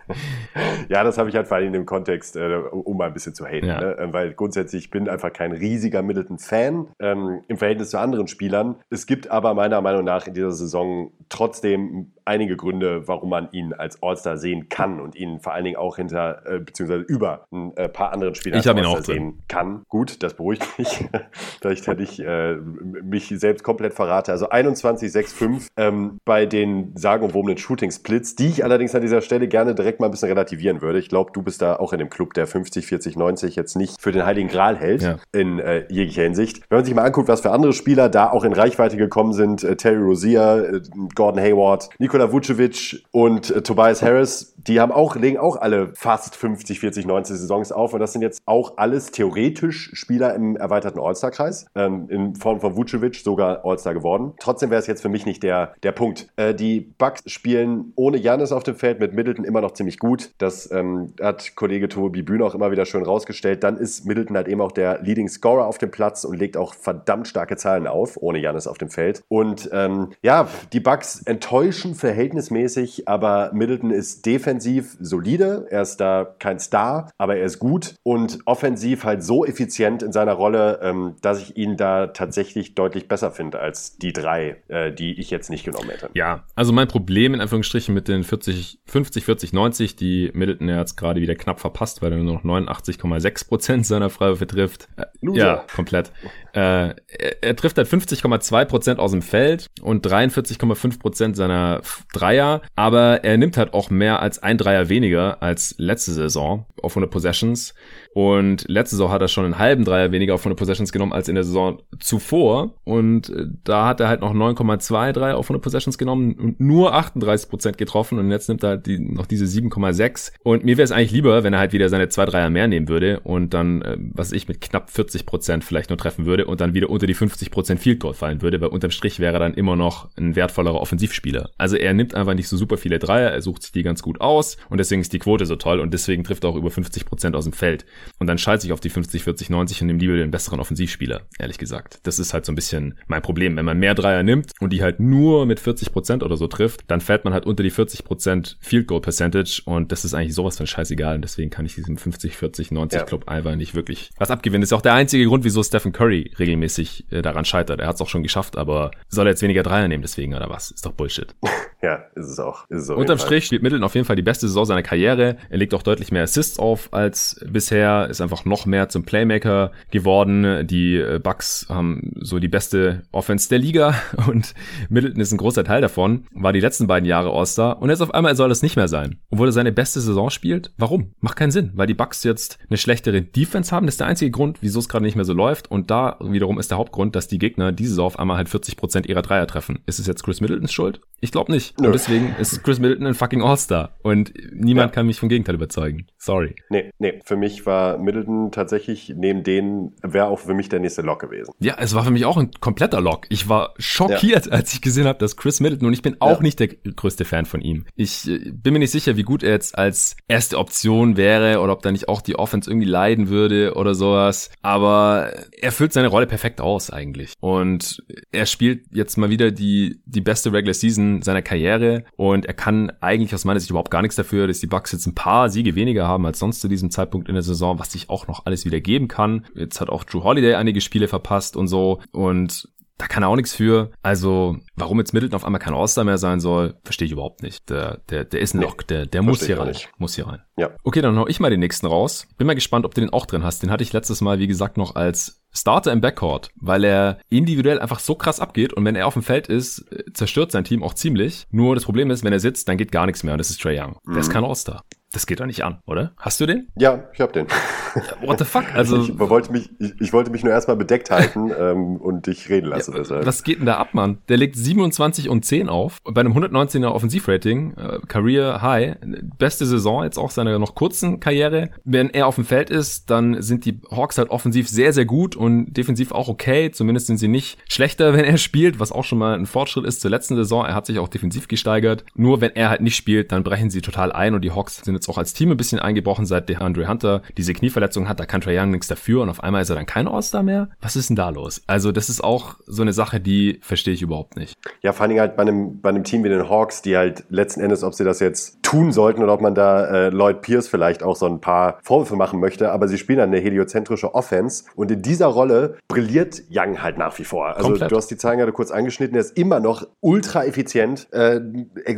ja, 0.88 1.05
das 1.05 1.18
habe 1.18 1.29
ich 1.29 1.37
halt 1.37 1.49
vor 1.49 1.57
allem 1.57 1.68
in 1.68 1.73
dem 1.73 1.87
Kontext, 1.87 2.37
äh, 2.37 2.57
um 2.57 2.96
mal 2.96 3.07
ein 3.07 3.14
bisschen 3.14 3.35
zu 3.35 3.46
haten. 3.46 3.66
Ja. 3.66 3.81
Ne? 3.81 3.96
Ähm, 3.99 4.12
weil 4.12 4.33
grundsätzlich 4.35 4.85
ich 4.85 4.90
bin 4.90 5.09
einfach 5.09 5.33
kein 5.33 5.53
riesiger 5.53 6.03
Middleton-Fan 6.03 6.88
ähm, 6.99 7.42
im 7.49 7.57
Verhältnis 7.57 7.90
zu 7.90 7.99
anderen 7.99 8.29
Spielern. 8.29 8.77
Es 8.90 9.07
gibt 9.07 9.31
aber 9.31 9.55
meiner 9.55 9.81
Meinung 9.81 10.05
nach 10.05 10.27
in 10.27 10.35
dieser 10.35 10.53
Saison 10.53 11.12
trotzdem 11.29 12.12
einige 12.25 12.57
Gründe, 12.57 13.09
warum 13.09 13.31
man 13.31 13.49
ihn 13.53 13.73
als 13.73 14.03
All-Star 14.03 14.37
sehen 14.37 14.68
kann 14.68 15.01
und 15.01 15.16
ihn 15.16 15.40
vor 15.40 15.53
allen 15.53 15.64
Dingen 15.64 15.77
auch 15.77 15.96
hinter, 15.96 16.42
äh, 16.46 16.61
beziehungsweise 16.61 17.03
über 17.03 17.46
ein 17.53 17.77
äh, 17.77 17.88
paar 17.88 18.12
anderen 18.12 18.35
Spielern 18.35 18.61
ich 18.61 18.68
als 18.68 18.79
All-Star 18.79 19.03
sehen 19.03 19.42
kann. 19.49 19.83
Gut, 19.88 20.23
das 20.23 20.35
beruhigt 20.35 20.79
mich, 20.79 21.09
da 21.61 21.70
ich 21.70 21.83
da 21.83 21.94
nicht 21.94 22.20
äh, 22.20 22.55
mich 22.55 23.29
selbst 23.29 23.64
komplett 23.64 23.94
verrate. 23.94 24.33
Also 24.33 24.49
21, 24.49 25.11
6, 25.11 25.33
5 25.33 25.68
ähm, 25.77 26.18
bei 26.25 26.46
den 26.46 26.96
sagenumwobenen 26.96 27.59
Shooting-Splits, 27.59 28.37
die 28.37 28.49
ich 28.49 28.64
allerdings 28.64 28.94
an 28.94 29.03
dieser 29.03 29.20
Stelle 29.20 29.49
gerne 29.49 29.75
direkt 29.75 30.00
mal 30.01 30.07
ein 30.07 30.11
bisschen 30.11 30.29
relativieren 30.29 30.83
würde. 30.83 30.99
Ich 30.99 31.09
glaube, 31.09 31.31
du 31.33 31.43
bist 31.43 31.63
da 31.63 31.77
auch 31.77 31.93
in 31.93 31.99
dem 31.99 32.11
Club, 32.11 32.35
der 32.35 32.47
50, 32.47 32.87
40, 32.87 33.17
90 33.17 33.57
jetzt 33.57 33.77
nicht 33.77 34.01
für 34.01 34.13
den 34.13 34.25
Heiligen 34.25 34.49
Gral 34.49 34.77
hält, 34.77 35.03
ja. 35.03 35.17
in 35.33 35.59
äh, 35.59 35.85
jeglicher 35.89 36.23
Hinsicht. 36.23 36.63
Wenn 36.69 36.79
man 36.79 36.85
sich 36.85 36.95
mal 36.95 37.05
anguckt, 37.05 37.29
was 37.29 37.41
für 37.41 37.51
andere 37.51 37.73
Spieler 37.73 38.09
da 38.09 38.31
auch 38.31 38.45
in 38.45 38.53
Reichweite 38.53 38.97
gekommen 38.97 39.33
sind, 39.33 39.63
äh, 39.63 39.77
Terry 39.77 40.03
Rozier, 40.03 40.75
äh, 40.75 40.81
Gordon 41.15 41.41
Hayward, 41.41 41.91
Nikola 41.99 42.33
Vucevic 42.33 43.05
und 43.11 43.51
äh, 43.51 43.63
Tobias 43.63 44.03
Harris, 44.03 44.55
die 44.57 44.81
haben 44.81 44.93
auch, 44.93 45.17
legen 45.17 45.39
auch 45.39 45.57
alle 45.57 45.93
fast 45.95 46.37
50, 46.37 46.81
40, 46.81 47.07
90 47.07 47.37
Saisons 47.37 47.73
auf. 47.73 47.95
Und 47.95 48.01
das 48.01 48.13
sind 48.13 48.23
jetzt 48.23 48.43
auch 48.47 48.77
alles 48.77 49.11
theoretisch 49.11 49.91
Spieler 49.95 50.35
im 50.35 50.57
erweiterten 50.57 50.99
All-Star-Kreis. 50.99 51.67
Ähm, 51.75 52.09
in 52.11 52.35
Form 52.37 52.61
von 52.61 52.77
Vucevic 52.77 53.17
sogar 53.17 53.65
All-Star 53.65 53.95
geworden. 53.95 54.33
Trotzdem 54.39 54.71
wäre 54.71 54.81
es 54.81 54.87
jetzt 54.87 55.03
für 55.03 55.09
mich 55.09 55.27
nicht 55.27 55.43
der, 55.43 55.75
der 55.83 55.93
Punkt. 55.93 56.29
Äh, 56.37 56.55
die 56.55 56.81
Bucks 56.81 57.23
spielen 57.27 57.93
ohne 57.97 58.19
Janis 58.19 58.53
auf 58.53 58.63
dem 58.63 58.77
Feld 58.77 59.01
mit 59.01 59.15
Middleton 59.15 59.45
immer 59.45 59.61
noch 59.61 59.73
ziemlich 59.73 59.89
gut. 59.98 60.31
Das 60.38 60.70
ähm, 60.70 61.12
hat 61.20 61.57
Kollege 61.57 61.88
Tobi 61.88 62.22
Bühne 62.22 62.44
auch 62.44 62.55
immer 62.55 62.70
wieder 62.70 62.87
schön 62.87 63.03
rausgestellt. 63.03 63.64
Dann 63.64 63.76
ist 63.76 64.07
Middleton 64.07 64.37
halt 64.37 64.48
eben 64.48 64.61
auch 64.61 64.72
der 64.72 65.00
Leading 65.03 65.29
Scorer 65.29 65.66
auf 65.66 65.79
dem 65.79 65.90
Platz 65.90 66.24
und 66.24 66.38
legt 66.38 66.57
auch 66.57 66.74
verdammt 66.74 67.29
starke 67.29 67.57
Zahlen 67.57 67.87
auf, 67.87 68.16
ohne 68.16 68.38
Janis 68.38 68.66
auf 68.66 68.79
dem 68.79 68.90
Feld. 68.90 69.22
Und 69.29 69.68
ähm, 69.72 70.11
ja, 70.22 70.48
die 70.72 70.81
Bucks 70.81 71.22
enttäuschen 71.22 71.94
verhältnismäßig, 71.94 73.09
aber 73.09 73.50
Middleton 73.53 73.90
ist 73.90 74.26
defensiv 74.26 74.61
defensiv 74.61 74.96
solide, 75.00 75.66
er 75.70 75.83
ist 75.83 75.98
da 75.98 76.35
kein 76.38 76.59
Star, 76.59 77.11
aber 77.18 77.37
er 77.37 77.44
ist 77.44 77.59
gut 77.59 77.94
und 78.03 78.38
offensiv 78.44 79.05
halt 79.05 79.22
so 79.22 79.44
effizient 79.44 80.03
in 80.03 80.12
seiner 80.12 80.33
Rolle, 80.33 80.81
ähm, 80.83 81.16
dass 81.22 81.40
ich 81.40 81.57
ihn 81.57 81.76
da 81.76 82.09
tatsächlich 82.09 82.74
deutlich 82.74 83.09
besser 83.09 83.31
finde 83.31 83.61
als 83.61 83.96
die 83.96 84.12
drei, 84.12 84.57
äh, 84.68 84.92
die 84.92 85.18
ich 85.18 85.31
jetzt 85.31 85.50
nicht 85.50 85.64
genommen 85.64 85.90
hätte. 85.90 86.11
Ja, 86.14 86.44
also 86.55 86.72
mein 86.72 86.88
Problem 86.88 87.35
in 87.35 87.40
Anführungsstrichen 87.40 87.94
mit 87.94 88.09
den 88.09 88.24
40, 88.24 88.81
50, 88.87 89.24
40, 89.24 89.53
90, 89.53 89.80
die 89.97 90.31
Middleton 90.35 90.69
ja 90.69 90.79
jetzt 90.79 90.97
gerade 90.97 91.21
wieder 91.21 91.35
knapp 91.35 91.61
verpasst, 91.61 92.03
weil 92.03 92.12
er 92.12 92.19
nur 92.19 92.35
noch 92.35 92.45
89,6 92.45 93.49
Prozent 93.49 93.87
seiner 93.87 94.11
Freiwürfe 94.11 94.47
trifft. 94.47 94.88
Äh, 94.97 95.07
ja, 95.33 95.64
komplett. 95.75 96.12
Äh, 96.53 96.61
er, 96.61 96.95
er, 97.43 97.57
trifft 97.57 97.77
halt 97.79 97.89
50,2 97.89 98.65
Prozent 98.65 99.01
aus 99.01 99.13
dem 99.13 99.23
Feld 99.23 99.67
und 99.83 100.07
43,5 100.07 100.99
Prozent 100.99 101.37
seiner 101.37 101.81
Dreier, 102.13 102.63
aber 102.75 103.25
er 103.25 103.37
nimmt 103.37 103.57
halt 103.57 103.73
auch 103.75 103.91
mehr 103.91 104.21
als 104.21 104.43
ein 104.43 104.59
Dreier 104.59 104.89
weniger 104.89 105.43
als 105.43 105.75
letzte 105.79 106.13
Saison 106.13 106.67
auf 106.83 106.93
100 106.93 107.11
Possessions. 107.11 107.75
Und 108.13 108.65
letzte 108.69 108.97
Saison 108.97 109.11
hat 109.13 109.23
er 109.23 109.29
schon 109.29 109.45
einen 109.45 109.59
halben 109.59 109.85
Dreier 109.85 110.11
weniger 110.11 110.35
auf 110.35 110.41
100 110.41 110.59
Possessions 110.59 110.91
genommen 110.91 111.13
als 111.13 111.29
in 111.29 111.37
der 111.37 111.45
Saison 111.45 111.81
zuvor. 112.01 112.75
Und 112.85 113.31
äh, 113.31 113.47
da 113.63 113.87
hat 113.87 114.01
er 114.01 114.09
halt 114.09 114.21
noch 114.21 114.35
9,2 114.35 115.13
Dreier 115.13 115.37
auf 115.37 115.47
100 115.47 115.63
Possessions 115.63 115.97
genommen 115.97 116.35
und 116.35 116.61
nur 116.61 116.95
38 116.95 117.49
Prozent 117.49 117.79
getroffen. 117.79 118.19
Und 118.19 118.31
jetzt 118.31 118.49
nimmt 118.49 118.65
er 118.65 118.71
halt 118.71 118.87
die, 118.87 118.99
noch 118.99 119.27
diese 119.27 119.45
7,6. 119.45 120.33
Und 120.43 120.65
mir 120.65 120.77
wäre 120.77 120.85
es 120.85 120.93
eigentlich 120.93 121.13
lieber, 121.13 121.45
wenn 121.45 121.53
er 121.53 121.61
halt 121.61 121.73
wieder 121.73 121.89
seine 121.89 122.09
zwei 122.09 122.27
Dreier 122.27 122.51
mehr 122.51 122.67
nehmen 122.67 122.89
würde 122.89 123.21
und 123.21 123.55
dann, 123.55 123.83
äh, 123.83 123.97
was 124.13 124.33
ich 124.33 124.49
mit 124.49 124.61
knapp 124.61 124.91
40 124.91 125.25
Prozent 125.25 125.65
vielleicht 125.65 125.91
nur 125.91 125.99
treffen 125.99 126.27
würde 126.27 126.39
und 126.46 126.61
dann 126.61 126.74
wieder 126.74 126.90
unter 126.90 127.07
die 127.07 127.14
50 127.14 127.50
Prozent 127.50 127.81
Field 127.81 128.00
Goal 128.00 128.14
fallen 128.14 128.42
würde, 128.42 128.61
weil 128.61 128.68
unterm 128.68 128.90
Strich 128.90 129.20
wäre 129.20 129.35
er 129.35 129.40
dann 129.40 129.55
immer 129.55 129.76
noch 129.76 130.09
ein 130.16 130.37
wertvollerer 130.37 130.81
Offensivspieler. 130.81 131.50
Also 131.59 131.76
er 131.76 131.94
nimmt 131.94 132.14
einfach 132.14 132.35
nicht 132.35 132.48
so 132.48 132.57
super 132.57 132.76
viele 132.76 132.98
Dreier, 132.98 133.31
er 133.31 133.42
sucht 133.42 133.62
sich 133.62 133.72
die 133.72 133.83
ganz 133.83 134.03
gut 134.03 134.20
aus 134.20 134.57
und 134.68 134.79
deswegen 134.79 135.00
ist 135.00 135.12
die 135.12 135.18
Quote 135.18 135.46
so 135.46 135.57
toll 135.57 135.81
und 135.81 135.92
deswegen 135.92 136.24
trifft 136.24 136.44
er 136.44 136.50
auch 136.50 136.57
über 136.57 136.70
50 136.70 137.07
Prozent 137.07 137.37
aus 137.37 137.44
dem 137.44 137.53
Feld. 137.53 137.85
Und 138.18 138.26
dann 138.26 138.38
schalte 138.38 138.66
ich 138.66 138.72
auf 138.72 138.81
die 138.81 138.90
50, 138.90 139.22
40, 139.24 139.50
90 139.50 139.81
und 139.83 139.87
nehme 139.87 139.98
lieber 139.98 140.16
den 140.16 140.31
besseren 140.31 140.61
Offensivspieler, 140.61 141.22
ehrlich 141.38 141.59
gesagt. 141.59 142.00
Das 142.05 142.18
ist 142.18 142.35
halt 142.35 142.44
so 142.44 142.53
ein 142.53 142.57
bisschen 142.57 142.98
mein 143.07 143.22
Problem. 143.22 143.57
Wenn 143.57 143.64
man 143.64 143.79
mehr 143.79 143.94
Dreier 143.94 144.22
nimmt 144.22 144.53
und 144.61 144.72
die 144.72 144.83
halt 144.83 145.00
nur 145.00 145.46
mit 145.46 145.61
40 145.61 145.92
Prozent 145.92 146.22
oder 146.22 146.37
so 146.37 146.46
trifft, 146.46 146.85
dann 146.88 147.00
fällt 147.00 147.24
man 147.24 147.33
halt 147.33 147.46
unter 147.46 147.62
die 147.62 147.70
40 147.70 148.05
Prozent 148.05 148.57
Field 148.61 148.87
Goal 148.87 149.00
Percentage 149.00 149.62
und 149.64 149.92
das 149.92 150.05
ist 150.05 150.14
eigentlich 150.14 150.35
sowas 150.35 150.57
von 150.57 150.66
scheißegal 150.66 151.16
und 151.16 151.22
deswegen 151.22 151.50
kann 151.50 151.66
ich 151.66 151.74
diesem 151.74 151.96
50, 151.96 152.37
40, 152.37 152.70
90 152.70 152.98
ja. 152.98 153.05
Club 153.05 153.29
einfach 153.29 153.57
nicht 153.57 153.74
wirklich 153.74 154.11
was 154.16 154.31
abgewinnen. 154.31 154.62
Das 154.62 154.68
ist 154.68 154.72
auch 154.72 154.83
der 154.83 154.94
einzige 154.94 155.26
Grund, 155.26 155.44
wieso 155.44 155.62
Stephen 155.62 155.92
Curry 155.92 156.30
regelmäßig 156.38 157.07
äh, 157.11 157.23
daran 157.23 157.45
scheitert. 157.45 157.81
Er 157.81 157.87
hat 157.87 157.97
es 157.97 158.01
auch 158.01 158.09
schon 158.09 158.23
geschafft, 158.23 158.57
aber 158.57 158.90
soll 159.09 159.27
er 159.27 159.31
jetzt 159.31 159.43
weniger 159.43 159.62
Dreier 159.62 159.88
nehmen 159.88 160.03
deswegen 160.03 160.35
oder 160.35 160.49
was? 160.49 160.71
Ist 160.71 160.87
doch 160.87 160.93
Bullshit. 160.93 161.35
ja, 161.83 162.05
ist 162.14 162.27
es 162.27 162.38
auch. 162.38 162.69
Ist 162.69 162.83
es 162.83 162.90
Unterm 162.90 163.19
Strich 163.19 163.47
spielt 163.47 163.62
Middleton 163.62 163.85
auf 163.85 163.95
jeden 163.95 164.07
Fall 164.07 164.16
die 164.16 164.23
beste 164.23 164.47
Saison 164.49 164.64
seiner 164.64 164.83
Karriere. 164.83 165.37
Er 165.49 165.59
legt 165.59 165.75
auch 165.75 165.83
deutlich 165.83 166.12
mehr 166.12 166.23
Assists 166.23 166.59
auf 166.59 166.93
als 166.93 167.40
bisher, 167.49 168.09
ist 168.09 168.21
einfach 168.21 168.45
noch 168.45 168.66
mehr 168.66 168.88
zum 168.88 169.05
Playmaker 169.05 169.73
geworden. 169.90 170.66
Die 170.66 170.97
äh, 170.97 171.19
Bucks 171.19 171.66
haben 171.69 172.12
so 172.21 172.38
die 172.38 172.49
beste 172.49 173.03
Offense 173.12 173.49
der 173.49 173.59
Liga 173.59 173.95
und 174.29 174.55
Middleton 174.88 175.21
ist 175.21 175.33
ein 175.33 175.38
großer 175.38 175.64
Teil 175.64 175.81
davon. 175.81 176.27
War 176.33 176.53
die 176.53 176.61
letzten 176.61 176.87
beiden 176.87 177.07
Jahre 177.07 177.31
All-Star 177.31 177.81
und 177.81 177.90
jetzt 177.90 178.03
auf 178.03 178.14
einmal 178.14 178.37
soll 178.37 178.49
das 178.49 178.62
nicht 178.62 178.77
mehr 178.77 178.88
sein. 178.88 179.19
Obwohl 179.31 179.49
er 179.49 179.53
seine 179.53 179.73
beste 179.73 180.01
Saison 180.01 180.31
spielt. 180.31 180.73
Warum? 180.77 181.14
Macht 181.21 181.37
keinen 181.37 181.51
Sinn, 181.51 181.71
weil 181.75 181.87
die 181.87 181.95
Bucks 181.95 182.25
jetzt 182.25 182.59
eine 182.69 182.77
schlechtere 182.77 183.23
Defense 183.23 183.75
haben. 183.75 183.87
Das 183.87 183.95
ist 183.95 184.01
der 184.01 184.07
einzige 184.07 184.31
Grund, 184.31 184.59
wieso 184.61 184.79
es 184.79 184.88
gerade 184.88 185.05
nicht 185.05 185.16
mehr 185.16 185.25
so 185.25 185.33
läuft. 185.33 185.71
Und 185.71 185.90
da 185.90 186.16
wiederum 186.22 186.59
ist 186.59 186.70
der 186.70 186.78
Hauptgrund, 186.78 187.16
dass 187.16 187.28
die 187.28 187.38
Gegner 187.38 187.72
diese 187.72 187.90
Saison 187.90 188.06
auf 188.06 188.18
einmal 188.18 188.37
halt 188.37 188.48
40 188.48 188.76
Prozent 188.76 189.06
ihrer 189.06 189.22
Dreier 189.22 189.46
treffen. 189.46 189.80
Ist 189.87 189.98
es 189.98 190.06
jetzt 190.06 190.22
Chris 190.22 190.40
Middletons 190.40 190.72
Schuld? 190.72 191.00
Ich 191.20 191.33
glaube 191.33 191.52
nicht. 191.52 191.78
Nö. 191.80 191.87
Und 191.87 191.92
deswegen 191.92 192.35
ist 192.38 192.62
Chris 192.62 192.78
Middleton 192.78 193.06
ein 193.06 193.14
fucking 193.14 193.42
All-Star. 193.42 193.96
Und 194.02 194.33
niemand 194.52 194.90
ja. 194.90 194.94
kann 194.94 195.06
mich 195.06 195.18
vom 195.18 195.28
Gegenteil 195.28 195.54
überzeugen. 195.54 196.06
Sorry. 196.16 196.54
Nee, 196.70 196.90
nee. 196.98 197.20
Für 197.24 197.37
mich 197.37 197.66
war 197.66 197.80
war 197.80 197.98
Middleton 197.98 198.50
tatsächlich 198.50 199.12
neben 199.16 199.42
denen, 199.42 199.94
wäre 200.02 200.26
auch 200.26 200.40
für 200.40 200.54
mich 200.54 200.68
der 200.68 200.80
nächste 200.80 201.02
Lock 201.02 201.20
gewesen. 201.20 201.52
Ja, 201.61 201.76
es 201.78 201.94
war 201.94 202.04
für 202.04 202.11
mich 202.11 202.24
auch 202.24 202.37
ein 202.37 202.50
kompletter 202.61 203.00
Lock. 203.00 203.26
Ich 203.30 203.48
war 203.48 203.74
schockiert, 203.78 204.46
ja. 204.46 204.52
als 204.52 204.74
ich 204.74 204.80
gesehen 204.80 205.06
habe, 205.06 205.18
dass 205.18 205.37
Chris 205.37 205.61
Middleton, 205.61 205.87
und 205.87 205.92
ich 205.92 206.02
bin 206.02 206.16
auch 206.20 206.38
ja. 206.38 206.42
nicht 206.42 206.61
der 206.61 206.68
größte 206.68 207.24
Fan 207.24 207.46
von 207.46 207.61
ihm. 207.61 207.85
Ich 207.94 208.28
äh, 208.28 208.50
bin 208.52 208.72
mir 208.72 208.80
nicht 208.80 208.90
sicher, 208.90 209.16
wie 209.16 209.22
gut 209.22 209.42
er 209.42 209.52
jetzt 209.52 209.78
als 209.78 210.16
erste 210.28 210.59
Option 210.59 211.16
wäre 211.16 211.61
oder 211.61 211.72
ob 211.72 211.83
da 211.83 211.92
nicht 211.92 212.09
auch 212.09 212.22
die 212.22 212.37
Offense 212.37 212.68
irgendwie 212.68 212.88
leiden 212.88 213.28
würde 213.28 213.74
oder 213.74 213.94
sowas. 213.94 214.50
Aber 214.62 215.30
er 215.59 215.72
füllt 215.72 215.92
seine 215.92 216.09
Rolle 216.11 216.27
perfekt 216.27 216.61
aus 216.61 216.90
eigentlich. 216.90 217.35
Und 217.40 218.03
er 218.33 218.46
spielt 218.46 218.87
jetzt 218.92 219.16
mal 219.16 219.31
wieder 219.31 219.51
die, 219.51 220.01
die 220.05 220.20
beste 220.20 220.53
Regular 220.53 220.75
Season 220.75 221.23
seiner 221.23 221.42
Karriere 221.42 222.05
und 222.16 222.46
er 222.46 222.55
kann 222.55 222.92
eigentlich 223.01 223.35
aus 223.35 223.44
meiner 223.44 223.61
Sicht 223.61 223.70
überhaupt 223.70 223.90
gar 223.90 224.03
nichts 224.03 224.16
dafür, 224.16 224.46
dass 224.46 224.61
die 224.61 224.66
Bucks 224.66 224.92
jetzt 224.92 225.07
ein 225.07 225.14
paar 225.14 225.51
Siege 225.51 225.75
weniger 225.75 226.07
haben 226.07 226.27
als 226.27 226.38
sonst 226.38 226.61
zu 226.61 226.68
diesem 226.68 226.90
Zeitpunkt 226.90 227.29
in 227.29 227.35
der 227.35 227.42
Saison, 227.42 227.79
was 227.79 227.92
sich 227.92 228.11
auch 228.11 228.27
noch 228.27 228.46
alles 228.46 228.64
wieder 228.64 228.81
geben 228.81 229.09
kann. 229.09 229.46
Jetzt 229.55 229.81
hat 229.81 229.88
auch 229.88 230.05
Drew 230.05 230.23
Holiday 230.25 230.55
einige 230.55 230.81
Spiele 230.81 231.09
verpasst 231.09 231.57
und 231.57 231.68
so 231.68 232.01
und 232.12 232.68
da 233.01 233.07
kann 233.07 233.23
er 233.23 233.31
auch 233.31 233.37
nichts 233.37 233.55
für. 233.55 233.90
Also, 234.03 234.59
warum 234.77 234.99
jetzt 234.99 235.14
Middleton 235.14 235.35
auf 235.35 235.46
einmal 235.46 235.59
kein 235.59 235.73
All-Star 235.73 236.05
mehr 236.05 236.18
sein 236.18 236.38
soll, 236.38 236.75
verstehe 236.85 237.07
ich 237.07 237.12
überhaupt 237.12 237.42
nicht. 237.42 237.70
Der, 237.70 238.03
der, 238.11 238.27
der 238.27 238.40
ist 238.40 238.55
ein 238.55 238.61
Lock, 238.61 238.87
der, 238.88 239.07
der 239.07 239.23
muss 239.23 239.42
hier 239.42 239.59
rein. 239.59 239.68
Nicht. 239.68 239.90
Muss 239.96 240.16
hier 240.16 240.27
rein. 240.27 240.42
Ja. 240.59 240.70
Okay, 240.85 241.01
dann 241.01 241.18
hau 241.18 241.27
ich 241.27 241.40
mal 241.40 241.49
den 241.49 241.61
nächsten 241.61 241.87
raus. 241.87 242.27
Bin 242.37 242.46
mal 242.46 242.55
gespannt, 242.55 242.85
ob 242.85 242.94
du 242.94 243.01
den 243.01 243.11
auch 243.11 243.25
drin 243.25 243.42
hast. 243.42 243.62
Den 243.62 243.70
hatte 243.70 243.83
ich 243.83 243.94
letztes 243.94 244.20
Mal, 244.20 244.38
wie 244.38 244.46
gesagt, 244.46 244.77
noch 244.77 244.96
als 244.96 245.39
Starter 245.53 245.93
im 245.93 246.01
Backcourt, 246.01 246.51
weil 246.57 246.85
er 246.85 247.19
individuell 247.29 247.81
einfach 247.81 247.99
so 247.99 248.15
krass 248.15 248.41
abgeht 248.41 248.73
und 248.73 248.85
wenn 248.85 248.97
er 248.97 249.07
auf 249.07 249.15
dem 249.15 249.23
Feld 249.23 249.49
ist, 249.49 249.85
zerstört 250.15 250.53
sein 250.53 250.65
Team 250.65 250.83
auch 250.83 250.95
ziemlich. 250.95 251.47
Nur 251.51 251.75
das 251.75 251.85
Problem 251.85 252.11
ist, 252.11 252.25
wenn 252.25 252.33
er 252.33 252.41
sitzt, 252.41 252.69
dann 252.69 252.77
geht 252.77 252.93
gar 252.93 253.07
nichts 253.07 253.23
mehr 253.23 253.35
und 253.35 253.39
das 253.39 253.51
ist 253.51 253.61
Trey 253.61 253.81
Young. 253.81 253.97
Mhm. 254.05 254.13
Der 254.13 254.21
ist 254.21 254.29
mhm. 254.29 254.33
kein 254.33 254.45
All-Star. 254.45 254.85
Das 255.13 255.27
geht 255.27 255.41
doch 255.41 255.47
nicht 255.47 255.65
an, 255.65 255.79
oder? 255.87 256.13
Hast 256.19 256.41
du 256.41 256.47
den? 256.47 256.69
Ja, 256.77 257.03
ich 257.13 257.21
hab 257.21 257.33
den. 257.33 257.49
What 258.25 258.39
the 258.39 258.45
fuck? 258.45 258.73
Also 258.75 259.03
ich 259.03 259.19
wollte 259.19 259.51
mich, 259.51 259.69
ich, 259.81 260.01
ich 260.01 260.13
wollte 260.13 260.31
mich 260.31 260.45
nur 260.45 260.53
erstmal 260.53 260.77
bedeckt 260.77 261.11
halten 261.11 261.51
ähm, 261.59 261.97
und 261.97 262.29
dich 262.29 262.49
reden 262.49 262.69
lassen. 262.69 262.95
Ja, 262.95 263.27
was 263.27 263.43
geht 263.43 263.59
denn 263.59 263.67
da 263.67 263.79
ab, 263.79 263.93
Mann? 263.93 264.19
Der 264.29 264.37
legt 264.37 264.55
27 264.55 265.29
und 265.29 265.45
10 265.45 265.69
auf 265.69 265.99
bei 266.05 266.21
einem 266.21 266.33
119er 266.33 266.93
Offensivrating, 266.93 267.75
äh, 267.75 267.99
Career 268.07 268.63
High, 268.63 268.99
beste 269.37 269.67
Saison 269.67 270.05
jetzt 270.05 270.17
auch 270.17 270.31
seiner 270.31 270.57
noch 270.61 270.77
kurzen 270.77 271.19
Karriere. 271.19 271.71
Wenn 271.83 272.11
er 272.11 272.29
auf 272.29 272.37
dem 272.37 272.45
Feld 272.45 272.71
ist, 272.71 273.11
dann 273.11 273.43
sind 273.43 273.65
die 273.65 273.81
Hawks 273.91 274.17
halt 274.17 274.31
offensiv 274.31 274.69
sehr 274.69 274.93
sehr 274.93 275.07
gut 275.07 275.35
und 275.40 275.72
defensiv 275.72 276.12
auch 276.12 276.29
okay. 276.29 276.70
Zumindest 276.70 277.07
sind 277.07 277.16
sie 277.16 277.29
nicht 277.29 277.59
schlechter, 277.68 278.12
wenn 278.14 278.24
er 278.24 278.37
spielt, 278.37 278.79
was 278.79 278.92
auch 278.92 279.05
schon 279.05 279.18
mal 279.18 279.35
ein 279.35 279.46
Fortschritt 279.46 279.85
ist 279.85 280.00
zur 280.00 280.11
letzten 280.11 280.37
Saison. 280.37 280.64
Er 280.66 280.74
hat 280.74 280.87
sich 280.87 280.98
auch 280.98 281.09
defensiv 281.09 281.48
gesteigert. 281.48 282.05
Nur 282.14 282.40
wenn 282.40 282.55
er 282.55 282.68
halt 282.68 282.83
nicht 282.83 282.96
spielt, 282.96 283.33
dann 283.33 283.42
brechen 283.42 283.70
sie 283.70 283.81
total 283.81 284.12
ein 284.12 284.35
und 284.35 284.42
die 284.42 284.53
Hawks 284.53 284.76
sind 284.85 284.94
jetzt 284.94 285.09
auch 285.09 285.18
als 285.18 285.33
Team 285.33 285.50
ein 285.50 285.57
bisschen 285.57 285.79
eingebrochen, 285.79 286.26
seit 286.26 286.48
der 286.48 286.61
Andre 286.61 286.87
Hunter 286.87 287.22
diese 287.37 287.55
Knieverletzung 287.55 288.09
hat. 288.09 288.20
Da 288.20 288.26
kann 288.26 288.40
Trae 288.40 288.61
Young 288.61 288.70
nichts 288.70 288.88
dafür 288.88 289.22
und 289.22 289.31
auf 289.31 289.42
einmal 289.42 289.62
ist 289.62 289.70
er 289.70 289.76
dann 289.76 289.87
kein 289.87 290.07
All-Star 290.07 290.42
mehr. 290.42 290.68
Was 290.81 290.96
ist 290.96 291.09
denn 291.09 291.16
da 291.16 291.31
los? 291.31 291.62
Also 291.66 291.90
das 291.90 292.11
ist 292.11 292.22
auch 292.22 292.57
so 292.66 292.83
eine 292.83 292.92
Sache, 292.92 293.20
die 293.20 293.59
verstehe 293.62 293.94
ich 293.94 294.03
überhaupt 294.03 294.37
nicht. 294.37 294.55
Ja, 294.83 294.92
vor 294.92 295.03
allen 295.03 295.11
Dingen 295.11 295.20
halt 295.20 295.37
bei 295.37 295.42
einem, 295.42 295.81
bei 295.81 295.88
einem 295.88 296.05
Team 296.05 296.22
wie 296.24 296.29
den 296.29 296.48
Hawks, 296.48 296.83
die 296.83 296.96
halt 296.96 297.24
letzten 297.31 297.61
Endes, 297.61 297.83
ob 297.83 297.94
sie 297.94 298.05
das 298.05 298.20
jetzt 298.20 298.62
tun 298.62 298.92
sollten 298.92 299.22
oder 299.22 299.33
ob 299.33 299.40
man 299.40 299.55
da 299.55 299.87
äh, 299.87 300.09
Lloyd 300.11 300.42
Pierce 300.42 300.68
vielleicht 300.68 301.03
auch 301.03 301.16
so 301.16 301.26
ein 301.26 301.40
paar 301.40 301.79
Vorwürfe 301.83 302.16
machen 302.16 302.40
möchte, 302.40 302.70
aber 302.70 302.88
sie 302.88 302.98
spielen 302.98 303.20
eine 303.20 303.38
heliozentrische 303.38 304.14
Offense 304.14 304.64
und 304.76 304.90
in 304.90 305.03
dieser 305.03 305.30
Rolle 305.31 305.77
brilliert 305.88 306.43
Young 306.51 306.83
halt 306.83 306.99
nach 306.99 307.19
wie 307.19 307.25
vor. 307.25 307.49
Also 307.49 307.69
Komplett. 307.69 307.90
du 307.90 307.97
hast 307.97 308.09
die 308.09 308.16
Zahlen 308.16 308.38
gerade 308.38 308.53
kurz 308.53 308.71
angeschnitten, 308.71 309.16
er 309.16 309.21
ist 309.21 309.37
immer 309.37 309.61
noch 309.61 309.87
ultra 310.01 310.45
effizient, 310.45 311.09
äh, 311.12 311.40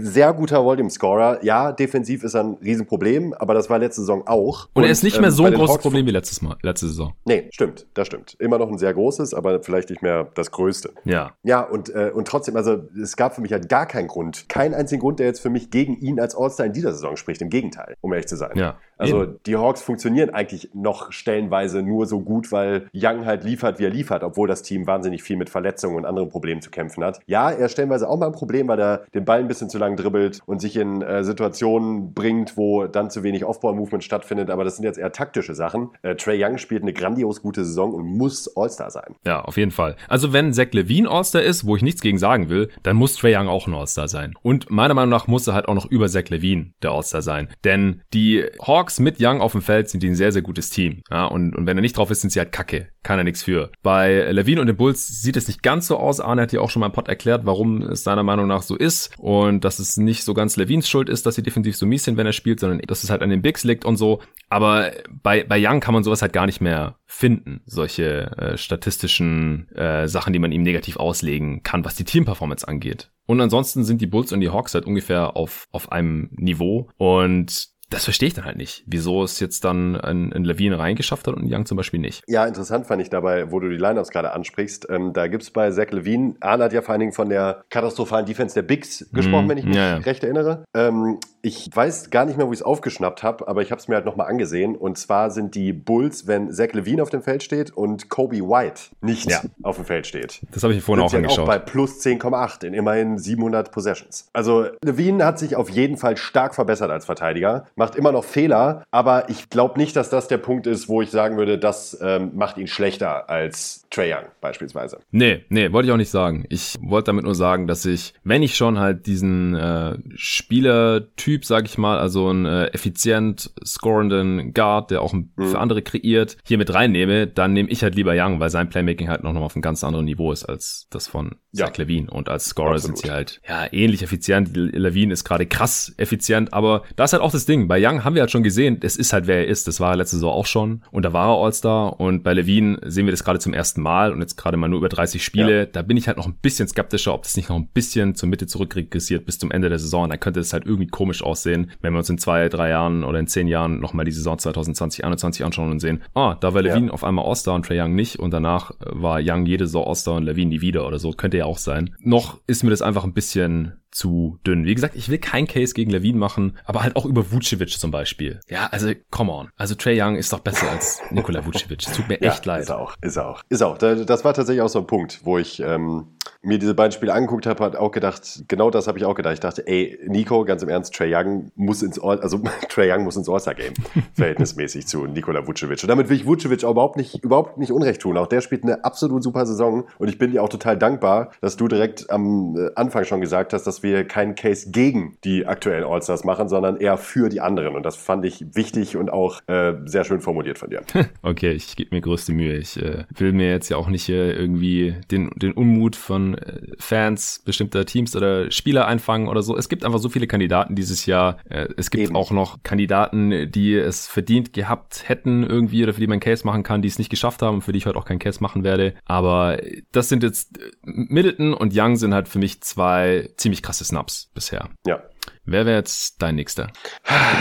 sehr 0.01 0.33
guter 0.33 0.65
Volume 0.65 0.91
Scorer. 0.91 1.43
Ja, 1.45 1.73
defensiv 1.73 2.25
ist 2.25 2.35
er 2.35 2.45
ein 2.45 2.57
Riesenproblem, 2.63 3.35
aber 3.35 3.55
das 3.55 3.71
war 3.71 3.79
letzte 3.79 4.03
Saison 4.03 4.27
auch. 4.27 4.69
Und, 4.75 4.83
und 4.83 4.85
er 4.85 4.91
ist 4.91 5.03
nicht 5.03 5.17
ähm, 5.17 5.23
mehr 5.23 5.31
so 5.31 5.45
ein 5.45 5.55
großes 5.55 5.75
Hawks 5.75 5.83
Problem 5.83 6.07
wie 6.07 6.11
letztes 6.11 6.43
Mal, 6.43 6.57
letzte 6.63 6.87
Saison. 6.89 7.15
Nee, 7.25 7.49
stimmt, 7.53 7.87
das 7.95 8.07
stimmt. 8.07 8.37
Immer 8.39 8.59
noch 8.59 8.69
ein 8.69 8.79
sehr 8.79 8.95
großes, 8.95 9.35
aber 9.35 9.63
vielleicht 9.63 9.91
nicht 9.91 10.03
mehr 10.03 10.29
das 10.35 10.51
größte. 10.51 10.93
Ja. 11.05 11.33
Ja, 11.43 11.61
und, 11.61 11.95
äh, 11.95 12.11
und 12.15 12.29
trotzdem, 12.29 12.57
also 12.57 12.83
es 13.01 13.17
gab 13.17 13.35
für 13.35 13.41
mich 13.41 13.53
halt 13.53 13.69
gar 13.69 13.87
keinen 13.87 14.09
Grund, 14.09 14.49
keinen 14.49 14.75
einzigen 14.75 15.01
Grund, 15.01 15.19
der 15.19 15.27
jetzt 15.27 15.41
für 15.41 15.51
mich 15.51 15.71
gegen 15.71 15.97
ihn 15.99 16.21
als 16.21 16.35
All-Star 16.37 16.67
in 16.67 16.73
dieser 16.73 16.93
Saison 16.93 17.17
spricht. 17.17 17.43
Im 17.43 17.51
Gegenteil, 17.51 17.97
um 18.01 18.13
ehrlich 18.13 18.29
zu 18.29 18.37
sein. 18.37 18.53
Ja. 18.55 18.77
Also 19.03 19.23
Eben. 19.25 19.41
die 19.47 19.57
Hawks 19.57 19.83
funktionieren 19.83 20.31
eigentlich 20.31 20.71
noch 20.75 21.11
stellenweise 21.11 21.83
nur 21.83 22.07
so 22.07 22.21
gut, 22.21 22.53
weil 22.53 22.89
Young 22.95 23.22
halt 23.27 23.45
liefert, 23.45 23.79
wie 23.79 23.85
er 23.85 23.91
liefert, 23.91 24.23
obwohl 24.23 24.49
das 24.49 24.63
Team 24.63 24.87
wahnsinnig 24.87 25.23
viel 25.23 25.37
mit 25.37 25.51
Verletzungen 25.51 25.97
und 25.97 26.05
anderen 26.05 26.29
Problemen 26.29 26.63
zu 26.63 26.71
kämpfen 26.71 27.05
hat. 27.05 27.21
Ja, 27.27 27.51
er 27.51 27.69
stellenweise 27.69 28.09
auch 28.09 28.19
mal 28.19 28.27
ein 28.27 28.33
Problem, 28.33 28.69
weil 28.69 28.81
er 28.81 29.05
den 29.15 29.25
Ball 29.25 29.41
ein 29.41 29.49
bisschen 29.49 29.69
zu 29.69 29.79
lang 29.79 29.97
dribbelt 29.97 30.41
und 30.47 30.61
sich 30.61 30.77
in 30.77 31.03
äh, 31.03 31.25
Situationen 31.25 32.15
bringt, 32.15 32.57
wo 32.57 32.87
dann 32.87 33.11
zu 33.11 33.23
wenig 33.23 33.45
Aufbau-Movement 33.45 34.05
stattfindet. 34.05 34.51
Aber 34.51 34.65
das 34.65 34.77
sind 34.77 34.85
jetzt 34.85 34.99
eher 34.99 35.13
taktische 35.13 35.55
Sachen. 35.55 35.91
Äh, 36.03 36.17
Trey 36.17 36.43
Young 36.43 36.59
spielt 36.59 36.83
eine 36.83 36.93
grandios 36.93 37.43
gute 37.43 37.65
Saison 37.65 37.93
und 37.93 38.07
muss 38.07 38.57
All-Star 38.57 38.91
sein. 38.91 39.15
Ja, 39.27 39.43
auf 39.43 39.57
jeden 39.57 39.71
Fall. 39.71 39.97
Also 40.09 40.33
wenn 40.33 40.53
Zach 40.53 40.73
Levine 40.73 41.11
All-Star 41.11 41.43
ist, 41.43 41.67
wo 41.67 41.77
ich 41.77 41.83
nichts 41.83 42.01
gegen 42.01 42.19
sagen 42.19 42.49
will, 42.49 42.69
dann 42.83 42.97
muss 42.97 43.17
Trey 43.17 43.37
Young 43.37 43.49
auch 43.49 43.67
ein 43.67 43.75
All-Star 43.75 44.09
sein. 44.09 44.35
Und 44.43 44.71
meiner 44.71 44.95
Meinung 44.95 45.11
nach 45.11 45.27
muss 45.27 45.47
er 45.47 45.55
halt 45.55 45.69
auch 45.69 45.75
noch 45.75 45.87
über 45.87 46.09
Zach 46.09 46.29
Levine 46.29 46.73
der 46.83 46.93
All-Star 46.93 47.23
sein. 47.23 47.49
Denn 47.65 48.03
die 48.13 48.45
Hawks 48.67 49.01
mit 49.01 49.17
Young 49.21 49.41
auf 49.41 49.53
dem 49.53 49.63
Feld 49.63 49.89
sind 49.89 50.03
die 50.03 50.09
ein 50.09 50.15
sehr, 50.15 50.33
sehr 50.33 50.43
gutes 50.43 50.71
Team. 50.71 51.03
Ja, 51.11 51.27
und, 51.27 51.55
und 51.57 51.67
wenn 51.67 51.77
er 51.77 51.83
nicht 51.83 51.97
drauf 51.97 52.11
ist, 52.11 52.21
sind 52.21 52.31
sie 52.31 52.39
halt 52.39 52.53
kacke. 52.53 52.89
Kann 53.03 53.19
er 53.19 53.25
nichts 53.25 53.43
für. 53.43 53.71
Bei 53.83 54.31
Levine 54.31 54.61
und 54.61 54.69
den 54.69 54.77
Bulls 54.77 55.23
sieht 55.23 55.37
es 55.37 55.49
nicht 55.49 55.63
ganz 55.63 55.89
so 55.89 55.97
aus. 55.97 56.21
Arne 56.21 56.43
hat 56.43 56.53
ja 56.53 56.61
auch 56.61 56.71
schon 56.71 56.81
mal 56.81 56.87
im 56.87 56.93
Pod 56.93 57.09
erklärt, 57.09 57.45
warum 57.45 57.83
es 57.83 58.05
seiner 58.05 58.23
Meinung 58.23 58.47
nach 58.47 58.63
so 58.63 58.77
ist. 58.77 59.11
Und 59.19 59.65
dass 59.65 59.81
es 59.81 59.97
nicht 59.97 60.23
so 60.23 60.35
ganz 60.35 60.57
Levines 60.57 60.89
Schuld 60.89 61.09
ist, 61.09 61.27
dass 61.27 61.35
sie 61.35 61.43
defensiv 61.43 61.77
so 61.77 61.85
mies 61.85 62.05
sind, 62.05 62.17
wenn 62.17 62.27
er 62.27 62.33
spielt, 62.33 62.61
sondern 62.61 62.79
dass 62.81 63.03
es 63.03 63.11
halt 63.11 63.23
an 63.23 63.31
den 63.31 63.43
Bigs 63.43 63.65
liegt 63.65 63.85
und 63.85 63.97
so. 63.97 64.21
Aber 64.49 64.93
bei, 65.11 65.43
bei 65.43 65.59
Young 65.59 65.81
kann 65.81 65.95
man 65.95 66.05
sowas 66.05 66.23
halt 66.23 66.33
gar 66.33 66.47
nicht 66.47 66.61
mehr 66.61 66.97
finden. 67.07 67.63
Solche 67.67 68.37
äh, 68.37 68.57
statistischen 68.57 69.69
äh, 69.75 70.07
Sachen, 70.07 70.33
die 70.33 70.39
man 70.39 70.53
ihm 70.53 70.63
negativ 70.63 70.97
auslegen 70.97 71.63
kann, 71.65 71.85
was 71.85 71.97
die 71.97 72.05
Teamperformance 72.05 72.67
angeht. 72.67 73.11
Und 73.27 73.41
ansonsten 73.41 73.85
sind 73.85 74.01
die 74.01 74.07
Bulls 74.07 74.33
und 74.33 74.41
die 74.41 74.51
Hawks 74.51 74.75
halt 74.75 74.87
ungefähr 74.87 75.37
auf, 75.37 75.67
auf 75.73 75.91
einem 75.91 76.29
Niveau. 76.33 76.89
Und 76.99 77.73
das 77.93 78.05
verstehe 78.05 78.29
ich 78.29 78.35
dann 78.35 78.45
halt 78.45 78.57
nicht, 78.57 78.85
wieso 78.87 79.23
es 79.23 79.39
jetzt 79.41 79.65
dann 79.65 79.97
ein, 79.97 80.33
ein 80.33 80.45
Levine 80.45 80.79
reingeschafft 80.79 81.27
hat 81.27 81.35
und 81.35 81.53
Young 81.53 81.67
zum 81.67 81.77
Beispiel 81.77 82.01
nicht. 82.01 82.23
Ja, 82.27 82.47
interessant 82.47 82.87
fand 82.87 83.03
ich 83.03 83.11
dabei, 83.11 83.51
wo 83.51 83.61
du 83.61 83.69
die 83.69 83.77
Lineups 83.77 84.11
gerade 84.11 84.33
ansprichst. 84.33 84.87
Ähm, 84.91 85.13
da 85.13 85.29
gibt's 85.29 85.51
bei 85.51 85.71
Zach 85.71 85.91
Levine, 85.91 86.35
Arne 86.41 86.65
hat 86.65 86.73
ja 86.73 86.83
vor 86.83 86.93
allen 86.93 87.01
Dingen 87.01 87.13
von 87.13 87.29
der 87.29 87.65
katastrophalen 87.71 88.27
Defense 88.27 88.55
der 88.55 88.63
Bigs 88.63 89.07
gesprochen, 89.13 89.47
mm, 89.47 89.51
wenn 89.51 89.59
ich 89.59 89.65
mich 89.65 89.77
ja, 89.77 89.89
ja. 89.91 89.97
recht 89.99 90.25
erinnere. 90.25 90.65
Ähm, 90.75 91.19
ich 91.43 91.69
weiß 91.75 92.11
gar 92.11 92.25
nicht 92.25 92.37
mehr, 92.37 92.47
wo 92.47 92.53
ich 92.53 92.61
es 92.61 92.63
aufgeschnappt 92.65 93.25
habe, 93.25 93.49
aber 93.49 93.63
ich 93.63 93.73
habe 93.73 93.81
es 93.81 93.89
mir 93.89 93.97
halt 93.97 94.05
nochmal 94.05 94.29
angesehen. 94.29 94.77
Und 94.77 94.97
zwar 94.97 95.31
sind 95.31 95.57
die 95.57 95.73
Bulls, 95.73 96.29
wenn 96.29 96.53
Zach 96.53 96.73
Levine 96.73 97.03
auf 97.03 97.11
dem 97.11 97.23
Feld 97.23 97.43
steht 97.43 97.73
und 97.73 98.09
Kobe 98.09 98.37
White 98.37 98.83
nicht 99.01 99.29
ja. 99.29 99.43
auf 99.63 99.77
dem 99.77 99.85
Feld 99.85 100.07
steht. 100.07 100.41
Das 100.53 100.63
habe 100.63 100.73
ich 100.73 100.83
vorhin 100.83 101.05
auch 101.05 101.13
angeschaut. 101.13 101.41
auch 101.41 101.47
bei 101.47 101.59
plus 101.59 102.01
10,8 102.01 102.65
in 102.65 102.75
immerhin 102.75 103.19
700 103.19 103.73
Possessions. 103.73 104.29
Also 104.33 104.67
Levine 104.85 105.25
hat 105.25 105.41
sich 105.41 105.57
auf 105.57 105.69
jeden 105.69 105.97
Fall 105.97 106.17
stark 106.17 106.55
verbessert 106.55 106.91
als 106.91 107.05
Verteidiger, 107.07 107.67
macht 107.83 107.97
immer 107.97 108.13
noch 108.13 108.25
Fehler, 108.25 108.85
aber 108.93 109.29
ich 109.29 109.51
glaube 109.51 109.79
nicht, 109.79 109.97
dass 109.97 110.09
das 110.09 110.29
der 110.29 110.39
Punkt 110.39 110.69
ist, 110.69 110.89
wo 110.89 111.03
ich 111.03 111.11
sagen 111.11 111.37
würde, 111.37 111.59
das 111.59 111.99
ähm, 112.01 112.31
macht 112.35 112.57
ihn 112.59 112.69
schlechter 112.69 113.29
als 113.29 113.85
Trey 113.91 114.13
Young 114.13 114.27
beispielsweise. 114.41 115.01
Nee, 115.11 115.45
nee, 115.49 115.73
wollte 115.73 115.89
ich 115.89 115.93
auch 115.93 115.97
nicht 115.97 116.11
sagen. 116.11 116.45
Ich 116.49 116.79
wollte 116.81 117.07
damit 117.07 117.25
nur 117.25 117.35
sagen, 117.35 117.67
dass 117.67 117.85
ich, 117.85 118.15
wenn 118.23 118.43
ich 118.43 118.55
schon 118.55 118.79
halt 118.79 119.07
diesen 119.07 119.55
äh, 119.55 119.99
Spielertyp 120.15 121.33
Typ, 121.33 121.45
sag 121.45 121.65
ich 121.65 121.79
mal, 121.79 121.99
also 121.99 122.29
einen 122.29 122.47
äh, 122.47 122.67
effizient 122.67 123.51
scorenden 123.65 124.53
Guard, 124.53 124.91
der 124.91 125.03
auch 125.03 125.13
mhm. 125.13 125.31
für 125.41 125.59
andere 125.59 125.81
kreiert, 125.81 126.37
hier 126.45 126.59
mit 126.59 126.75
reinnehme, 126.75 127.27
dann 127.27 127.53
nehme 127.53 127.71
ich 127.71 127.83
halt 127.83 127.95
lieber 127.95 128.13
Young, 128.15 128.39
weil 128.39 128.51
sein 128.51 128.69
Playmaking 128.69 129.09
halt 129.09 129.23
noch, 129.23 129.33
noch 129.33 129.41
auf 129.41 129.55
einem 129.55 129.63
ganz 129.63 129.83
anderen 129.83 130.05
Niveau 130.05 130.31
ist 130.31 130.45
als 130.45 130.89
das 130.91 131.09
von 131.09 131.37
ja. 131.53 131.67
Zach 131.67 131.77
Levine. 131.79 132.11
Und 132.11 132.29
als 132.29 132.47
Scorer 132.47 132.75
Absolut. 132.75 132.99
sind 132.99 133.07
sie 133.07 133.13
halt 133.13 133.41
ja 133.49 133.73
ähnlich 133.73 134.03
effizient. 134.03 134.55
Levine 134.55 135.13
ist 135.13 135.25
gerade 135.25 135.47
krass 135.47 135.95
effizient, 135.97 136.53
aber 136.53 136.83
das 136.97 137.11
ist 137.11 137.13
halt 137.15 137.23
auch 137.23 137.33
das 137.33 137.47
Ding. 137.47 137.69
Bei 137.73 137.83
Young 137.83 138.05
haben 138.05 138.15
wir 138.15 138.21
halt 138.21 138.31
schon 138.31 138.43
gesehen, 138.43 138.77
es 138.83 138.97
ist 138.97 139.15
halt 139.15 139.27
wer 139.27 139.39
er 139.39 139.47
ist. 139.47 139.67
Das 139.67 139.81
war 139.81 139.93
er 139.93 139.97
letzte 139.97 140.17
Saison 140.17 140.31
auch 140.31 140.45
schon 140.45 140.83
und 140.91 141.07
da 141.07 141.15
war 141.15 141.31
er 141.31 141.43
All-Star 141.43 141.99
und 141.99 142.23
bei 142.23 142.35
Levine 142.35 142.79
sehen 142.85 143.07
wir 143.07 143.13
das 143.13 143.25
gerade 143.25 143.39
zum 143.39 143.55
ersten 143.55 143.81
Mal 143.81 144.13
und 144.13 144.21
jetzt 144.21 144.37
gerade 144.37 144.59
mal 144.59 144.69
nur 144.69 144.81
über 144.81 144.91
30 144.91 145.25
Spiele. 145.25 145.61
Ja. 145.61 145.65
Da 145.65 145.81
bin 145.81 145.97
ich 145.97 146.07
halt 146.07 146.19
noch 146.19 146.27
ein 146.27 146.35
bisschen 146.35 146.69
skeptischer, 146.69 147.15
ob 147.15 147.23
das 147.23 147.35
nicht 147.35 147.49
noch 147.49 147.57
ein 147.57 147.69
bisschen 147.69 148.15
zur 148.15 148.29
Mitte 148.29 148.47
zurückregressiert 148.47 149.25
bis 149.25 149.39
zum 149.39 149.51
Ende 149.51 149.71
der 149.71 149.79
Saison. 149.79 150.11
Dann 150.11 150.21
könnte 150.21 150.41
das 150.41 150.53
halt 150.53 150.67
irgendwie 150.67 150.87
komisch 150.87 151.23
aussehen, 151.23 151.71
wenn 151.81 151.95
wir 151.95 152.01
uns 152.01 152.11
in 152.11 152.19
zwei, 152.19 152.51
drei 152.51 152.69
Jahren 152.69 153.05
oder 153.05 153.19
in 153.19 153.27
zehn 153.27 153.49
Jahren 153.49 153.81
nochmal 153.81 154.05
die 154.05 154.13
Saison 154.13 154.39
2020, 154.39 154.99
2021 155.01 155.47
anschauen 155.47 155.71
und 155.71 155.81
sehen, 155.81 156.03
ah, 156.13 156.35
da 156.35 156.53
war 156.53 156.61
Levine 156.61 156.89
ja. 156.89 156.93
auf 156.93 157.05
einmal 157.05 157.25
All-Star 157.25 157.55
und 157.55 157.65
Trey 157.65 157.81
Young 157.81 157.95
nicht 157.95 158.19
und 158.19 158.35
danach 158.35 158.73
war 158.81 159.19
Young 159.25 159.47
jede 159.47 159.65
Saison 159.65 159.87
All-Star 159.87 160.17
und 160.17 160.25
Levine 160.25 160.51
nie 160.51 160.61
wieder 160.61 160.87
oder 160.87 160.99
so. 160.99 161.13
Könnte 161.13 161.39
ja 161.39 161.47
auch 161.47 161.57
sein. 161.57 161.97
Noch 162.01 162.39
ist 162.47 162.65
mir 162.65 162.71
das 162.71 162.83
einfach 162.83 163.05
ein 163.05 163.15
bisschen 163.15 163.79
zu 163.93 164.39
dünn. 164.47 164.65
Wie 164.65 164.75
gesagt, 164.75 164.97
ich 164.97 165.09
will 165.09 165.19
kein 165.19 165.47
Case 165.47 165.75
gegen 165.75 165.91
Levine 165.91 166.19
machen, 166.19 166.59
aber 166.65 166.83
halt 166.83 166.97
auch 166.97 167.07
über 167.07 167.31
Vucevic 167.31 167.71
zum 167.79 167.91
Beispiel. 167.91 168.41
Ja, 168.49 168.67
also 168.67 168.93
come 169.11 169.31
on. 169.31 169.51
Also 169.57 169.75
Trey 169.75 170.01
Young 170.01 170.17
ist 170.17 170.33
doch 170.33 170.41
besser 170.41 170.71
als 170.71 171.01
Nikola 171.11 171.47
Vucevic. 171.47 171.87
Es 171.87 171.93
tut 171.95 172.09
mir 172.09 172.21
echt 172.21 172.45
leid. 172.47 172.63
Ist 172.63 172.71
auch, 172.71 172.97
ist 173.01 173.19
auch, 173.19 173.43
ist 173.49 173.63
auch. 173.63 173.79
Das 173.79 174.25
war 174.25 174.35
tatsächlich 174.35 174.63
auch 174.63 174.69
so 174.69 174.81
ein 174.81 174.87
Punkt, 174.87 175.21
wo 175.25 175.39
ich 175.39 175.61
ähm, 175.61 176.07
mir 176.43 176.59
diese 176.59 176.75
beiden 176.75 176.93
Spiele 176.93 177.13
angeguckt 177.13 177.47
habe, 177.47 177.63
hat 177.65 177.77
auch 177.77 177.93
gedacht, 177.93 178.45
genau 178.49 178.71
das 178.71 178.89
habe 178.89 178.99
ich 178.99 179.05
auch 179.05 179.15
gedacht. 179.15 179.35
Ich 179.35 179.41
dachte, 179.41 179.67
ey, 179.67 179.99
Nico, 180.07 180.45
ganz 180.45 180.63
im 180.63 180.69
Ernst, 180.69 180.95
Trey 180.95 181.15
Young 181.15 181.53
muss 181.55 181.83
ins 181.83 182.03
All, 182.03 182.21
also 182.21 182.41
Trey 182.69 182.93
Young 182.93 183.05
muss 183.05 183.17
ins 183.17 183.29
All-Star-Game, 183.29 183.75
verhältnismäßig 184.15 184.87
zu 184.87 185.07
Nikola 185.07 185.47
Vucevic. 185.47 185.83
Und 185.83 185.89
damit 185.89 186.09
will 186.09 186.17
ich 186.17 186.27
Vucevic 186.27 186.65
auch 186.65 186.73
überhaupt 186.73 186.97
nicht, 186.97 187.23
überhaupt 187.23 187.59
nicht 187.59 187.71
unrecht 187.71 188.03
tun. 188.03 188.19
Auch 188.19 188.27
der 188.27 188.41
spielt 188.41 188.65
eine 188.65 188.85
absolut 188.85 189.23
super 189.23 189.47
Saison 189.47 189.85
und 189.99 190.09
ich 190.09 190.19
bin 190.19 190.33
dir 190.33 190.43
auch 190.43 190.49
total 190.49 190.77
dankbar, 190.77 191.31
dass 191.41 191.57
du 191.57 191.69
direkt 191.69 192.11
am 192.11 192.57
äh, 192.57 192.71
Anfang 192.75 193.05
schon 193.05 193.21
gesagt 193.21 193.53
hast, 193.53 193.65
dass 193.65 193.85
wir 193.85 194.05
keinen 194.05 194.35
Case 194.35 194.71
gegen 194.71 195.17
die 195.23 195.47
aktuellen 195.47 195.85
All-Stars 195.85 196.25
machen, 196.25 196.49
sondern 196.49 196.77
eher 196.77 196.97
für 196.97 197.29
die 197.29 197.41
anderen. 197.41 197.77
Und 197.77 197.85
das 197.85 197.95
fand 197.95 198.25
ich 198.25 198.45
wichtig 198.55 198.97
und 198.97 199.13
auch 199.13 199.41
äh, 199.47 199.75
sehr 199.85 200.03
schön 200.03 200.21
formuliert 200.21 200.59
von 200.59 200.71
dir. 200.71 200.83
okay, 201.23 201.53
ich 201.53 201.77
gebe 201.77 201.95
mir 201.95 202.01
größte 202.01 202.33
Mühe. 202.33 202.57
Ich 202.57 202.83
äh, 202.83 203.05
will 203.15 203.33
mir 203.33 203.51
jetzt 203.51 203.69
ja 203.69 203.77
auch 203.77 203.89
nicht 203.89 204.09
äh, 204.09 204.33
irgendwie 204.33 204.97
den, 205.11 205.31
den 205.37 205.53
Unmut 205.53 205.95
von 205.95 206.32
äh, 206.35 206.61
Fans 206.79 207.43
bestimmter 207.45 207.85
Teams 207.85 208.15
oder 208.17 208.51
Spieler 208.51 208.87
einfangen 208.87 209.29
oder 209.29 209.43
so. 209.43 209.57
Es 209.57 209.69
gibt 209.69 209.85
einfach 209.85 209.99
so 209.99 210.09
viele 210.09 210.27
Kandidaten 210.27 210.75
dieses 210.75 211.07
Jahr. 211.07 211.39
Äh, 211.49 211.69
es 211.77 211.91
gibt 211.91 212.05
Eben. 212.05 212.17
auch 212.17 212.31
noch 212.31 212.63
Kandidaten, 212.63 213.51
die 213.51 213.75
es 213.75 214.07
verdient 214.07 214.53
gehabt 214.53 215.09
hätten 215.09 215.43
irgendwie 215.43 215.83
oder 215.83 215.95
für 215.95 216.01
die 216.01 216.07
man 216.07 216.21
Case 216.21 216.47
machen 216.47 216.63
kann, 216.63 216.83
die 216.83 216.89
es 216.89 216.99
nicht 216.99 217.11
geschafft 217.11 217.43
haben 217.43 217.57
und 217.57 217.63
für 217.63 217.73
die 217.73 217.79
ich 217.79 217.87
heute 217.87 217.99
auch 217.99 218.05
keinen 218.05 218.19
Case 218.19 218.43
machen 218.43 218.65
werde. 218.65 218.95
Aber 219.05 219.59
das 219.93 220.09
sind 220.09 220.23
jetzt 220.23 220.59
äh, 220.59 220.71
Middleton 220.85 221.55
und 221.55 221.73
Young 221.77 221.97
sind 221.97 222.15
halt 222.15 222.29
für 222.29 222.39
mich 222.39 222.61
zwei 222.63 223.31
ziemlich 223.37 223.63
krasse 223.63 223.85
Snaps 223.85 224.31
bisher. 224.35 224.69
Ja, 224.87 225.03
Wer 225.45 225.67
wäre 225.67 225.77
jetzt 225.77 226.23
dein 226.23 226.37
nächster? 226.37 226.69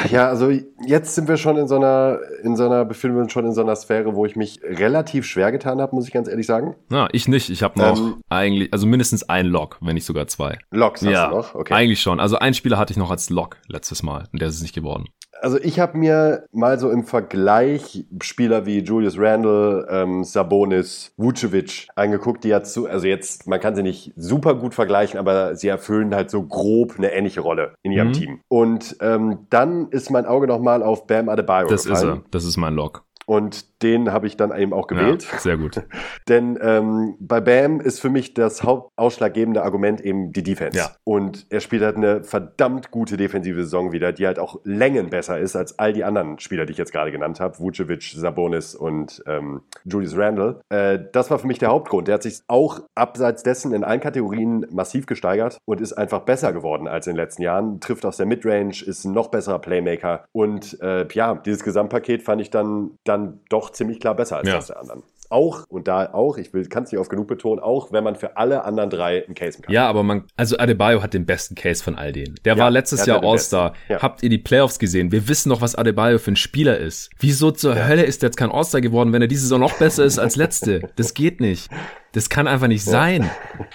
Ja, 0.09 0.27
also 0.27 0.49
jetzt 0.85 1.13
sind 1.13 1.27
wir 1.27 1.37
schon 1.37 1.57
in 1.57 1.67
so 1.67 1.75
einer, 1.75 2.19
in 2.43 2.55
so 2.55 2.65
einer, 2.65 2.83
befinden 2.83 3.17
wir 3.17 3.23
uns 3.23 3.31
schon 3.31 3.45
in 3.45 3.53
so 3.53 3.61
einer 3.61 3.75
Sphäre, 3.75 4.15
wo 4.15 4.25
ich 4.25 4.35
mich 4.35 4.59
relativ 4.63 5.25
schwer 5.25 5.51
getan 5.51 5.79
habe, 5.79 5.95
muss 5.95 6.07
ich 6.07 6.13
ganz 6.13 6.27
ehrlich 6.27 6.47
sagen. 6.47 6.75
Na, 6.89 7.07
ich 7.11 7.27
nicht. 7.27 7.49
Ich 7.49 7.61
habe 7.61 7.79
noch 7.79 7.97
ähm, 7.97 8.15
eigentlich, 8.29 8.73
also 8.73 8.87
mindestens 8.87 9.23
ein 9.29 9.45
Lock, 9.45 9.77
wenn 9.81 9.93
nicht 9.93 10.05
sogar 10.05 10.27
zwei. 10.27 10.57
Locks 10.71 11.01
hast 11.01 11.11
ja, 11.11 11.29
du 11.29 11.35
noch? 11.35 11.55
Okay. 11.55 11.73
Eigentlich 11.73 12.01
schon. 12.01 12.19
Also 12.19 12.37
ein 12.37 12.53
Spieler 12.53 12.77
hatte 12.77 12.91
ich 12.91 12.97
noch 12.97 13.11
als 13.11 13.29
Lock 13.29 13.57
letztes 13.67 14.01
Mal 14.01 14.27
und 14.31 14.41
der 14.41 14.49
ist 14.49 14.55
es 14.55 14.61
nicht 14.61 14.75
geworden. 14.75 15.05
Also 15.39 15.57
ich 15.59 15.79
habe 15.79 15.97
mir 15.97 16.45
mal 16.51 16.79
so 16.79 16.91
im 16.91 17.03
Vergleich 17.03 18.05
Spieler 18.21 18.65
wie 18.65 18.79
Julius 18.79 19.17
Randle, 19.17 19.87
ähm, 19.89 20.23
Sabonis, 20.23 21.13
Vucevic 21.17 21.87
angeguckt, 21.95 22.43
die 22.43 22.49
ja 22.49 22.63
zu, 22.63 22.87
also 22.87 23.07
jetzt, 23.07 23.47
man 23.47 23.59
kann 23.59 23.75
sie 23.75 23.83
nicht 23.83 24.13
super 24.15 24.55
gut 24.55 24.73
vergleichen, 24.73 25.19
aber 25.19 25.55
sie 25.55 25.67
erfüllen 25.67 26.13
halt 26.13 26.29
so 26.29 26.43
grob 26.43 26.95
eine 26.97 27.11
ähnliche 27.11 27.41
Rolle 27.41 27.73
in 27.81 27.91
ihrem 27.91 28.09
mhm. 28.09 28.13
Team. 28.13 28.39
Und 28.49 28.97
ähm, 29.01 29.47
dann 29.49 29.89
ist 29.89 30.11
mein 30.11 30.25
Auge 30.25 30.47
nochmal 30.47 30.83
auf 30.83 31.07
Bam 31.07 31.29
Adebayo 31.29 31.67
Das 31.67 31.85
gefallen. 31.85 32.17
ist 32.17 32.23
er, 32.25 32.29
das 32.31 32.45
ist 32.45 32.57
mein 32.57 32.75
Lock. 32.75 33.03
Und 33.31 33.81
den 33.81 34.11
habe 34.11 34.27
ich 34.27 34.35
dann 34.35 34.53
eben 34.53 34.73
auch 34.73 34.87
gewählt. 34.87 35.25
Ja, 35.31 35.39
sehr 35.39 35.55
gut. 35.55 35.81
Denn 36.27 36.59
ähm, 36.61 37.15
bei 37.21 37.39
Bam 37.39 37.79
ist 37.79 38.01
für 38.01 38.09
mich 38.09 38.33
das 38.33 38.63
hauptausschlaggebende 38.63 39.63
Argument 39.63 40.01
eben 40.01 40.33
die 40.33 40.43
Defense. 40.43 40.77
Ja. 40.77 40.91
Und 41.05 41.45
er 41.49 41.61
spielt 41.61 41.81
halt 41.81 41.95
eine 41.95 42.25
verdammt 42.25 42.91
gute 42.91 43.15
defensive 43.15 43.63
Saison 43.63 43.93
wieder, 43.93 44.11
die 44.11 44.27
halt 44.27 44.37
auch 44.37 44.59
Längen 44.65 45.09
besser 45.09 45.39
ist 45.39 45.55
als 45.55 45.79
all 45.79 45.93
die 45.93 46.03
anderen 46.03 46.39
Spieler, 46.39 46.65
die 46.65 46.73
ich 46.73 46.77
jetzt 46.77 46.91
gerade 46.91 47.09
genannt 47.09 47.39
habe. 47.39 47.57
Vucevic, 47.57 48.03
Sabonis 48.03 48.75
und 48.75 49.23
ähm, 49.27 49.61
Julius 49.85 50.17
Randle. 50.17 50.59
Äh, 50.67 50.99
das 51.13 51.31
war 51.31 51.39
für 51.39 51.47
mich 51.47 51.57
der 51.57 51.69
Hauptgrund. 51.69 52.09
Der 52.09 52.15
hat 52.15 52.23
sich 52.23 52.41
auch 52.47 52.81
abseits 52.95 53.43
dessen 53.43 53.73
in 53.73 53.85
allen 53.85 54.01
Kategorien 54.01 54.67
massiv 54.71 55.05
gesteigert 55.05 55.57
und 55.63 55.79
ist 55.79 55.93
einfach 55.93 56.23
besser 56.23 56.51
geworden 56.51 56.85
als 56.85 57.07
in 57.07 57.13
den 57.13 57.23
letzten 57.23 57.43
Jahren. 57.43 57.79
Trifft 57.79 58.05
aus 58.05 58.17
der 58.17 58.25
Midrange, 58.25 58.83
ist 58.85 59.05
ein 59.05 59.13
noch 59.13 59.29
besserer 59.29 59.59
Playmaker. 59.59 60.25
Und 60.33 60.81
äh, 60.81 61.07
ja, 61.13 61.35
dieses 61.35 61.63
Gesamtpaket 61.63 62.23
fand 62.23 62.41
ich 62.41 62.49
dann, 62.49 62.91
dann 63.05 63.20
dann 63.21 63.39
doch 63.49 63.71
ziemlich 63.71 63.99
klar 63.99 64.15
besser 64.15 64.37
als 64.37 64.47
ja. 64.47 64.55
das 64.55 64.67
der 64.67 64.79
anderen. 64.79 65.03
Auch, 65.29 65.63
und 65.69 65.87
da 65.87 66.11
auch, 66.11 66.37
ich 66.37 66.51
kann 66.69 66.83
es 66.83 66.91
nicht 66.91 66.99
oft 66.99 67.09
genug 67.09 67.27
betonen, 67.27 67.61
auch 67.61 67.93
wenn 67.93 68.03
man 68.03 68.17
für 68.17 68.35
alle 68.35 68.65
anderen 68.65 68.89
drei 68.89 69.23
einen 69.23 69.33
Case 69.33 69.61
kann. 69.61 69.73
Ja, 69.73 69.87
aber 69.87 70.03
man, 70.03 70.25
also 70.35 70.57
Adebayo 70.57 71.01
hat 71.01 71.13
den 71.13 71.25
besten 71.25 71.55
Case 71.55 71.81
von 71.81 71.95
all 71.95 72.11
denen. 72.11 72.35
Der 72.43 72.57
ja, 72.57 72.63
war 72.63 72.69
letztes 72.69 73.05
Jahr 73.05 73.23
All-Star. 73.23 73.73
Ja. 73.87 74.01
Habt 74.01 74.23
ihr 74.23 74.29
die 74.29 74.39
Playoffs 74.39 74.77
gesehen? 74.77 75.13
Wir 75.13 75.29
wissen 75.29 75.49
doch, 75.49 75.61
was 75.61 75.75
Adebayo 75.75 76.17
für 76.17 76.33
ein 76.33 76.35
Spieler 76.35 76.77
ist. 76.77 77.11
Wieso 77.17 77.51
zur 77.51 77.77
ja. 77.77 77.87
Hölle 77.87 78.03
ist 78.03 78.21
der 78.21 78.27
jetzt 78.27 78.35
kein 78.35 78.51
All-Star 78.51 78.81
geworden, 78.81 79.13
wenn 79.13 79.21
er 79.21 79.29
diese 79.29 79.43
Saison 79.43 79.61
noch 79.61 79.77
besser 79.77 80.03
ist 80.03 80.19
als 80.19 80.35
letzte? 80.35 80.89
Das 80.97 81.13
geht 81.13 81.39
nicht. 81.39 81.69
Das 82.13 82.29
kann 82.29 82.47
einfach 82.47 82.67
nicht 82.67 82.83
sein. 82.83 83.29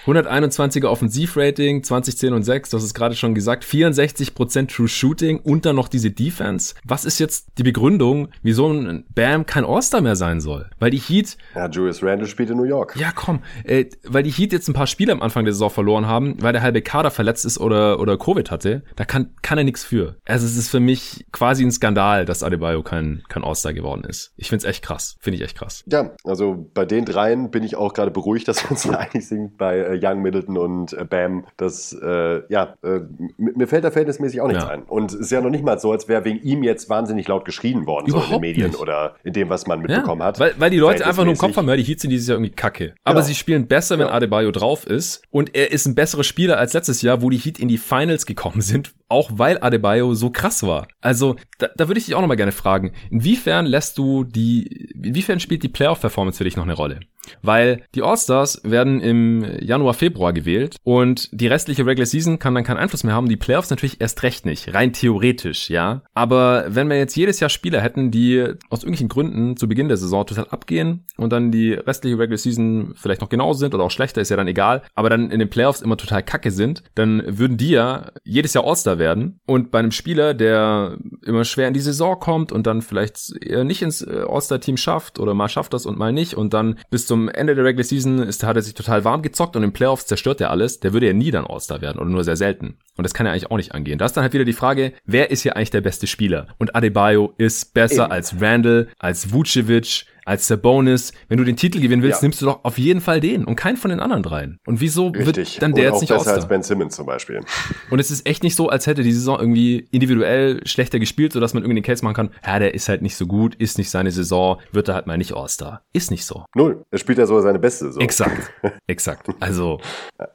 121er 0.05 0.85
Offensivrating, 0.85 1.83
20, 1.83 2.17
10 2.17 2.33
und 2.33 2.43
6, 2.43 2.69
das 2.69 2.83
ist 2.83 2.93
gerade 2.93 3.15
schon 3.15 3.33
gesagt. 3.33 3.63
64% 3.63 4.67
True 4.67 4.87
Shooting 4.87 5.39
und 5.39 5.65
dann 5.65 5.75
noch 5.75 5.87
diese 5.87 6.11
Defense. 6.11 6.75
Was 6.83 7.03
ist 7.03 7.17
jetzt 7.19 7.47
die 7.57 7.63
Begründung, 7.63 8.29
wieso 8.43 8.71
ein 8.71 9.05
Bam 9.15 9.47
kein 9.47 9.65
All-Star 9.65 10.01
mehr 10.01 10.15
sein 10.15 10.39
soll? 10.39 10.69
Weil 10.79 10.91
die 10.91 10.99
Heat... 10.99 11.37
Ja, 11.55 11.67
Julius 11.67 12.03
Randle 12.03 12.27
spielt 12.27 12.51
in 12.51 12.57
New 12.57 12.63
York. 12.63 12.95
Ja, 12.95 13.11
komm. 13.11 13.41
Äh, 13.63 13.85
weil 14.03 14.21
die 14.21 14.29
Heat 14.29 14.53
jetzt 14.53 14.67
ein 14.67 14.73
paar 14.73 14.87
Spiele 14.87 15.13
am 15.13 15.21
Anfang 15.21 15.45
der 15.45 15.53
Saison 15.53 15.71
verloren 15.71 16.05
haben, 16.05 16.35
weil 16.39 16.53
der 16.53 16.61
halbe 16.61 16.83
Kader 16.83 17.09
verletzt 17.09 17.43
ist 17.43 17.59
oder, 17.59 17.99
oder 17.99 18.17
Covid 18.17 18.51
hatte. 18.51 18.83
Da 18.95 19.05
kann, 19.05 19.31
kann 19.41 19.57
er 19.57 19.63
nichts 19.63 19.83
für. 19.83 20.17
Also 20.25 20.45
es 20.45 20.57
ist 20.57 20.69
für 20.69 20.79
mich 20.79 21.25
quasi 21.31 21.63
ein 21.63 21.71
Skandal, 21.71 22.25
dass 22.25 22.43
Adebayo 22.43 22.83
kein, 22.83 23.23
kein 23.29 23.43
All-Star 23.43 23.73
geworden 23.73 24.03
ist. 24.03 24.33
Ich 24.37 24.49
find's 24.49 24.63
echt 24.63 24.83
krass. 24.83 25.17
Finde 25.19 25.37
ich 25.37 25.43
echt 25.43 25.57
krass. 25.57 25.83
Ja, 25.87 26.11
also 26.23 26.69
bei 26.75 26.85
den 26.85 27.05
dreien 27.05 27.49
bin 27.49 27.63
ich 27.63 27.75
auch 27.75 27.93
gerade 27.93 28.11
beruhigt 28.11 28.26
beruhigt, 28.27 28.47
dass 28.49 28.63
wir 28.63 28.71
uns 28.71 28.83
hier 28.83 28.99
einig 28.99 29.25
sind 29.25 29.57
bei 29.57 29.77
äh, 29.77 29.99
Young, 30.03 30.21
Middleton 30.21 30.57
und 30.57 30.93
äh, 30.93 31.05
Bam. 31.05 31.45
Das, 31.55 31.93
äh, 31.93 32.41
ja, 32.49 32.75
äh, 32.83 32.99
mir 33.37 33.67
fällt 33.67 33.85
da 33.85 33.91
verhältnismäßig 33.91 34.41
auch 34.41 34.47
nichts 34.47 34.63
ja. 34.63 34.69
ein. 34.69 34.83
Und 34.83 35.13
es 35.13 35.19
ist 35.19 35.31
ja 35.31 35.39
noch 35.39 35.49
nicht 35.49 35.63
mal 35.63 35.79
so, 35.79 35.93
als 35.93 36.09
wäre 36.09 36.25
wegen 36.25 36.41
ihm 36.41 36.63
jetzt 36.63 36.89
wahnsinnig 36.89 37.27
laut 37.27 37.45
geschrien 37.45 37.85
worden, 37.85 38.07
Überhaupt 38.07 38.27
so 38.27 38.35
in 38.35 38.41
den 38.41 38.49
Medien 38.49 38.71
nicht. 38.71 38.79
oder 38.79 39.15
in 39.23 39.31
dem, 39.31 39.49
was 39.49 39.65
man 39.65 39.79
mitbekommen 39.81 40.21
ja, 40.21 40.27
hat. 40.27 40.39
Weil, 40.39 40.53
weil 40.57 40.69
die 40.69 40.77
Leute 40.77 41.05
einfach 41.05 41.23
nur 41.23 41.33
im 41.33 41.39
Kopf 41.39 41.55
haben, 41.55 41.69
ja, 41.69 41.77
die 41.77 41.83
Heats 41.83 42.01
sind 42.01 42.11
dieses 42.11 42.27
Jahr 42.27 42.37
irgendwie 42.37 42.53
kacke. 42.53 42.95
Aber 43.05 43.15
genau. 43.15 43.27
sie 43.27 43.35
spielen 43.35 43.67
besser, 43.67 43.97
wenn 43.97 44.07
ja. 44.07 44.13
Adebayo 44.13 44.51
drauf 44.51 44.85
ist. 44.85 45.23
Und 45.29 45.55
er 45.55 45.71
ist 45.71 45.85
ein 45.85 45.95
besserer 45.95 46.23
Spieler 46.25 46.57
als 46.57 46.73
letztes 46.73 47.01
Jahr, 47.01 47.21
wo 47.21 47.29
die 47.29 47.37
Heat 47.37 47.59
in 47.59 47.69
die 47.69 47.77
Finals 47.77 48.25
gekommen 48.25 48.59
sind, 48.59 48.93
auch 49.07 49.29
weil 49.33 49.57
Adebayo 49.61 50.13
so 50.15 50.31
krass 50.31 50.63
war. 50.63 50.87
Also, 50.99 51.37
da, 51.59 51.69
da 51.77 51.87
würde 51.87 51.99
ich 51.99 52.05
dich 52.05 52.15
auch 52.15 52.21
nochmal 52.21 52.37
gerne 52.37 52.51
fragen, 52.51 52.91
inwiefern 53.09 53.65
lässt 53.65 53.97
du 53.97 54.25
die, 54.25 54.89
inwiefern 55.01 55.39
spielt 55.39 55.63
die 55.63 55.69
Playoff-Performance 55.69 56.37
für 56.37 56.43
dich 56.43 56.57
noch 56.57 56.65
eine 56.65 56.73
Rolle? 56.73 56.99
Weil 57.41 57.81
die 57.95 58.01
All-Stars 58.01 58.61
werden 58.63 59.01
im 59.01 59.45
Januar, 59.59 59.93
Februar 59.93 60.33
gewählt 60.33 60.77
und 60.83 61.29
die 61.31 61.47
restliche 61.47 61.85
Regular 61.85 62.05
Season 62.05 62.39
kann 62.39 62.55
dann 62.55 62.63
keinen 62.63 62.77
Einfluss 62.77 63.03
mehr 63.03 63.13
haben. 63.13 63.29
Die 63.29 63.37
Playoffs 63.37 63.69
natürlich 63.69 64.01
erst 64.01 64.23
recht 64.23 64.45
nicht, 64.45 64.73
rein 64.73 64.93
theoretisch, 64.93 65.69
ja. 65.69 66.01
Aber 66.13 66.65
wenn 66.69 66.89
wir 66.89 66.97
jetzt 66.97 67.15
jedes 67.15 67.39
Jahr 67.39 67.49
Spieler 67.49 67.81
hätten, 67.81 68.11
die 68.11 68.43
aus 68.69 68.83
irgendwelchen 68.83 69.09
Gründen 69.09 69.57
zu 69.57 69.67
Beginn 69.67 69.87
der 69.87 69.97
Saison 69.97 70.25
total 70.25 70.47
abgehen 70.49 71.05
und 71.17 71.31
dann 71.31 71.51
die 71.51 71.73
restliche 71.73 72.17
Regular 72.17 72.37
Season 72.37 72.93
vielleicht 72.95 73.21
noch 73.21 73.29
genauso 73.29 73.59
sind 73.59 73.73
oder 73.73 73.83
auch 73.83 73.91
schlechter, 73.91 74.21
ist 74.21 74.29
ja 74.29 74.37
dann 74.37 74.47
egal, 74.47 74.83
aber 74.95 75.09
dann 75.09 75.31
in 75.31 75.39
den 75.39 75.49
Playoffs 75.49 75.81
immer 75.81 75.97
total 75.97 76.23
kacke 76.23 76.51
sind, 76.51 76.83
dann 76.95 77.23
würden 77.25 77.57
die 77.57 77.69
ja 77.69 78.11
jedes 78.23 78.53
Jahr 78.53 78.65
All-Star 78.65 78.99
werden. 78.99 79.39
Und 79.45 79.71
bei 79.71 79.79
einem 79.79 79.91
Spieler, 79.91 80.33
der 80.33 80.97
immer 81.25 81.43
schwer 81.43 81.67
in 81.67 81.73
die 81.73 81.79
Saison 81.79 82.19
kommt 82.19 82.51
und 82.51 82.67
dann 82.67 82.81
vielleicht 82.81 83.33
nicht 83.63 83.81
ins 83.81 84.01
äh, 84.01 84.25
All-Star-Team 84.27 84.77
schafft 84.77 85.19
oder 85.19 85.33
mal 85.33 85.49
schafft 85.49 85.73
das 85.73 85.85
und 85.85 85.97
mal 85.97 86.11
nicht 86.11 86.35
und 86.35 86.53
dann 86.53 86.77
bis 86.89 87.07
zum 87.07 87.16
Ende 87.29 87.55
der 87.55 87.65
Regular 87.65 87.83
Season 87.83 88.19
ist, 88.19 88.43
hat 88.43 88.55
er 88.55 88.61
sich 88.61 88.73
total 88.73 89.03
warm 89.03 89.21
gezockt 89.21 89.55
und 89.55 89.63
im 89.63 89.73
Playoffs 89.73 90.05
zerstört 90.05 90.41
er 90.41 90.51
alles, 90.51 90.79
der 90.79 90.93
würde 90.93 91.07
ja 91.07 91.13
nie 91.13 91.31
dann 91.31 91.45
All-Star 91.45 91.81
werden 91.81 91.99
oder 91.99 92.09
nur 92.09 92.23
sehr 92.23 92.37
selten. 92.37 92.77
Und 92.95 93.03
das 93.03 93.13
kann 93.13 93.25
ja 93.25 93.31
eigentlich 93.31 93.51
auch 93.51 93.57
nicht 93.57 93.73
angehen. 93.73 93.97
Da 93.97 94.05
ist 94.05 94.13
dann 94.13 94.23
halt 94.23 94.33
wieder 94.33 94.45
die 94.45 94.53
Frage, 94.53 94.93
wer 95.05 95.31
ist 95.31 95.41
hier 95.41 95.55
eigentlich 95.55 95.71
der 95.71 95.81
beste 95.81 96.07
Spieler? 96.07 96.47
Und 96.57 96.75
Adebayo 96.75 97.33
ist 97.37 97.73
besser 97.73 98.05
Eben. 98.05 98.11
als 98.11 98.41
Randall, 98.41 98.87
als 98.99 99.31
Vucevic, 99.31 100.05
als 100.27 100.47
der 100.47 100.57
Bonus. 100.57 101.13
Wenn 101.29 101.37
du 101.37 101.43
den 101.43 101.55
Titel 101.55 101.79
gewinnen 101.79 102.03
willst, 102.03 102.21
ja. 102.21 102.25
nimmst 102.25 102.41
du 102.41 102.45
doch 102.45 102.59
auf 102.63 102.77
jeden 102.77 103.01
Fall 103.01 103.19
den 103.21 103.45
und 103.45 103.55
keinen 103.55 103.77
von 103.77 103.89
den 103.89 103.99
anderen 103.99 104.23
dreien. 104.23 104.57
Und 104.67 104.81
wieso 104.81 105.07
Richtig. 105.07 105.25
wird 105.25 105.61
dann 105.61 105.73
der 105.73 105.93
und 105.93 105.93
jetzt 105.93 106.01
nicht 106.01 106.13
besser 106.13 106.33
als 106.33 106.47
Ben 106.47 106.61
Simmons 106.61 106.95
zum 106.95 107.05
Beispiel. 107.05 107.41
Und 107.89 107.99
es 107.99 108.11
ist 108.11 108.27
echt 108.27 108.43
nicht 108.43 108.55
so, 108.55 108.69
als 108.69 108.85
hätte 108.87 109.03
die 109.03 109.13
Saison 109.13 109.39
irgendwie 109.39 109.87
individuell 109.91 110.65
schlechter 110.67 110.99
gespielt, 110.99 111.33
sodass 111.33 111.53
man 111.53 111.63
irgendwie 111.63 111.81
den 111.81 111.85
Case 111.85 112.03
machen 112.03 112.15
kann, 112.15 112.29
ja, 112.45 112.59
der 112.59 112.73
ist 112.73 112.89
halt 112.89 113.01
nicht 113.01 113.15
so 113.15 113.25
gut, 113.25 113.55
ist 113.55 113.77
nicht 113.77 113.89
seine 113.89 114.11
Saison, 114.11 114.59
wird 114.71 114.89
er 114.89 114.95
halt 114.95 115.07
mal 115.07 115.17
nicht 115.17 115.33
All-Star. 115.33 115.81
Ist 115.93 116.11
nicht 116.11 116.25
so. 116.25 116.45
Null. 116.55 116.83
Er 116.91 116.97
spielt 116.97 117.17
ja 117.17 117.25
sogar 117.25 117.43
seine 117.43 117.59
beste 117.59 117.85
Saison. 117.85 118.01
Exakt. 118.01 118.51
Exakt. 118.87 119.29
Also, 119.39 119.79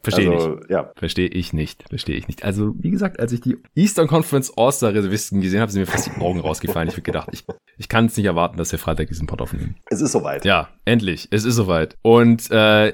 verstehe 0.03 0.31
also, 0.31 0.55
ich 0.55 0.61
nicht. 0.61 0.71
Ja. 0.71 0.91
Verstehe 0.97 1.29
ich 1.29 1.53
nicht. 1.53 1.85
Verstehe 1.89 2.17
ich 2.17 2.29
nicht. 2.29 2.45
Also, 2.45 2.75
wie 2.79 2.91
gesagt, 2.91 3.21
als 3.21 3.33
ich 3.33 3.43
die 3.43 3.59
Eastern 3.75 4.07
Conference 4.07 4.53
All-Star-Reservisten 4.57 5.41
gesehen 5.43 5.61
habe, 5.61 5.71
sind 5.71 5.83
mir 5.83 5.87
fast 5.87 6.07
die 6.07 6.21
Augen 6.21 6.41
rausgefallen. 6.41 6.89
Ich 6.89 6.95
habe 6.95 7.03
gedacht, 7.03 7.29
ich, 7.33 7.45
ich 7.77 7.89
kann 7.89 8.07
es 8.07 8.17
nicht 8.17 8.27
erwarten, 8.27 8.57
dass 8.57 8.73
wir 8.73 8.79
Freitag 8.79 9.09
diesen 9.09 9.27
Pod 9.27 9.43
aufnehmen. 9.43 9.77
Es 9.87 10.01
ist 10.01 10.13
soweit. 10.13 10.45
Ja, 10.45 10.69
endlich. 10.85 11.29
Es 11.31 11.45
ist 11.45 11.57
soweit. 11.57 11.97
Und 12.03 12.51
äh, 12.51 12.93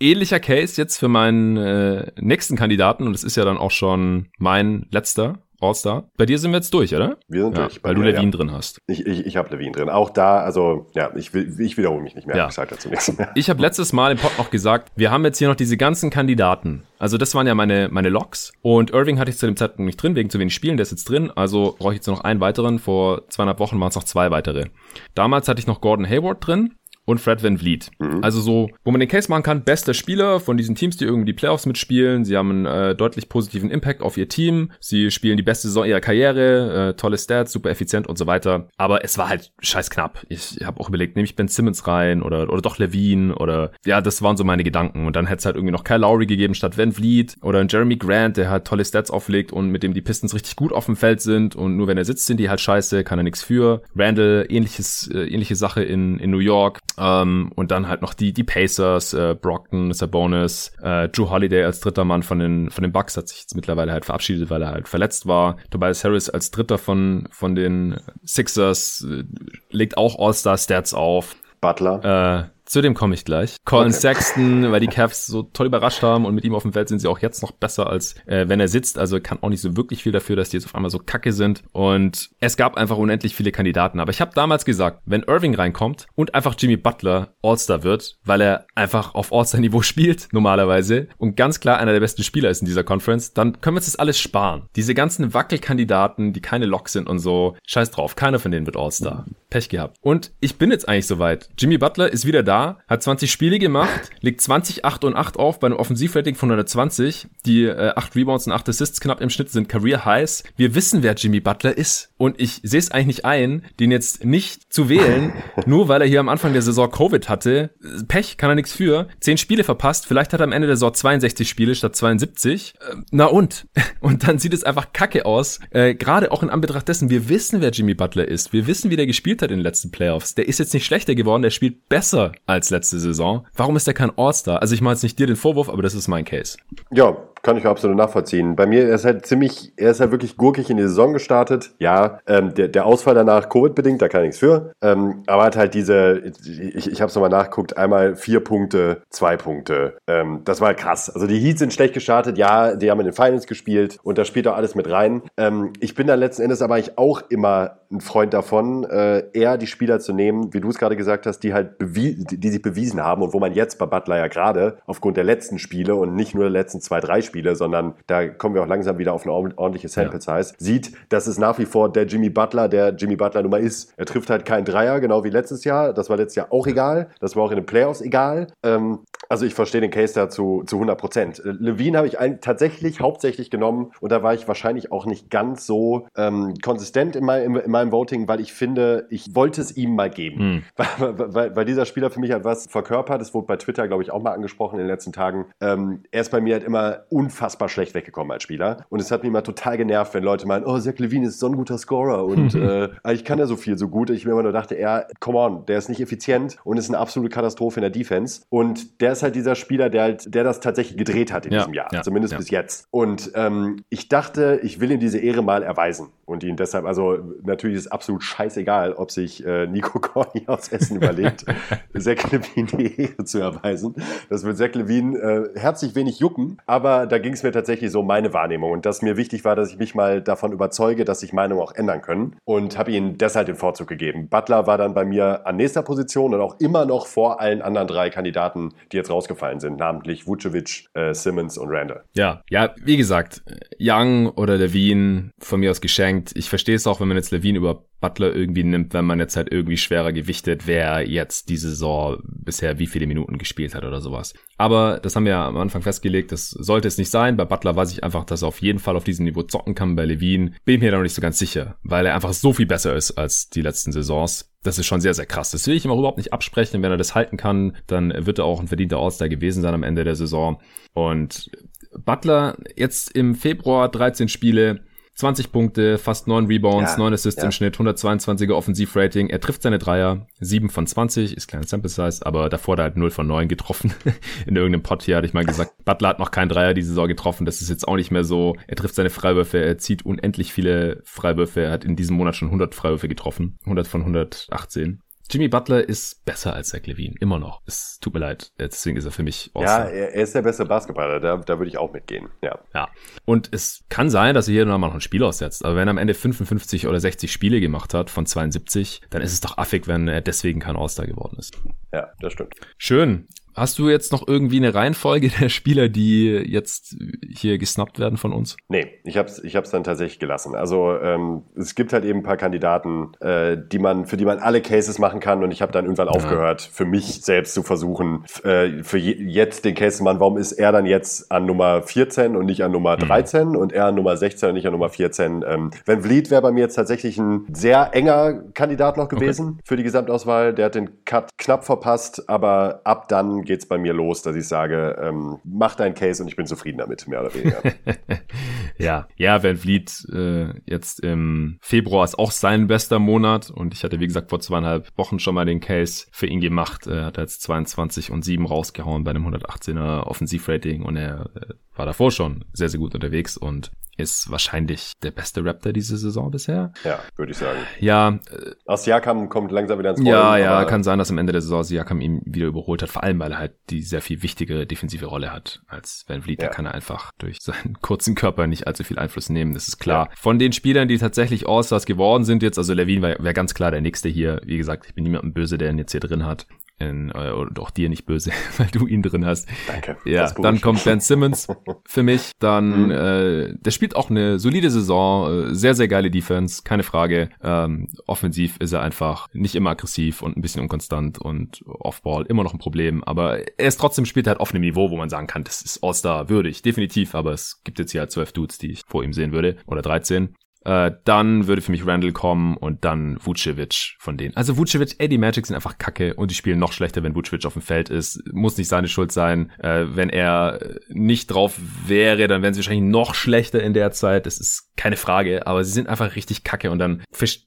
ähnlicher 0.00 0.40
Case 0.40 0.80
jetzt 0.80 0.98
für 0.98 1.08
meinen 1.08 1.56
äh, 1.56 2.12
nächsten 2.20 2.56
Kandidaten 2.56 3.06
und 3.06 3.14
es 3.14 3.24
ist 3.24 3.36
ja 3.36 3.44
dann 3.44 3.58
auch 3.58 3.70
schon 3.70 4.28
mein 4.38 4.86
letzter 4.90 5.38
All-Star. 5.60 6.08
Bei 6.16 6.26
dir 6.26 6.38
sind 6.38 6.50
wir 6.50 6.56
jetzt 6.56 6.72
durch, 6.74 6.94
oder? 6.94 7.18
Wir 7.28 7.44
sind 7.44 7.56
ja, 7.56 7.64
durch. 7.64 7.82
Weil 7.82 7.94
du 7.94 8.02
Levine 8.02 8.24
ja. 8.24 8.30
drin 8.30 8.52
hast. 8.52 8.78
Ich, 8.86 9.06
ich, 9.06 9.26
ich 9.26 9.36
habe 9.36 9.50
Levine 9.50 9.72
drin. 9.72 9.88
Auch 9.88 10.10
da, 10.10 10.40
also 10.40 10.86
ja, 10.94 11.10
ich, 11.14 11.34
will, 11.34 11.54
ich 11.60 11.76
wiederhole 11.76 12.02
mich 12.02 12.14
nicht 12.14 12.26
mehr. 12.26 12.36
Ja. 12.36 12.48
Ich 12.48 12.54
sage 12.54 12.70
dazu 12.70 12.88
nichts 12.88 13.16
mehr. 13.16 13.30
Ich 13.34 13.50
habe 13.50 13.60
letztes 13.60 13.92
Mal 13.92 14.12
im 14.12 14.18
Pod 14.18 14.32
noch 14.38 14.50
gesagt, 14.50 14.90
wir 14.96 15.10
haben 15.10 15.24
jetzt 15.24 15.38
hier 15.38 15.48
noch 15.48 15.56
diese 15.56 15.76
ganzen 15.76 16.10
Kandidaten. 16.10 16.84
Also 16.98 17.16
das 17.16 17.34
waren 17.34 17.46
ja 17.46 17.54
meine, 17.54 17.88
meine 17.90 18.08
Logs. 18.08 18.52
Und 18.62 18.90
Irving 18.90 19.18
hatte 19.18 19.30
ich 19.30 19.38
zu 19.38 19.46
dem 19.46 19.56
Zeitpunkt 19.56 19.86
nicht 19.86 20.02
drin, 20.02 20.14
wegen 20.14 20.30
zu 20.30 20.38
wenig 20.38 20.54
Spielen. 20.54 20.76
Der 20.76 20.82
ist 20.82 20.90
jetzt 20.90 21.08
drin. 21.08 21.30
Also 21.34 21.76
brauche 21.78 21.92
ich 21.92 21.98
jetzt 21.98 22.06
noch 22.06 22.22
einen 22.22 22.40
weiteren. 22.40 22.78
Vor 22.78 23.28
zweieinhalb 23.28 23.58
Wochen 23.58 23.80
waren 23.80 23.88
es 23.88 23.96
noch 23.96 24.04
zwei 24.04 24.30
weitere. 24.30 24.66
Damals 25.14 25.48
hatte 25.48 25.60
ich 25.60 25.66
noch 25.66 25.80
Gordon 25.80 26.08
Hayward 26.08 26.46
drin. 26.46 26.74
Und 27.10 27.18
Fred 27.18 27.42
Van 27.42 27.58
Vliet. 27.58 27.90
Mhm. 27.98 28.22
Also 28.22 28.40
so, 28.40 28.70
wo 28.84 28.90
man 28.90 29.00
den 29.00 29.08
Case 29.08 29.28
machen 29.30 29.42
kann, 29.42 29.64
bester 29.64 29.94
Spieler 29.94 30.40
von 30.40 30.56
diesen 30.56 30.74
Teams, 30.74 30.96
die 30.96 31.04
irgendwie 31.04 31.26
die 31.26 31.32
Playoffs 31.32 31.66
mitspielen. 31.66 32.24
Sie 32.24 32.36
haben 32.36 32.50
einen 32.50 32.66
äh, 32.66 32.94
deutlich 32.94 33.28
positiven 33.28 33.70
Impact 33.70 34.02
auf 34.02 34.16
ihr 34.16 34.28
Team. 34.28 34.72
Sie 34.80 35.10
spielen 35.10 35.36
die 35.36 35.42
beste 35.42 35.68
Saison 35.68 35.84
ihrer 35.84 36.00
Karriere, 36.00 36.90
äh, 36.90 36.94
tolle 36.94 37.18
Stats, 37.18 37.52
super 37.52 37.70
effizient 37.70 38.06
und 38.06 38.18
so 38.18 38.26
weiter. 38.26 38.68
Aber 38.76 39.04
es 39.04 39.18
war 39.18 39.28
halt 39.28 39.52
scheiß 39.60 39.90
knapp. 39.90 40.24
Ich 40.28 40.58
habe 40.64 40.80
auch 40.80 40.88
überlegt, 40.88 41.16
nehme 41.16 41.24
ich 41.24 41.36
Ben 41.36 41.48
Simmons 41.48 41.86
rein 41.86 42.22
oder, 42.22 42.50
oder 42.50 42.62
doch 42.62 42.78
Levine 42.78 43.34
oder 43.34 43.72
ja, 43.84 44.00
das 44.00 44.22
waren 44.22 44.36
so 44.36 44.44
meine 44.44 44.64
Gedanken. 44.64 45.06
Und 45.06 45.16
dann 45.16 45.26
hätte 45.26 45.40
es 45.40 45.46
halt 45.46 45.56
irgendwie 45.56 45.72
noch 45.72 45.84
Kyle 45.84 45.98
Lowry 45.98 46.26
gegeben 46.26 46.54
statt 46.54 46.78
Van 46.78 46.92
Vliet 46.92 47.36
oder 47.42 47.64
Jeremy 47.68 47.96
Grant, 47.96 48.36
der 48.36 48.50
halt 48.50 48.66
tolle 48.66 48.84
Stats 48.84 49.10
auflegt 49.10 49.52
und 49.52 49.70
mit 49.70 49.82
dem 49.82 49.94
die 49.94 50.00
Pistons 50.00 50.34
richtig 50.34 50.56
gut 50.56 50.72
auf 50.72 50.86
dem 50.86 50.96
Feld 50.96 51.20
sind 51.20 51.56
und 51.56 51.76
nur 51.76 51.86
wenn 51.86 51.98
er 51.98 52.04
sitzt, 52.04 52.26
sind 52.26 52.38
die 52.38 52.48
halt 52.48 52.60
scheiße, 52.60 53.04
kann 53.04 53.18
er 53.18 53.22
nichts 53.22 53.42
für. 53.42 53.82
Randall, 53.96 54.46
ähnliches, 54.48 55.10
äh, 55.12 55.24
ähnliche 55.24 55.56
Sache 55.56 55.82
in, 55.82 56.18
in 56.18 56.30
New 56.30 56.38
York. 56.38 56.78
Ähm, 57.00 57.50
und 57.56 57.70
dann 57.70 57.88
halt 57.88 58.02
noch 58.02 58.12
die, 58.12 58.34
die 58.34 58.44
Pacers, 58.44 59.14
äh, 59.14 59.34
Brockton, 59.34 59.92
Sabonis, 59.94 60.72
äh, 60.82 61.08
Drew 61.08 61.30
Holiday 61.30 61.64
als 61.64 61.80
dritter 61.80 62.04
Mann 62.04 62.22
von 62.22 62.38
den, 62.38 62.70
von 62.70 62.82
den 62.82 62.92
Bucks 62.92 63.16
hat 63.16 63.28
sich 63.28 63.40
jetzt 63.40 63.56
mittlerweile 63.56 63.92
halt 63.92 64.04
verabschiedet, 64.04 64.50
weil 64.50 64.60
er 64.60 64.72
halt 64.72 64.86
verletzt 64.86 65.26
war. 65.26 65.56
Tobias 65.70 66.04
Harris 66.04 66.28
als 66.28 66.50
dritter 66.50 66.76
von, 66.76 67.26
von 67.30 67.54
den 67.54 67.98
Sixers 68.24 69.06
äh, 69.10 69.24
legt 69.70 69.96
auch 69.96 70.18
All-Star-Stats 70.18 70.92
auf. 70.92 71.36
Butler. 71.62 72.50
Äh, 72.52 72.59
zu 72.70 72.82
dem 72.82 72.94
komme 72.94 73.14
ich 73.14 73.24
gleich. 73.24 73.56
Colin 73.64 73.88
okay. 73.88 74.00
Sexton, 74.00 74.70
weil 74.70 74.78
die 74.78 74.86
Cavs 74.86 75.26
so 75.26 75.42
toll 75.42 75.66
überrascht 75.66 76.02
haben 76.02 76.24
und 76.24 76.36
mit 76.36 76.44
ihm 76.44 76.54
auf 76.54 76.62
dem 76.62 76.72
Feld 76.72 76.88
sind 76.88 77.00
sie 77.00 77.08
auch 77.08 77.18
jetzt 77.18 77.42
noch 77.42 77.50
besser 77.50 77.88
als 77.90 78.14
äh, 78.26 78.48
wenn 78.48 78.60
er 78.60 78.68
sitzt. 78.68 78.96
Also 78.96 79.20
kann 79.20 79.38
auch 79.40 79.48
nicht 79.48 79.60
so 79.60 79.76
wirklich 79.76 80.04
viel 80.04 80.12
dafür, 80.12 80.36
dass 80.36 80.50
die 80.50 80.56
jetzt 80.56 80.66
auf 80.66 80.76
einmal 80.76 80.90
so 80.90 81.00
kacke 81.00 81.32
sind. 81.32 81.64
Und 81.72 82.30
es 82.38 82.56
gab 82.56 82.76
einfach 82.76 82.96
unendlich 82.96 83.34
viele 83.34 83.50
Kandidaten. 83.50 83.98
Aber 83.98 84.12
ich 84.12 84.20
habe 84.20 84.30
damals 84.36 84.64
gesagt, 84.64 85.02
wenn 85.04 85.24
Irving 85.24 85.56
reinkommt 85.56 86.06
und 86.14 86.36
einfach 86.36 86.54
Jimmy 86.56 86.76
Butler 86.76 87.34
All-Star 87.42 87.82
wird, 87.82 88.18
weil 88.24 88.40
er 88.40 88.66
einfach 88.76 89.14
auf 89.14 89.32
All-Star-Niveau 89.32 89.82
spielt 89.90 90.28
normalerweise 90.30 91.08
und 91.18 91.36
ganz 91.36 91.58
klar 91.58 91.78
einer 91.78 91.92
der 91.92 92.00
besten 92.00 92.22
Spieler 92.22 92.50
ist 92.50 92.60
in 92.60 92.66
dieser 92.66 92.84
Conference, 92.84 93.34
dann 93.34 93.60
können 93.60 93.74
wir 93.74 93.80
uns 93.80 93.86
das 93.86 93.96
alles 93.96 94.20
sparen. 94.20 94.68
Diese 94.76 94.94
ganzen 94.94 95.34
Wackelkandidaten, 95.34 96.32
die 96.32 96.40
keine 96.40 96.66
Lock 96.66 96.88
sind 96.88 97.08
und 97.08 97.18
so, 97.18 97.56
scheiß 97.66 97.90
drauf, 97.90 98.14
keiner 98.14 98.38
von 98.38 98.52
denen 98.52 98.66
wird 98.66 98.76
All-Star. 98.76 99.26
Pech 99.50 99.68
gehabt. 99.68 99.96
Und 100.00 100.30
ich 100.38 100.56
bin 100.56 100.70
jetzt 100.70 100.88
eigentlich 100.88 101.08
soweit. 101.08 101.50
Jimmy 101.58 101.76
Butler 101.76 102.12
ist 102.12 102.24
wieder 102.24 102.44
da, 102.44 102.59
hat 102.88 103.02
20 103.02 103.30
Spiele 103.30 103.58
gemacht, 103.58 104.10
legt 104.20 104.40
20, 104.40 104.84
8 104.84 105.04
und 105.04 105.16
8 105.16 105.38
auf 105.38 105.60
bei 105.60 105.66
einem 105.66 105.76
Offensivrating 105.76 106.34
von 106.34 106.50
120. 106.50 107.28
Die 107.46 107.64
äh, 107.64 107.92
8 107.94 108.16
Rebounds 108.16 108.46
und 108.46 108.52
8 108.52 108.68
Assists 108.68 109.00
knapp 109.00 109.20
im 109.20 109.30
Schnitt 109.30 109.50
sind 109.50 109.68
Career 109.68 110.04
Highs. 110.04 110.44
Wir 110.56 110.74
wissen, 110.74 111.02
wer 111.02 111.14
Jimmy 111.14 111.40
Butler 111.40 111.76
ist. 111.76 112.10
Und 112.16 112.40
ich 112.40 112.60
sehe 112.62 112.78
es 112.78 112.90
eigentlich 112.90 113.06
nicht 113.06 113.24
ein, 113.24 113.64
den 113.78 113.90
jetzt 113.90 114.24
nicht 114.24 114.72
zu 114.72 114.88
wählen, 114.88 115.32
nur 115.66 115.88
weil 115.88 116.02
er 116.02 116.08
hier 116.08 116.20
am 116.20 116.28
Anfang 116.28 116.52
der 116.52 116.62
Saison 116.62 116.90
Covid 116.90 117.28
hatte. 117.28 117.70
Pech, 118.08 118.36
kann 118.36 118.50
er 118.50 118.56
nichts 118.56 118.72
für. 118.72 119.08
10 119.20 119.38
Spiele 119.38 119.64
verpasst. 119.64 120.06
Vielleicht 120.06 120.32
hat 120.32 120.40
er 120.40 120.44
am 120.44 120.52
Ende 120.52 120.66
der 120.66 120.76
Saison 120.76 120.94
62 120.94 121.48
Spiele 121.48 121.74
statt 121.74 121.96
72. 121.96 122.74
Äh, 122.78 122.96
na 123.10 123.26
und? 123.26 123.66
Und 124.00 124.26
dann 124.26 124.38
sieht 124.38 124.54
es 124.54 124.64
einfach 124.64 124.94
kacke 124.94 125.26
aus. 125.26 125.60
Äh, 125.70 125.94
Gerade 125.94 126.32
auch 126.32 126.42
in 126.42 126.48
Anbetracht 126.48 126.88
dessen, 126.88 127.10
wir 127.10 127.28
wissen, 127.28 127.60
wer 127.60 127.70
Jimmy 127.70 127.94
Butler 127.94 128.26
ist. 128.26 128.52
Wir 128.52 128.66
wissen, 128.66 128.90
wie 128.90 128.96
der 128.96 129.06
gespielt 129.06 129.42
hat 129.42 129.50
in 129.50 129.58
den 129.58 129.62
letzten 129.62 129.90
Playoffs. 129.90 130.34
Der 130.34 130.48
ist 130.48 130.58
jetzt 130.58 130.72
nicht 130.72 130.86
schlechter 130.86 131.14
geworden, 131.14 131.42
der 131.42 131.50
spielt 131.50 131.88
besser 131.88 132.32
als 132.50 132.70
letzte 132.70 132.98
Saison. 132.98 133.46
Warum 133.56 133.76
ist 133.76 133.86
der 133.86 133.94
kein 133.94 134.10
All-Star? 134.16 134.60
Also 134.60 134.74
ich 134.74 134.80
mache 134.80 134.94
jetzt 134.94 135.02
nicht 135.02 135.18
dir 135.18 135.26
den 135.26 135.36
Vorwurf, 135.36 135.68
aber 135.68 135.82
das 135.82 135.94
ist 135.94 136.08
mein 136.08 136.24
Case. 136.24 136.58
Ja, 136.90 137.16
kann 137.42 137.56
ich 137.56 137.66
absolut 137.66 137.96
nachvollziehen. 137.96 138.54
Bei 138.54 138.66
mir 138.66 138.88
ist 138.92 139.04
halt 139.04 139.24
ziemlich, 139.24 139.72
er 139.76 139.90
ist 139.92 140.00
halt 140.00 140.10
wirklich 140.10 140.36
gurkig 140.36 140.68
in 140.68 140.76
die 140.76 140.82
Saison 140.82 141.12
gestartet. 141.12 141.70
Ja, 141.78 142.18
ähm, 142.26 142.54
der, 142.54 142.68
der 142.68 142.84
Ausfall 142.84 143.14
danach 143.14 143.48
Covid-bedingt, 143.48 144.02
da 144.02 144.08
kann 144.08 144.22
nichts 144.22 144.38
für. 144.38 144.72
Ähm, 144.82 145.22
aber 145.26 145.44
hat 145.44 145.56
halt 145.56 145.74
diese, 145.74 146.18
ich, 146.44 146.90
ich 146.90 147.00
habe 147.00 147.08
es 147.08 147.14
nochmal 147.14 147.30
nachgeguckt, 147.30 147.76
einmal 147.76 148.16
vier 148.16 148.40
Punkte, 148.40 149.02
zwei 149.08 149.36
Punkte. 149.36 149.96
Ähm, 150.06 150.42
das 150.44 150.60
war 150.60 150.68
halt 150.68 150.78
krass. 150.78 151.08
Also 151.08 151.26
die 151.26 151.38
Heats 151.38 151.60
sind 151.60 151.72
schlecht 151.72 151.94
gestartet, 151.94 152.36
ja, 152.36 152.76
die 152.76 152.90
haben 152.90 153.00
in 153.00 153.06
den 153.06 153.14
Finals 153.14 153.46
gespielt 153.46 153.98
und 154.02 154.18
da 154.18 154.24
spielt 154.24 154.46
auch 154.46 154.56
alles 154.56 154.74
mit 154.74 154.90
rein. 154.90 155.22
Ähm, 155.36 155.72
ich 155.80 155.94
bin 155.94 156.06
dann 156.06 156.18
letzten 156.18 156.42
Endes 156.42 156.60
aber 156.60 156.74
eigentlich 156.74 156.98
auch 156.98 157.22
immer 157.30 157.79
ein 157.90 158.00
Freund 158.00 158.32
davon, 158.32 158.84
äh, 158.84 159.24
eher 159.32 159.58
die 159.58 159.66
Spieler 159.66 159.98
zu 159.98 160.12
nehmen, 160.12 160.54
wie 160.54 160.60
du 160.60 160.68
es 160.68 160.78
gerade 160.78 160.96
gesagt 160.96 161.26
hast, 161.26 161.40
die 161.40 161.52
halt 161.52 161.76
die, 161.80 162.24
die 162.24 162.48
sich 162.48 162.62
bewiesen 162.62 163.02
haben 163.02 163.22
und 163.22 163.34
wo 163.34 163.40
man 163.40 163.52
jetzt 163.52 163.78
bei 163.78 163.86
Butler 163.86 164.18
ja 164.18 164.28
gerade 164.28 164.78
aufgrund 164.86 165.16
der 165.16 165.24
letzten 165.24 165.58
Spiele 165.58 165.96
und 165.96 166.14
nicht 166.14 166.34
nur 166.34 166.44
der 166.44 166.50
letzten 166.50 166.80
zwei, 166.80 167.00
drei 167.00 167.20
Spiele, 167.20 167.56
sondern 167.56 167.94
da 168.06 168.28
kommen 168.28 168.54
wir 168.54 168.62
auch 168.62 168.68
langsam 168.68 168.98
wieder 168.98 169.12
auf 169.12 169.22
eine 169.24 169.32
ordentliche 169.32 169.88
Sample 169.88 170.20
Size, 170.20 170.30
ja. 170.30 170.56
sieht, 170.58 170.92
dass 171.08 171.26
es 171.26 171.38
nach 171.38 171.58
wie 171.58 171.66
vor 171.66 171.92
der 171.92 172.06
Jimmy 172.06 172.30
Butler, 172.30 172.68
der 172.68 172.94
Jimmy 172.94 173.16
Butler 173.16 173.42
Nummer 173.42 173.58
ist. 173.58 173.92
Er 173.96 174.06
trifft 174.06 174.30
halt 174.30 174.44
keinen 174.44 174.64
Dreier, 174.64 175.00
genau 175.00 175.24
wie 175.24 175.30
letztes 175.30 175.64
Jahr. 175.64 175.92
Das 175.92 176.08
war 176.08 176.16
letztes 176.16 176.36
Jahr 176.36 176.52
auch 176.52 176.66
egal. 176.66 177.08
Das 177.18 177.34
war 177.34 177.42
auch 177.42 177.50
in 177.50 177.56
den 177.56 177.66
Playoffs 177.66 178.00
egal. 178.00 178.46
Ähm, 178.62 179.00
also 179.28 179.46
ich 179.46 179.54
verstehe 179.54 179.80
den 179.80 179.90
Case 179.90 180.14
dazu 180.14 180.62
zu 180.66 180.76
100 180.76 180.98
Prozent. 180.98 181.38
Äh, 181.44 181.52
Levine 181.58 181.98
habe 181.98 182.08
ich 182.08 182.18
ein, 182.18 182.40
tatsächlich 182.40 183.00
hauptsächlich 183.00 183.50
genommen 183.50 183.92
und 184.00 184.10
da 184.10 184.22
war 184.22 184.34
ich 184.34 184.48
wahrscheinlich 184.48 184.92
auch 184.92 185.06
nicht 185.06 185.30
ganz 185.30 185.66
so 185.66 186.06
ähm, 186.16 186.54
konsistent 186.62 187.16
in, 187.16 187.24
mein, 187.24 187.42
in, 187.42 187.56
in, 187.56 187.70
meinem 187.70 187.92
Voting, 187.92 188.28
weil 188.28 188.40
ich 188.40 188.52
finde, 188.52 189.06
ich 189.10 189.34
wollte 189.34 189.60
es 189.60 189.76
ihm 189.76 189.94
mal 189.94 190.10
geben. 190.10 190.38
Hm. 190.38 190.62
Weil, 190.98 191.34
weil, 191.34 191.56
weil, 191.56 191.64
dieser 191.64 191.86
Spieler 191.86 192.10
für 192.10 192.20
mich 192.20 192.30
etwas 192.30 192.66
verkörpert. 192.66 193.20
Das 193.20 193.32
wurde 193.32 193.46
bei 193.46 193.56
Twitter, 193.56 193.86
glaube 193.86 194.02
ich, 194.02 194.10
auch 194.10 194.22
mal 194.22 194.32
angesprochen 194.32 194.74
in 194.74 194.80
den 194.80 194.88
letzten 194.88 195.12
Tagen. 195.12 195.46
Ähm, 195.60 196.02
er 196.10 196.22
ist 196.22 196.30
bei 196.30 196.40
mir 196.40 196.54
halt 196.54 196.64
immer 196.64 197.00
unfassbar 197.10 197.68
schlecht 197.68 197.94
weggekommen 197.94 198.32
als 198.32 198.42
Spieler 198.42 198.86
und 198.88 199.00
es 199.00 199.10
hat 199.10 199.22
mich 199.22 199.28
immer 199.28 199.42
total 199.42 199.76
genervt, 199.76 200.14
wenn 200.14 200.24
Leute 200.24 200.46
meinen, 200.46 200.64
oh, 200.64 200.78
Zach 200.78 200.98
Levine 200.98 201.26
ist 201.26 201.38
so 201.38 201.46
ein 201.46 201.56
guter 201.56 201.78
Scorer 201.78 202.24
und 202.24 202.54
äh, 202.54 202.88
eigentlich 203.02 203.24
kann 203.24 203.38
er 203.38 203.46
so 203.46 203.56
viel, 203.56 203.78
so 203.78 203.88
gut. 203.88 204.10
Ich 204.10 204.24
mir 204.24 204.32
immer 204.32 204.42
nur 204.42 204.52
dachte, 204.52 204.74
er, 204.74 205.06
come 205.20 205.38
on, 205.38 205.66
der 205.66 205.78
ist 205.78 205.88
nicht 205.88 206.00
effizient 206.00 206.56
und 206.64 206.76
ist 206.76 206.88
eine 206.88 206.98
absolute 206.98 207.32
Katastrophe 207.32 207.80
in 207.80 207.82
der 207.82 207.90
Defense 207.90 208.42
und 208.48 209.00
der 209.00 209.09
ist 209.12 209.22
halt 209.22 209.34
dieser 209.34 209.54
Spieler, 209.54 209.90
der 209.90 210.02
halt, 210.02 210.34
der 210.34 210.44
das 210.44 210.60
tatsächlich 210.60 210.96
gedreht 210.96 211.32
hat 211.32 211.46
in 211.46 211.52
ja, 211.52 211.60
diesem 211.60 211.74
Jahr, 211.74 211.88
ja, 211.92 212.02
zumindest 212.02 212.32
ja. 212.32 212.38
bis 212.38 212.50
jetzt. 212.50 212.86
Und 212.90 213.32
ähm, 213.34 213.84
ich 213.88 214.08
dachte, 214.08 214.60
ich 214.62 214.80
will 214.80 214.90
ihm 214.90 215.00
diese 215.00 215.18
Ehre 215.18 215.42
mal 215.42 215.62
erweisen 215.62 216.08
und 216.24 216.44
ihn 216.44 216.56
deshalb, 216.56 216.86
also 216.86 217.18
natürlich 217.42 217.76
ist 217.76 217.86
es 217.86 217.92
absolut 217.92 218.22
scheißegal, 218.22 218.92
ob 218.92 219.10
sich 219.10 219.44
äh, 219.44 219.66
Nico 219.66 219.98
Corny 220.00 220.44
aus 220.46 220.68
Essen 220.68 220.96
überlegt, 220.96 221.44
Zach 221.98 222.30
Levine 222.30 222.66
die 222.66 223.02
Ehre 223.02 223.24
zu 223.24 223.38
erweisen. 223.38 223.94
Das 224.28 224.44
wird 224.44 224.56
Zach 224.56 224.74
Levine 224.74 225.18
äh, 225.18 225.58
herzlich 225.58 225.94
wenig 225.94 226.20
jucken, 226.20 226.58
aber 226.66 227.06
da 227.06 227.18
ging 227.18 227.32
es 227.32 227.42
mir 227.42 227.52
tatsächlich 227.52 227.90
so 227.90 228.02
meine 228.02 228.32
Wahrnehmung 228.32 228.70
und 228.70 228.86
dass 228.86 229.02
mir 229.02 229.16
wichtig 229.16 229.44
war, 229.44 229.56
dass 229.56 229.70
ich 229.70 229.78
mich 229.78 229.94
mal 229.94 230.22
davon 230.22 230.52
überzeuge, 230.52 231.04
dass 231.04 231.20
sich 231.20 231.32
Meinungen 231.32 231.60
auch 231.60 231.74
ändern 231.74 232.02
können 232.02 232.36
und 232.44 232.78
habe 232.78 232.92
ihm 232.92 233.18
deshalb 233.18 233.46
den 233.46 233.56
Vorzug 233.56 233.88
gegeben. 233.88 234.28
Butler 234.28 234.66
war 234.66 234.78
dann 234.78 234.94
bei 234.94 235.04
mir 235.04 235.46
an 235.46 235.56
nächster 235.56 235.82
Position 235.82 236.34
und 236.34 236.40
auch 236.40 236.60
immer 236.60 236.86
noch 236.86 237.06
vor 237.06 237.40
allen 237.40 237.62
anderen 237.62 237.88
drei 237.88 238.10
Kandidaten, 238.10 238.70
die 238.92 238.98
jetzt 239.00 239.10
rausgefallen 239.10 239.60
sind, 239.60 239.78
namentlich 239.78 240.26
Vucevic, 240.26 240.86
äh, 240.94 241.14
Simmons 241.14 241.58
und 241.58 241.68
Randall. 241.70 242.04
Ja, 242.14 242.42
ja, 242.50 242.74
wie 242.82 242.96
gesagt, 242.96 243.42
Young 243.80 244.28
oder 244.28 244.56
Levine 244.56 245.32
von 245.38 245.60
mir 245.60 245.70
aus 245.70 245.80
geschenkt. 245.80 246.32
Ich 246.34 246.48
verstehe 246.48 246.76
es 246.76 246.86
auch, 246.86 247.00
wenn 247.00 247.08
man 247.08 247.16
jetzt 247.16 247.30
Levine 247.30 247.58
über 247.58 247.84
Butler 248.00 248.34
irgendwie 248.34 248.64
nimmt, 248.64 248.94
wenn 248.94 249.04
man 249.04 249.18
jetzt 249.18 249.36
halt 249.36 249.52
irgendwie 249.52 249.76
schwerer 249.76 250.12
gewichtet, 250.12 250.66
wer 250.66 251.06
jetzt 251.06 251.48
diese 251.48 251.68
Saison 251.68 252.18
bisher 252.24 252.78
wie 252.78 252.86
viele 252.86 253.06
Minuten 253.06 253.38
gespielt 253.38 253.74
hat 253.74 253.84
oder 253.84 254.00
sowas. 254.00 254.32
Aber 254.56 255.00
das 255.00 255.16
haben 255.16 255.24
wir 255.24 255.32
ja 255.32 255.46
am 255.46 255.56
Anfang 255.56 255.82
festgelegt, 255.82 256.32
das 256.32 256.50
sollte 256.50 256.88
es 256.88 256.98
nicht 256.98 257.10
sein. 257.10 257.36
Bei 257.36 257.44
Butler 257.44 257.76
weiß 257.76 257.92
ich 257.92 258.02
einfach, 258.02 258.24
dass 258.24 258.42
er 258.42 258.48
auf 258.48 258.62
jeden 258.62 258.78
Fall 258.78 258.96
auf 258.96 259.04
diesem 259.04 259.24
Niveau 259.26 259.42
zocken 259.42 259.74
kann. 259.74 259.96
Bei 259.96 260.04
Levine 260.04 260.52
bin 260.64 260.76
ich 260.76 260.80
mir 260.80 260.90
da 260.90 260.96
noch 260.96 261.02
nicht 261.02 261.14
so 261.14 261.22
ganz 261.22 261.38
sicher, 261.38 261.76
weil 261.82 262.06
er 262.06 262.14
einfach 262.14 262.32
so 262.32 262.52
viel 262.52 262.66
besser 262.66 262.94
ist 262.94 263.12
als 263.12 263.50
die 263.50 263.62
letzten 263.62 263.92
Saisons. 263.92 264.49
Das 264.62 264.78
ist 264.78 264.86
schon 264.86 265.00
sehr, 265.00 265.14
sehr 265.14 265.26
krass. 265.26 265.50
Das 265.50 265.66
will 265.66 265.74
ich 265.74 265.84
ihm 265.84 265.90
auch 265.90 265.98
überhaupt 265.98 266.18
nicht 266.18 266.32
absprechen. 266.32 266.82
Wenn 266.82 266.90
er 266.90 266.98
das 266.98 267.14
halten 267.14 267.36
kann, 267.36 267.76
dann 267.86 268.12
wird 268.26 268.38
er 268.38 268.44
auch 268.44 268.60
ein 268.60 268.68
verdienter 268.68 268.98
All-Star 268.98 269.28
gewesen 269.28 269.62
sein 269.62 269.74
am 269.74 269.82
Ende 269.82 270.04
der 270.04 270.16
Saison. 270.16 270.60
Und 270.92 271.50
Butler 271.96 272.58
jetzt 272.76 273.10
im 273.12 273.34
Februar 273.34 273.88
13 273.88 274.28
Spiele, 274.28 274.80
20 275.20 275.52
Punkte, 275.52 275.98
fast 275.98 276.28
9 276.28 276.46
Rebounds, 276.46 276.92
ja, 276.92 276.98
9 276.98 277.12
Assists 277.12 277.40
ja. 277.40 277.44
im 277.44 277.52
Schnitt, 277.52 277.76
122er 277.76 278.54
Offensivrating. 278.54 279.28
Er 279.28 279.38
trifft 279.38 279.62
seine 279.62 279.78
Dreier, 279.78 280.26
7 280.40 280.70
von 280.70 280.86
20, 280.86 281.36
ist 281.36 281.46
kleiner 281.46 281.66
Sample 281.66 281.90
Size, 281.90 282.24
aber 282.24 282.48
davor 282.48 282.72
hat 282.72 282.78
er 282.80 282.84
halt 282.84 282.96
0 282.96 283.10
von 283.10 283.26
9 283.26 283.46
getroffen. 283.46 283.92
In 284.46 284.56
irgendeinem 284.56 284.82
Pot 284.82 285.02
hier 285.02 285.16
hatte 285.16 285.26
ich 285.26 285.34
mal 285.34 285.44
gesagt, 285.44 285.72
Butler 285.84 286.08
hat 286.08 286.18
noch 286.18 286.30
keinen 286.30 286.48
Dreier 286.48 286.72
diese 286.72 286.88
Saison 286.88 287.06
getroffen. 287.06 287.44
Das 287.44 287.60
ist 287.60 287.68
jetzt 287.68 287.86
auch 287.86 287.96
nicht 287.96 288.10
mehr 288.10 288.24
so. 288.24 288.56
Er 288.66 288.76
trifft 288.76 288.94
seine 288.94 289.10
Freiwürfe, 289.10 289.58
er 289.58 289.76
zieht 289.76 290.06
unendlich 290.06 290.54
viele 290.54 291.02
Freiwürfe. 291.04 291.60
Er 291.60 291.72
hat 291.72 291.84
in 291.84 291.96
diesem 291.96 292.16
Monat 292.16 292.36
schon 292.36 292.48
100 292.48 292.74
Freiwürfe 292.74 293.08
getroffen. 293.08 293.58
100 293.64 293.86
von 293.86 294.00
118. 294.00 295.02
Jimmy 295.30 295.46
Butler 295.46 295.88
ist 295.88 296.24
besser 296.24 296.54
als 296.54 296.70
Zach 296.70 296.84
Levine, 296.86 297.14
immer 297.20 297.38
noch. 297.38 297.62
Es 297.64 298.00
tut 298.00 298.14
mir 298.14 298.20
leid, 298.20 298.52
deswegen 298.58 298.96
ist 298.96 299.04
er 299.04 299.12
für 299.12 299.22
mich 299.22 299.52
awesome. 299.54 299.84
Ja, 299.84 299.84
er 299.88 300.14
ist 300.14 300.34
der 300.34 300.42
beste 300.42 300.64
Basketballer, 300.64 301.20
da, 301.20 301.36
da 301.36 301.58
würde 301.58 301.68
ich 301.68 301.78
auch 301.78 301.92
mitgehen, 301.92 302.28
ja. 302.42 302.58
Ja, 302.74 302.88
und 303.26 303.48
es 303.52 303.84
kann 303.88 304.10
sein, 304.10 304.34
dass 304.34 304.48
er 304.48 304.54
hier 304.54 304.66
nochmal 304.66 304.90
noch 304.90 304.96
ein 304.96 305.00
Spiel 305.00 305.22
aussetzt, 305.22 305.64
aber 305.64 305.76
wenn 305.76 305.86
er 305.86 305.92
am 305.92 305.98
Ende 305.98 306.14
55 306.14 306.88
oder 306.88 306.98
60 306.98 307.30
Spiele 307.30 307.60
gemacht 307.60 307.94
hat 307.94 308.10
von 308.10 308.26
72, 308.26 309.02
dann 309.10 309.22
ist 309.22 309.32
es 309.32 309.40
doch 309.40 309.56
affig, 309.56 309.86
wenn 309.86 310.08
er 310.08 310.20
deswegen 310.20 310.58
kein 310.58 310.74
All-Star 310.74 311.06
geworden 311.06 311.36
ist. 311.38 311.56
Ja, 311.92 312.08
das 312.20 312.32
stimmt. 312.32 312.54
Schön 312.76 313.28
Hast 313.60 313.78
du 313.78 313.90
jetzt 313.90 314.10
noch 314.10 314.26
irgendwie 314.26 314.56
eine 314.56 314.74
Reihenfolge 314.74 315.28
der 315.28 315.50
Spieler, 315.50 315.90
die 315.90 316.28
jetzt 316.30 316.96
hier 317.28 317.58
gesnappt 317.58 317.98
werden 317.98 318.16
von 318.16 318.32
uns? 318.32 318.56
Nee, 318.68 318.86
ich 319.04 319.18
habe 319.18 319.28
es 319.28 319.44
ich 319.44 319.54
hab's 319.54 319.70
dann 319.70 319.84
tatsächlich 319.84 320.18
gelassen. 320.18 320.54
Also 320.54 320.96
ähm, 320.96 321.42
es 321.54 321.74
gibt 321.74 321.92
halt 321.92 322.06
eben 322.06 322.20
ein 322.20 322.22
paar 322.22 322.38
Kandidaten, 322.38 323.12
äh, 323.20 323.58
die 323.70 323.78
man, 323.78 324.06
für 324.06 324.16
die 324.16 324.24
man 324.24 324.38
alle 324.38 324.62
Cases 324.62 324.98
machen 324.98 325.20
kann 325.20 325.44
und 325.44 325.50
ich 325.50 325.60
habe 325.60 325.72
dann 325.72 325.84
irgendwann 325.84 326.06
ja. 326.06 326.14
aufgehört, 326.14 326.62
für 326.62 326.86
mich 326.86 327.20
selbst 327.20 327.52
zu 327.52 327.62
versuchen, 327.62 328.24
äh, 328.44 328.82
für 328.82 328.96
je, 328.96 329.12
jetzt 329.12 329.66
den 329.66 329.74
Case 329.74 329.98
zu 329.98 330.04
machen, 330.04 330.20
warum 330.20 330.38
ist 330.38 330.52
er 330.52 330.72
dann 330.72 330.86
jetzt 330.86 331.30
an 331.30 331.44
Nummer 331.44 331.82
14 331.82 332.36
und 332.36 332.46
nicht 332.46 332.64
an 332.64 332.72
Nummer 332.72 332.96
13 332.96 333.48
mhm. 333.48 333.56
und 333.56 333.74
er 333.74 333.84
an 333.84 333.94
Nummer 333.94 334.16
16 334.16 334.48
und 334.48 334.54
nicht 334.54 334.66
an 334.68 334.72
Nummer 334.72 334.88
14. 334.88 335.44
Ähm, 335.46 335.70
Van 335.84 336.00
Vliet 336.00 336.30
wäre 336.30 336.40
bei 336.40 336.50
mir 336.50 336.60
jetzt 336.60 336.76
tatsächlich 336.76 337.18
ein 337.18 337.44
sehr 337.52 337.90
enger 337.92 338.42
Kandidat 338.54 338.96
noch 338.96 339.10
gewesen 339.10 339.48
okay. 339.48 339.62
für 339.66 339.76
die 339.76 339.82
Gesamtauswahl. 339.82 340.54
Der 340.54 340.64
hat 340.64 340.76
den 340.76 341.04
Cut 341.04 341.28
knapp 341.36 341.66
verpasst, 341.66 342.26
aber 342.26 342.80
ab 342.84 343.08
dann 343.08 343.44
geht 343.50 343.62
es 343.62 343.66
bei 343.66 343.78
mir 343.78 343.92
los, 343.92 344.22
dass 344.22 344.36
ich 344.36 344.46
sage, 344.46 344.96
ähm, 345.02 345.38
mach 345.42 345.74
deinen 345.74 345.96
Case 345.96 346.22
und 346.22 346.28
ich 346.28 346.36
bin 346.36 346.46
zufrieden 346.46 346.78
damit, 346.78 347.08
mehr 347.08 347.20
oder 347.20 347.34
weniger. 347.34 347.60
ja, 348.78 349.08
ja, 349.16 349.42
Van 349.42 349.56
Vliet 349.56 350.06
äh, 350.12 350.54
jetzt 350.66 351.00
im 351.00 351.58
Februar 351.60 352.04
ist 352.04 352.16
auch 352.16 352.30
sein 352.30 352.68
bester 352.68 353.00
Monat 353.00 353.50
und 353.50 353.74
ich 353.74 353.82
hatte, 353.82 353.98
wie 353.98 354.06
gesagt, 354.06 354.30
vor 354.30 354.38
zweieinhalb 354.38 354.96
Wochen 354.96 355.18
schon 355.18 355.34
mal 355.34 355.46
den 355.46 355.58
Case 355.58 356.06
für 356.12 356.28
ihn 356.28 356.40
gemacht. 356.40 356.86
Er 356.86 357.06
hat 357.06 357.18
jetzt 357.18 357.42
22 357.42 358.12
und 358.12 358.24
7 358.24 358.46
rausgehauen 358.46 359.02
bei 359.02 359.10
einem 359.10 359.26
118er 359.26 360.04
Offensivrating 360.04 360.82
und 360.82 360.94
er 360.94 361.30
äh, 361.34 361.54
war 361.74 361.86
davor 361.86 362.12
schon 362.12 362.44
sehr, 362.52 362.68
sehr 362.68 362.78
gut 362.78 362.94
unterwegs 362.94 363.36
und 363.36 363.72
ist 364.02 364.30
wahrscheinlich 364.30 364.92
der 365.02 365.10
beste 365.10 365.44
Raptor 365.44 365.72
diese 365.72 365.96
Saison 365.96 366.30
bisher. 366.30 366.72
Ja, 366.84 367.00
würde 367.16 367.32
ich 367.32 367.38
sagen. 367.38 367.58
Ja. 367.78 368.18
Äh, 368.30 368.52
Aus 368.66 368.84
Siakam 368.84 369.28
kommt 369.28 369.52
langsam 369.52 369.78
wieder 369.78 369.90
ins 369.90 370.00
Rollen, 370.00 370.08
Ja, 370.08 370.36
ja, 370.36 370.64
kann 370.64 370.82
sein, 370.82 370.98
dass 370.98 371.10
am 371.10 371.18
Ende 371.18 371.32
der 371.32 371.42
Saison 371.42 371.62
Siakam 371.62 372.00
ihn 372.00 372.22
wieder 372.24 372.46
überholt 372.46 372.82
hat, 372.82 372.90
vor 372.90 373.02
allem 373.02 373.18
weil 373.18 373.32
er 373.32 373.38
halt 373.38 373.52
die 373.70 373.82
sehr 373.82 374.02
viel 374.02 374.22
wichtigere 374.22 374.66
defensive 374.66 375.06
Rolle 375.06 375.32
hat 375.32 375.62
als 375.66 376.04
Van 376.06 376.22
Vliet. 376.22 376.42
Ja. 376.42 376.48
Da 376.48 376.54
kann 376.54 376.66
er 376.66 376.74
einfach 376.74 377.12
durch 377.18 377.38
seinen 377.40 377.74
kurzen 377.80 378.14
Körper 378.14 378.46
nicht 378.46 378.66
allzu 378.66 378.84
viel 378.84 378.98
Einfluss 378.98 379.28
nehmen, 379.28 379.54
das 379.54 379.68
ist 379.68 379.78
klar. 379.78 380.08
Ja. 380.10 380.16
Von 380.16 380.38
den 380.38 380.52
Spielern, 380.52 380.88
die 380.88 380.98
tatsächlich 380.98 381.48
All-Stars 381.48 381.86
geworden 381.86 382.24
sind 382.24 382.42
jetzt, 382.42 382.58
also 382.58 382.72
Levine 382.72 383.02
wäre 383.02 383.22
wär 383.22 383.34
ganz 383.34 383.54
klar 383.54 383.70
der 383.70 383.80
Nächste 383.80 384.08
hier. 384.08 384.40
Wie 384.44 384.58
gesagt, 384.58 384.86
ich 384.86 384.94
bin 384.94 385.04
niemandem 385.04 385.32
böse, 385.32 385.58
der 385.58 385.70
ihn 385.70 385.78
jetzt 385.78 385.92
hier 385.92 386.00
drin 386.00 386.24
hat 386.24 386.46
in, 386.80 387.10
äh, 387.14 387.30
und 387.30 387.58
auch 387.58 387.70
dir 387.70 387.88
nicht 387.88 388.06
böse, 388.06 388.32
weil 388.58 388.68
du 388.68 388.86
ihn 388.86 389.02
drin 389.02 389.24
hast. 389.24 389.48
Danke. 389.66 389.96
Ja, 390.04 390.30
dann 390.32 390.60
kommt 390.60 390.84
Ben 390.84 391.00
Simmons 391.00 391.48
für 391.86 392.02
mich. 392.02 392.32
Dann, 392.38 392.86
mhm. 392.86 392.90
äh, 392.90 393.54
der 393.58 393.70
spielt 393.70 393.96
auch 393.96 394.10
eine 394.10 394.38
solide 394.38 394.70
Saison, 394.70 395.50
äh, 395.50 395.54
sehr, 395.54 395.74
sehr 395.74 395.88
geile 395.88 396.10
Defense, 396.10 396.62
keine 396.64 396.82
Frage. 396.82 397.30
Ähm, 397.42 397.88
offensiv 398.06 398.56
ist 398.58 398.72
er 398.72 398.82
einfach 398.82 399.28
nicht 399.32 399.54
immer 399.54 399.70
aggressiv 399.70 400.22
und 400.22 400.36
ein 400.36 400.42
bisschen 400.42 400.62
unkonstant 400.62 401.18
und 401.18 401.62
Offball 401.66 402.24
immer 402.26 402.42
noch 402.42 402.54
ein 402.54 402.58
Problem, 402.58 403.04
aber 403.04 403.38
er 403.58 403.68
ist 403.68 403.78
trotzdem 403.78 404.06
spielt 404.06 404.26
halt 404.26 404.40
auf 404.40 404.52
einem 404.52 404.62
Niveau, 404.62 404.90
wo 404.90 404.96
man 404.96 405.10
sagen 405.10 405.26
kann, 405.26 405.44
das 405.44 405.62
ist 405.62 405.82
All-Star 405.82 406.28
würdig, 406.28 406.62
definitiv, 406.62 407.14
aber 407.14 407.32
es 407.32 407.62
gibt 407.64 407.78
jetzt 407.78 407.92
hier 407.92 408.00
halt 408.00 408.10
zwölf 408.10 408.32
Dudes, 408.32 408.58
die 408.58 408.70
ich 408.70 408.82
vor 408.86 409.04
ihm 409.04 409.12
sehen 409.12 409.32
würde, 409.32 409.56
oder 409.66 409.82
13. 409.82 410.34
Äh, 410.64 410.92
dann 411.04 411.46
würde 411.46 411.62
für 411.62 411.72
mich 411.72 411.86
Randall 411.86 412.12
kommen 412.12 412.56
und 412.56 412.84
dann 412.84 413.18
Vucevic 413.24 413.96
von 413.98 414.18
denen. 414.18 414.36
Also 414.36 414.58
Vucevic, 414.58 414.96
ey, 414.98 415.08
die 415.08 415.16
Magic 415.16 415.46
sind 415.46 415.56
einfach 415.56 415.78
kacke 415.78 416.14
und 416.14 416.30
die 416.30 416.34
spielen 416.34 416.58
noch 416.58 416.72
schlechter, 416.72 417.02
wenn 417.02 417.14
Vucevic 417.14 417.46
auf 417.46 417.54
dem 417.54 417.62
Feld 417.62 417.88
ist. 417.88 418.22
Muss 418.32 418.58
nicht 418.58 418.68
seine 418.68 418.88
Schuld 418.88 419.10
sein. 419.10 419.52
Äh, 419.58 419.86
wenn 419.94 420.10
er 420.10 420.58
nicht 420.88 421.28
drauf 421.28 421.58
wäre, 421.86 422.28
dann 422.28 422.42
wären 422.42 422.52
sie 422.52 422.58
wahrscheinlich 422.58 422.90
noch 422.90 423.14
schlechter 423.14 423.62
in 423.62 423.72
der 423.72 423.90
Zeit. 423.92 424.26
Das 424.26 424.38
ist 424.38 424.68
keine 424.76 424.96
Frage, 424.96 425.46
aber 425.46 425.64
sie 425.64 425.72
sind 425.72 425.88
einfach 425.88 426.14
richtig 426.14 426.44
kacke 426.44 426.70
und 426.70 426.78
dann, 426.78 427.02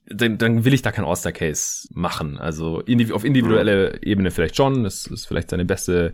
dann, 0.07 0.37
dann 0.37 0.65
will 0.65 0.73
ich 0.73 0.81
da 0.81 0.91
kein 0.91 1.05
All-Star-Case 1.05 1.89
machen. 1.93 2.37
Also 2.39 2.83
auf 3.11 3.23
individuelle 3.25 4.01
Ebene 4.01 4.31
vielleicht 4.31 4.55
schon. 4.55 4.83
Das 4.83 5.05
ist 5.05 5.27
vielleicht 5.27 5.51
seine 5.51 5.65
beste 5.65 6.13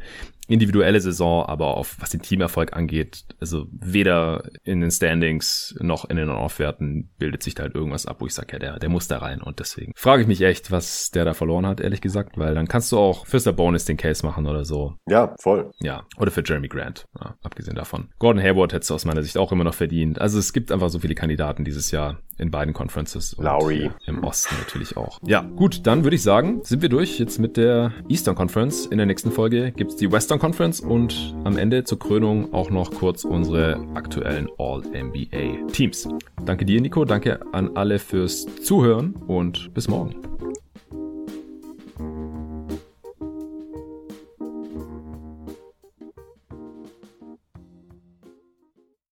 individuelle 0.49 0.99
Saison, 0.99 1.45
aber 1.45 1.77
auf 1.77 1.97
was 1.99 2.09
den 2.09 2.21
Teamerfolg 2.21 2.73
angeht, 2.73 3.25
also 3.39 3.67
weder 3.71 4.49
in 4.63 4.81
den 4.81 4.91
Standings 4.91 5.75
noch 5.79 6.09
in 6.09 6.17
den 6.17 6.29
On-Off-Werten 6.29 7.09
bildet 7.17 7.43
sich 7.43 7.55
da 7.55 7.63
halt 7.63 7.75
irgendwas 7.75 8.05
ab, 8.05 8.17
wo 8.19 8.25
ich 8.25 8.33
sage, 8.33 8.53
ja, 8.53 8.59
der, 8.59 8.79
der 8.79 8.89
muss 8.89 9.07
da 9.07 9.19
rein. 9.19 9.41
Und 9.41 9.59
deswegen 9.59 9.93
frage 9.95 10.23
ich 10.23 10.27
mich 10.27 10.41
echt, 10.41 10.71
was 10.71 11.11
der 11.11 11.25
da 11.25 11.33
verloren 11.33 11.65
hat, 11.65 11.79
ehrlich 11.79 12.01
gesagt, 12.01 12.37
weil 12.37 12.55
dann 12.55 12.67
kannst 12.67 12.91
du 12.91 12.97
auch 12.97 13.25
für 13.25 13.39
Bonus 13.53 13.85
den 13.85 13.97
Case 13.97 14.25
machen 14.25 14.45
oder 14.45 14.65
so. 14.65 14.95
Ja, 15.07 15.33
voll. 15.39 15.71
Ja, 15.79 16.05
oder 16.17 16.31
für 16.31 16.43
Jeremy 16.45 16.67
Grant, 16.67 17.05
ja, 17.19 17.35
abgesehen 17.41 17.75
davon. 17.75 18.09
Gordon 18.19 18.43
Hayward 18.43 18.73
hätte 18.73 18.83
es 18.83 18.91
aus 18.91 19.05
meiner 19.05 19.23
Sicht 19.23 19.37
auch 19.37 19.51
immer 19.51 19.63
noch 19.63 19.73
verdient. 19.73 20.19
Also 20.19 20.39
es 20.39 20.53
gibt 20.53 20.71
einfach 20.71 20.89
so 20.89 20.99
viele 20.99 21.15
Kandidaten 21.15 21.63
dieses 21.63 21.91
Jahr 21.91 22.19
in 22.39 22.51
beiden 22.51 22.73
Conferences. 22.73 23.35
Lowry. 23.37 23.91
Im 24.05 24.23
Osten 24.23 24.55
natürlich 24.59 24.97
auch. 24.97 25.19
Ja, 25.25 25.41
gut, 25.41 25.85
dann 25.85 26.03
würde 26.03 26.15
ich 26.15 26.23
sagen, 26.23 26.61
sind 26.63 26.81
wir 26.81 26.89
durch 26.89 27.19
jetzt 27.19 27.37
mit 27.37 27.57
der 27.57 27.91
Eastern 28.07 28.35
Conference. 28.35 28.85
In 28.85 28.97
der 28.97 29.05
nächsten 29.05 29.31
Folge 29.31 29.71
gibt's 29.71 29.97
die 29.97 30.11
Western 30.11 30.38
Conference 30.39 30.79
und 30.79 31.35
am 31.43 31.57
Ende 31.57 31.83
zur 31.83 31.99
Krönung 31.99 32.53
auch 32.53 32.69
noch 32.69 32.91
kurz 32.91 33.23
unsere 33.23 33.79
aktuellen 33.93 34.47
All-NBA 34.57 35.67
Teams. 35.71 36.07
Danke 36.45 36.65
dir, 36.65 36.81
Nico. 36.81 37.05
Danke 37.05 37.39
an 37.51 37.75
alle 37.75 37.99
fürs 37.99 38.47
Zuhören 38.63 39.13
und 39.27 39.73
bis 39.73 39.87
morgen. 39.87 40.15